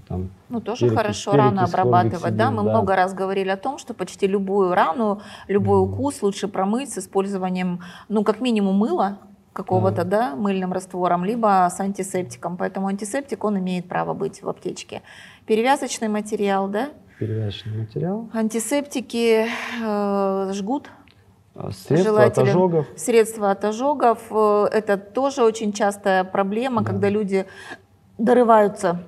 там, 0.08 0.28
Ну, 0.48 0.60
тоже 0.60 0.86
Перекись- 0.86 0.96
хорошо 0.96 1.32
рано 1.32 1.50
перекись 1.58 1.74
обрабатывать, 1.74 2.36
да? 2.36 2.50
Мы 2.50 2.62
да. 2.64 2.70
много 2.70 2.96
раз 2.96 3.14
говорили 3.14 3.48
о 3.50 3.56
том, 3.56 3.78
что 3.78 3.94
почти 3.94 4.26
любую 4.26 4.74
рану, 4.74 5.20
любой 5.48 5.82
Мгм. 5.82 5.92
укус 5.92 6.22
лучше 6.22 6.48
промыть 6.48 6.90
с 6.92 6.98
использованием, 6.98 7.80
ну, 8.08 8.22
как 8.24 8.40
минимум 8.40 8.76
мыла 8.76 9.18
какого-то, 9.54 10.04
да, 10.04 10.34
мыльным 10.36 10.72
раствором, 10.72 11.24
либо 11.24 11.66
с 11.74 11.80
антисептиком. 11.80 12.58
Поэтому 12.58 12.88
антисептик, 12.88 13.44
он 13.44 13.58
имеет 13.58 13.88
право 13.88 14.12
быть 14.12 14.42
в 14.42 14.48
аптечке. 14.48 15.00
Перевязочный 15.46 16.08
материал, 16.08 16.68
да? 16.68 16.90
перевязочный 17.18 17.78
материал, 17.78 18.28
Антисептики 18.34 19.46
э, 19.80 20.52
жгут, 20.52 20.90
а, 21.54 21.70
средства 21.70 22.24
от 22.24 22.36
ожогов. 22.38 22.86
Средства 22.96 23.50
от 23.52 23.64
ожогов 23.64 24.18
э, 24.30 24.66
это 24.72 24.96
тоже 24.98 25.44
очень 25.44 25.72
частая 25.72 26.24
проблема, 26.24 26.82
Да. 26.82 26.90
когда 26.90 27.08
люди 27.08 27.46
дорываются 28.18 29.04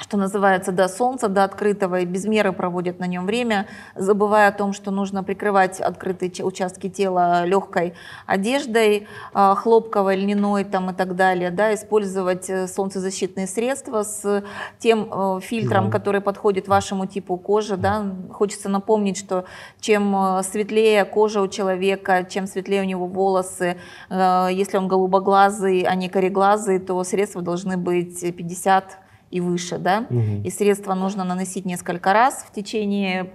что 0.00 0.16
называется, 0.16 0.72
до 0.72 0.88
солнца, 0.88 1.28
до 1.28 1.44
открытого, 1.44 2.00
и 2.00 2.04
без 2.04 2.24
меры 2.24 2.52
проводят 2.52 2.98
на 2.98 3.06
нем 3.06 3.26
время, 3.26 3.66
забывая 3.94 4.48
о 4.48 4.52
том, 4.52 4.72
что 4.72 4.90
нужно 4.90 5.22
прикрывать 5.22 5.80
открытые 5.80 6.30
участки 6.44 6.88
тела 6.88 7.44
легкой 7.44 7.94
одеждой, 8.26 9.06
а, 9.34 9.54
хлопковой, 9.54 10.16
льняной 10.16 10.64
там, 10.64 10.90
и 10.90 10.94
так 10.94 11.16
далее, 11.16 11.50
да, 11.50 11.74
использовать 11.74 12.48
э, 12.48 12.66
солнцезащитные 12.66 13.46
средства 13.46 14.02
с 14.02 14.42
тем 14.78 15.08
э, 15.12 15.40
фильтром, 15.40 15.86
Да. 15.86 15.90
который 15.92 16.20
подходит 16.20 16.68
вашему 16.68 17.06
типу 17.06 17.36
кожи. 17.36 17.76
Да. 17.76 18.06
Хочется 18.32 18.68
напомнить, 18.68 19.18
что 19.18 19.44
чем 19.80 20.14
э, 20.16 20.42
светлее 20.42 21.04
кожа 21.04 21.42
у 21.42 21.48
человека, 21.48 22.24
чем 22.28 22.46
светлее 22.46 22.82
у 22.82 22.84
него 22.84 23.06
волосы, 23.06 23.76
если 24.10 24.76
он 24.76 24.88
голубоглазый, 24.88 25.82
а 25.82 25.94
не 25.94 26.08
кореглазый, 26.08 26.78
то 26.78 27.02
средства 27.04 27.42
должны 27.42 27.76
быть 27.76 28.20
50 28.20 28.98
и 29.30 29.40
выше, 29.40 29.78
да, 29.78 30.06
Мгм. 30.10 30.42
и 30.42 30.50
средства 30.50 30.94
нужно 30.94 31.24
наносить 31.24 31.64
несколько 31.64 32.12
раз 32.12 32.44
в 32.48 32.52
течение 32.52 33.30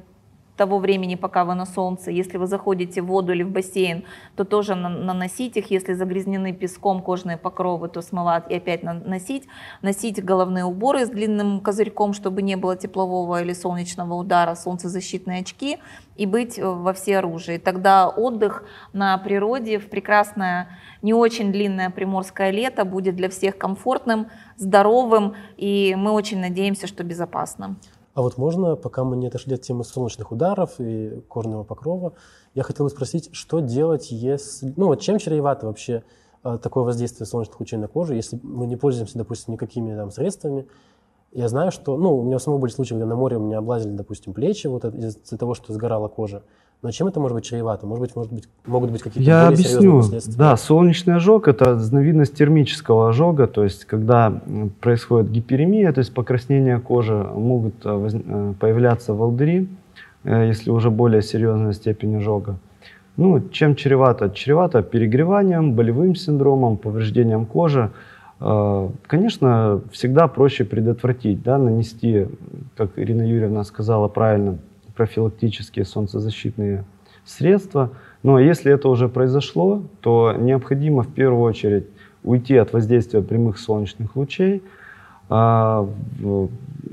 того 0.56 0.80
времени, 0.80 1.16
пока 1.16 1.46
вы 1.46 1.56
на 1.56 1.66
солнце. 1.66 2.12
Если 2.12 2.38
вы 2.38 2.48
заходите 2.48 3.02
в 3.02 3.08
воду 3.08 3.34
или 3.34 3.44
в 3.44 3.50
бассейн, 3.50 4.04
то 4.36 4.46
тоже 4.46 4.76
на- 4.76 4.90
наносить 4.90 5.58
их. 5.58 5.72
Если 5.72 5.94
загрязнены 5.94 6.54
песком 6.54 7.02
кожные 7.02 7.38
покровы, 7.38 7.90
то 7.90 8.02
смывать 8.02 8.46
и 8.50 8.56
опять 8.56 8.84
наносить. 8.84 9.48
Носить 9.82 10.24
головные 10.24 10.66
уборы 10.66 11.06
с 11.06 11.10
длинным 11.10 11.60
козырьком, 11.60 12.14
чтобы 12.14 12.42
не 12.42 12.56
было 12.56 12.76
теплового 12.78 13.42
или 13.42 13.54
солнечного 13.54 14.14
удара, 14.14 14.56
солнцезащитные 14.56 15.42
очки 15.42 15.80
и 16.16 16.26
быть 16.26 16.58
э, 16.58 16.66
во 16.66 16.94
всеоружии. 16.94 17.58
Тогда 17.58 18.08
отдых 18.08 18.64
на 18.94 19.18
природе 19.18 19.80
в 19.80 19.90
прекрасное, 19.90 20.70
не 21.02 21.14
очень 21.14 21.52
длинное 21.52 21.90
приморское 21.90 22.52
лето 22.52 22.86
будет 22.86 23.16
для 23.16 23.30
всех 23.30 23.58
комфортным, 23.58 24.28
здоровым, 24.58 25.36
и 25.58 25.96
мы 25.98 26.12
очень 26.12 26.40
надеемся, 26.40 26.88
что 26.88 27.04
безопасным. 27.04 27.78
А 28.16 28.22
вот 28.22 28.38
можно, 28.38 28.78
пока 28.78 29.04
мы 29.04 29.18
не 29.18 29.28
отошли 29.28 29.56
от 29.56 29.62
темы 29.62 29.84
солнечных 29.84 30.32
ударов 30.32 30.80
и 30.80 31.22
кожного 31.28 31.66
покрова, 31.66 32.14
я 32.54 32.64
хотел 32.64 32.86
бы 32.86 32.90
спросить, 32.90 33.30
что 33.34 33.60
делать, 33.60 34.10
если... 34.10 34.74
Ну 34.78 34.88
вот 34.88 35.02
чем 35.02 35.20
чревато 35.20 35.68
вообще 35.68 36.02
э, 36.46 36.58
такое 36.64 36.86
воздействие 36.86 37.28
солнечных 37.28 37.60
лучей 37.60 37.78
на 37.78 37.90
кожу, 37.90 38.14
если 38.14 38.40
мы 38.42 38.68
не 38.68 38.78
пользуемся, 38.78 39.18
допустим, 39.18 39.54
никакими 39.54 39.94
там 39.94 40.12
средствами? 40.12 40.66
Я 41.34 41.50
знаю, 41.50 41.74
что... 41.74 41.98
Ну, 41.98 42.18
у 42.18 42.24
меня 42.24 42.40
самого 42.40 42.60
были 42.60 42.72
случаи, 42.72 42.94
когда 42.94 43.06
на 43.06 43.18
море 43.18 43.36
у 43.36 43.42
меня 43.42 43.58
облазили, 43.58 43.92
допустим, 43.92 44.34
плечи 44.34 44.68
вот 44.68 44.86
из-за 44.86 45.38
того, 45.38 45.54
что 45.54 45.74
сгорала 45.74 46.08
кожа. 46.08 46.44
Но 46.82 46.92
чем 46.92 47.08
это 47.08 47.20
может 47.20 47.36
быть 47.36 47.46
чревато? 47.46 47.88
Может 47.88 48.02
быть, 48.02 48.16
может 48.16 48.32
быть 48.32 48.44
могут 48.66 48.92
быть 48.92 49.02
какие-то 49.02 49.28
Я 49.28 49.46
более 49.46 49.58
серьезные 49.58 49.78
объясню. 49.80 50.02
последствия? 50.02 50.38
Да, 50.38 50.58
солнечный 50.58 51.16
ожог– 51.16 51.48
это 51.50 51.66
разновидность 51.66 52.36
термического 52.36 53.10
ожога, 53.10 53.48
то 53.48 53.64
есть 53.64 53.86
когда 53.86 54.42
происходит 54.82 55.32
гиперемия, 55.32 55.92
то 55.94 56.00
есть 56.00 56.14
покраснение 56.14 56.80
кожи, 56.80 57.16
могут 57.16 57.76
э, 57.86 58.10
э, 58.14 58.54
появляться 58.60 59.14
волдыри, 59.14 59.68
э, 60.24 60.48
если 60.48 60.70
уже 60.70 60.92
более 60.92 61.24
серьезная 61.24 61.74
степень 61.74 62.18
ожога. 62.18 62.58
Ну, 63.18 63.42
чем 63.50 63.76
чревато? 63.76 64.30
Чревато 64.30 64.84
перегреванием, 64.84 65.74
болевым 65.74 66.16
синдромом, 66.16 66.78
повреждением 66.78 67.46
кожи. 67.46 67.92
Конечно, 68.38 69.80
всегда 69.94 70.28
проще 70.28 70.66
предотвратить, 70.66 71.42
да, 71.42 71.58
нанести, 71.58 72.28
как 72.76 72.90
Ирина 72.98 73.22
Юрьевна 73.22 73.64
сказала 73.64 74.10
правильно, 74.10 74.58
профилактические 74.96 75.86
солнцезащитные 75.86 76.86
средства. 77.26 77.92
Но 78.24 78.40
если 78.40 78.72
это 78.72 78.90
уже 78.90 79.10
произошло, 79.10 79.84
то 80.02 80.34
необходимо 80.38 81.04
в 81.04 81.14
первую 81.14 81.44
очередь 81.44 81.86
уйти 82.24 82.56
от 82.58 82.74
воздействия 82.74 83.22
прямых 83.22 83.58
солнечных 83.58 84.16
лучей, 84.16 84.64
а, 85.30 85.88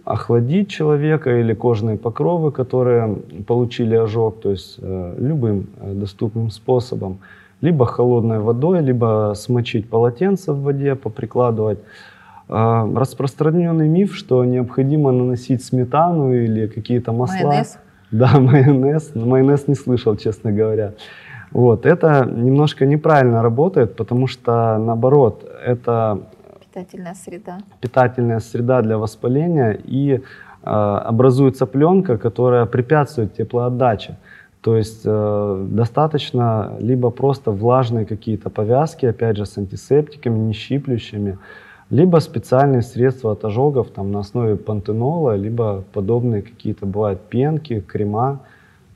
охладить 0.04 0.68
человека 0.68 1.38
или 1.38 1.54
кожные 1.54 1.96
покровы, 1.96 2.50
которые 2.50 3.16
получили 3.46 3.94
ожог, 3.94 4.40
то 4.40 4.50
есть 4.50 4.78
э, 4.80 5.14
любым 5.18 5.68
э, 5.80 5.92
доступным 5.94 6.50
способом, 6.50 7.18
либо 7.60 7.86
холодной 7.86 8.40
водой, 8.40 8.80
либо 8.80 9.34
смочить 9.36 9.88
полотенце 9.88 10.52
в 10.52 10.62
воде, 10.62 10.94
поприкладывать. 10.94 11.78
э, 12.48 12.92
распространенный 12.96 13.88
миф, 13.88 14.14
что 14.14 14.44
необходимо 14.44 15.12
наносить 15.12 15.62
сметану 15.64 16.34
или 16.34 16.66
какие-то 16.66 17.12
масла. 17.12 17.46
Майонез. 17.46 17.78
Да, 18.12 18.32
майонез. 18.38 19.14
Майонез 19.14 19.68
не 19.68 19.74
слышал, 19.74 20.16
честно 20.16 20.52
говоря. 20.52 20.92
Вот, 21.50 21.84
это 21.86 22.24
немножко 22.24 22.86
неправильно 22.86 23.42
работает, 23.42 23.96
потому 23.96 24.26
что, 24.26 24.78
наоборот, 24.78 25.44
это 25.66 26.18
Питательная 26.60 27.14
среда. 27.14 27.58
питательная 27.80 28.40
среда 28.40 28.80
для 28.80 28.96
воспаления 28.96 29.72
и 29.72 30.12
э, 30.14 30.20
образуется 30.64 31.66
пленка, 31.66 32.16
которая 32.16 32.64
препятствует 32.66 33.34
теплоотдаче. 33.34 34.16
То 34.62 34.76
есть 34.76 35.02
э, 35.04 35.66
достаточно 35.70 36.72
либо 36.80 37.10
просто 37.10 37.50
влажные 37.50 38.06
какие-то 38.06 38.48
повязки, 38.48 39.04
опять 39.06 39.36
же 39.36 39.44
с 39.44 39.58
антисептиками, 39.58 40.38
не 40.38 40.54
щиплющими, 40.54 41.36
либо 41.92 42.20
специальные 42.20 42.80
средства 42.80 43.32
от 43.32 43.44
ожогов 43.44 43.90
там, 43.90 44.12
на 44.12 44.20
основе 44.20 44.56
пантенола, 44.56 45.36
либо 45.36 45.84
подобные 45.92 46.40
какие-то 46.40 46.86
бывают 46.86 47.20
пенки, 47.28 47.80
крема, 47.80 48.40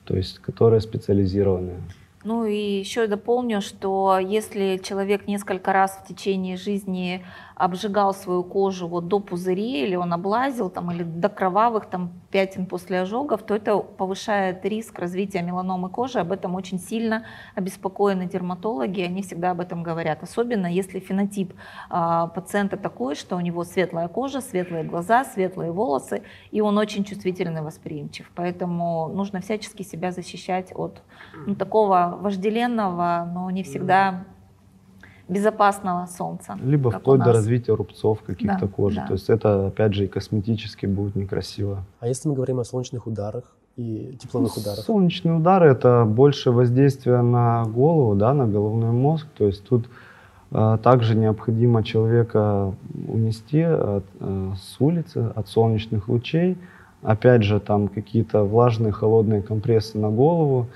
то 0.06 0.16
есть 0.16 0.38
которые 0.38 0.80
специализированные. 0.80 1.76
Ну 2.24 2.46
и 2.46 2.56
еще 2.56 3.06
дополню, 3.06 3.60
что 3.60 4.18
если 4.18 4.80
человек 4.82 5.28
несколько 5.28 5.74
раз 5.74 6.00
в 6.02 6.08
течение 6.08 6.56
жизни 6.56 7.22
обжигал 7.56 8.12
свою 8.12 8.44
кожу 8.44 8.86
вот 8.86 9.08
до 9.08 9.18
пузырей, 9.18 9.86
или 9.86 9.96
он 9.96 10.12
облазил, 10.12 10.68
там, 10.68 10.92
или 10.92 11.02
до 11.02 11.30
кровавых 11.30 11.86
там, 11.86 12.12
пятен 12.30 12.66
после 12.66 13.00
ожогов, 13.00 13.42
то 13.42 13.54
это 13.54 13.78
повышает 13.78 14.62
риск 14.66 14.98
развития 14.98 15.40
меланомы 15.40 15.88
кожи. 15.88 16.18
Об 16.18 16.32
этом 16.32 16.54
очень 16.54 16.78
сильно 16.78 17.24
обеспокоены 17.54 18.26
дерматологи, 18.26 19.00
они 19.00 19.22
всегда 19.22 19.52
об 19.52 19.60
этом 19.60 19.82
говорят. 19.82 20.22
Особенно 20.22 20.66
если 20.66 20.98
фенотип 20.98 21.54
а, 21.88 22.26
пациента 22.26 22.76
такой, 22.76 23.14
что 23.14 23.36
у 23.36 23.40
него 23.40 23.64
светлая 23.64 24.08
кожа, 24.08 24.42
светлые 24.42 24.84
глаза, 24.84 25.24
светлые 25.24 25.72
волосы, 25.72 26.22
и 26.50 26.60
он 26.60 26.76
очень 26.76 27.04
чувствительный, 27.04 27.62
восприимчив. 27.62 28.30
Поэтому 28.34 29.08
нужно 29.08 29.40
всячески 29.40 29.82
себя 29.82 30.12
защищать 30.12 30.72
от 30.74 31.00
ну, 31.46 31.54
такого 31.54 32.18
вожделенного, 32.20 33.26
но 33.32 33.50
не 33.50 33.62
всегда 33.62 34.26
безопасного 35.28 36.06
солнца. 36.06 36.56
Либо 36.62 36.90
вплоть 36.90 37.22
до 37.22 37.32
развития 37.32 37.74
рубцов 37.74 38.22
каких-то 38.22 38.58
Да, 38.60 38.68
кожи. 38.68 38.96
да. 38.96 39.06
То 39.06 39.14
есть 39.14 39.28
это, 39.30 39.66
опять 39.68 39.94
же, 39.94 40.04
и 40.04 40.08
косметически 40.08 40.86
будет 40.86 41.16
некрасиво. 41.16 41.84
А 42.00 42.06
если 42.06 42.28
мы 42.28 42.34
говорим 42.34 42.60
о 42.60 42.64
солнечных 42.64 43.06
ударах 43.06 43.44
и 43.76 44.16
тепловых 44.20 44.56
ударах? 44.56 44.78
Солнечные 44.84 45.34
удары 45.34 45.68
это 45.68 46.04
больше 46.04 46.50
воздействие 46.52 47.22
на 47.22 47.64
голову, 47.64 48.14
да, 48.14 48.34
на 48.34 48.46
головной 48.46 48.92
мозг. 48.92 49.26
То 49.36 49.46
есть 49.46 49.64
тут 49.68 49.86
э, 50.52 50.78
также 50.82 51.16
необходимо 51.16 51.82
человека 51.82 52.72
унести 53.08 53.62
от, 53.62 54.04
э, 54.20 54.52
с 54.56 54.80
улицы, 54.80 55.32
от 55.34 55.48
солнечных 55.48 56.08
лучей. 56.08 56.56
Опять 57.02 57.42
же, 57.42 57.60
там 57.60 57.88
какие-то 57.88 58.44
влажные, 58.44 58.92
холодные 58.92 59.42
компрессы 59.42 59.98
на 59.98 60.10
голову. 60.10 60.66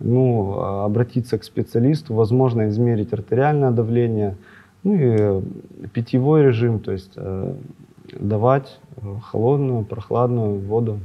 Ну, 0.00 0.54
э, 0.56 0.84
обратиться 0.84 1.38
к 1.38 1.44
специалисту, 1.44 2.14
возможно, 2.14 2.68
измерить 2.68 3.12
артериальное 3.12 3.70
давление, 3.70 4.36
ну 4.82 4.94
и 4.94 5.88
питьевой 5.88 6.42
режим, 6.42 6.80
то 6.80 6.92
есть 6.92 7.12
э, 7.16 7.54
давать 8.18 8.78
э, 8.96 9.00
холодную, 9.22 9.84
прохладную 9.84 10.58
воду 10.58 11.00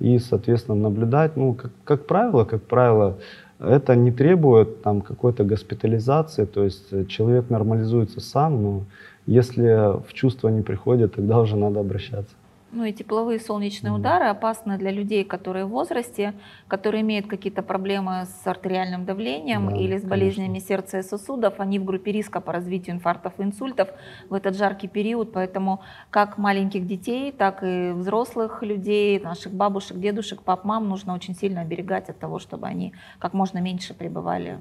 и, 0.00 0.18
соответственно, 0.18 0.76
наблюдать. 0.76 1.36
Ну, 1.36 1.54
как, 1.54 1.70
как 1.84 2.06
правило, 2.06 2.44
как 2.44 2.62
правило, 2.62 3.16
это 3.58 3.96
не 3.96 4.12
требует 4.12 4.82
там 4.82 5.00
какой-то 5.00 5.44
госпитализации, 5.44 6.44
то 6.44 6.64
есть 6.64 6.92
э, 6.92 7.04
человек 7.06 7.50
нормализуется 7.50 8.20
сам, 8.20 8.62
но 8.62 8.82
если 9.26 9.98
в 10.06 10.12
чувство 10.12 10.48
не 10.48 10.62
приходит, 10.62 11.14
тогда 11.14 11.40
уже 11.40 11.56
надо 11.56 11.80
обращаться. 11.80 12.34
Ну 12.70 12.84
и 12.84 12.92
тепловые 12.92 13.40
солнечные 13.40 13.92
удары 13.94 14.26
опасны 14.26 14.76
для 14.76 14.90
людей, 14.90 15.24
которые 15.24 15.64
в 15.64 15.70
возрасте, 15.70 16.34
которые 16.68 17.00
имеют 17.00 17.26
какие-то 17.26 17.62
проблемы 17.62 18.26
с 18.26 18.46
артериальным 18.46 19.06
давлением 19.06 19.70
Да, 19.70 19.76
или 19.76 19.96
с 19.96 20.02
конечно. 20.02 20.08
болезнями 20.10 20.58
сердца 20.58 20.98
и 20.98 21.02
сосудов. 21.02 21.60
Они 21.60 21.78
в 21.78 21.84
группе 21.84 22.12
риска 22.12 22.42
по 22.42 22.52
развитию 22.52 22.96
инфарктов 22.96 23.32
и 23.38 23.42
инсультов 23.42 23.88
в 24.28 24.34
этот 24.34 24.54
жаркий 24.54 24.86
период. 24.86 25.32
Поэтому 25.32 25.80
как 26.10 26.36
маленьких 26.36 26.86
детей, 26.86 27.32
так 27.32 27.62
и 27.62 27.92
взрослых 27.92 28.62
людей, 28.62 29.18
наших 29.18 29.54
бабушек, 29.54 29.98
дедушек, 29.98 30.42
пап, 30.42 30.64
мам 30.64 30.90
нужно 30.90 31.14
очень 31.14 31.34
сильно 31.34 31.62
оберегать 31.62 32.10
от 32.10 32.18
того, 32.18 32.38
чтобы 32.38 32.66
они 32.66 32.92
как 33.18 33.32
можно 33.32 33.58
меньше 33.58 33.94
пребывали 33.94 34.58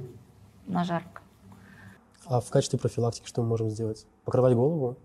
на 0.66 0.86
жарко. 0.86 1.22
А 2.26 2.40
в 2.40 2.50
качестве 2.50 2.80
профилактики 2.80 3.28
что 3.28 3.42
мы 3.42 3.50
можем 3.50 3.70
сделать? 3.70 4.06
Покрывать 4.24 4.54
голову? 4.54 4.98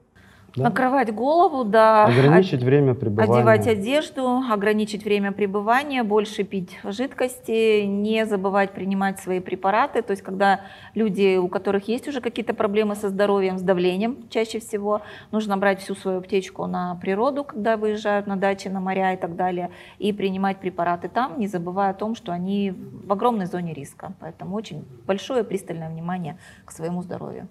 Да? 0.55 0.65
Накрывать 0.65 1.15
голову, 1.15 1.65
да. 1.65 2.05
Ограничить 2.05 2.63
время 2.63 2.95
пребывания. 2.95 3.39
Одевать 3.39 3.67
одежду, 3.67 4.43
ограничить 4.51 5.05
время 5.05 5.33
пребывания, 5.33 6.03
больше 6.03 6.45
пить 6.45 6.79
жидкости, 6.85 7.85
не 7.85 8.27
забывать 8.27 8.73
принимать 8.73 9.19
свои 9.19 9.41
препараты. 9.41 10.03
То 10.03 10.11
есть, 10.11 10.23
когда 10.23 10.61
люди, 10.95 11.39
у 11.39 11.49
которых 11.49 11.89
есть 11.89 12.07
уже 12.07 12.21
какие-то 12.21 12.53
проблемы 12.53 12.97
со 12.97 13.09
здоровьем, 13.09 13.59
с 13.59 13.63
давлением 13.63 14.29
чаще 14.29 14.59
всего, 14.61 15.01
нужно 15.31 15.57
брать 15.57 15.81
всю 15.81 15.95
свою 15.95 16.19
аптечку 16.19 16.67
на 16.67 16.97
природу, 16.97 17.45
когда 17.45 17.79
выезжают 17.79 18.27
на 18.27 18.37
дачи, 18.37 18.69
на 18.69 18.81
моря 18.81 19.15
и 19.15 19.17
так 19.17 19.37
далее, 19.37 19.71
и 19.99 20.13
принимать 20.13 20.59
препараты 20.59 21.09
там, 21.09 21.39
не 21.39 21.47
забывая 21.47 21.91
о 21.91 21.95
том, 21.95 22.15
что 22.15 22.33
они 22.33 22.75
в 23.07 23.11
огромной 23.11 23.47
зоне 23.47 23.73
риска. 23.73 24.13
Поэтому 24.21 24.55
очень 24.55 24.85
большое 25.07 25.45
пристальное 25.45 25.89
внимание 25.89 26.37
к 26.67 26.73
своему 26.73 27.03
здоровью. 27.03 27.49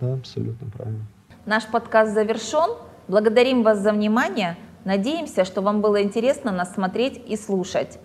Да, 0.00 0.14
абсолютно 0.14 0.68
правильно. 0.70 1.06
Наш 1.46 1.66
подкаст 1.66 2.12
завершен. 2.12 2.76
Благодарим 3.08 3.62
вас 3.62 3.78
за 3.78 3.92
внимание. 3.92 4.58
Надеемся, 4.84 5.46
что 5.46 5.62
вам 5.62 5.80
было 5.80 6.02
интересно 6.02 6.52
нас 6.52 6.74
смотреть 6.74 7.16
и 7.26 7.34
слушать. 7.34 7.98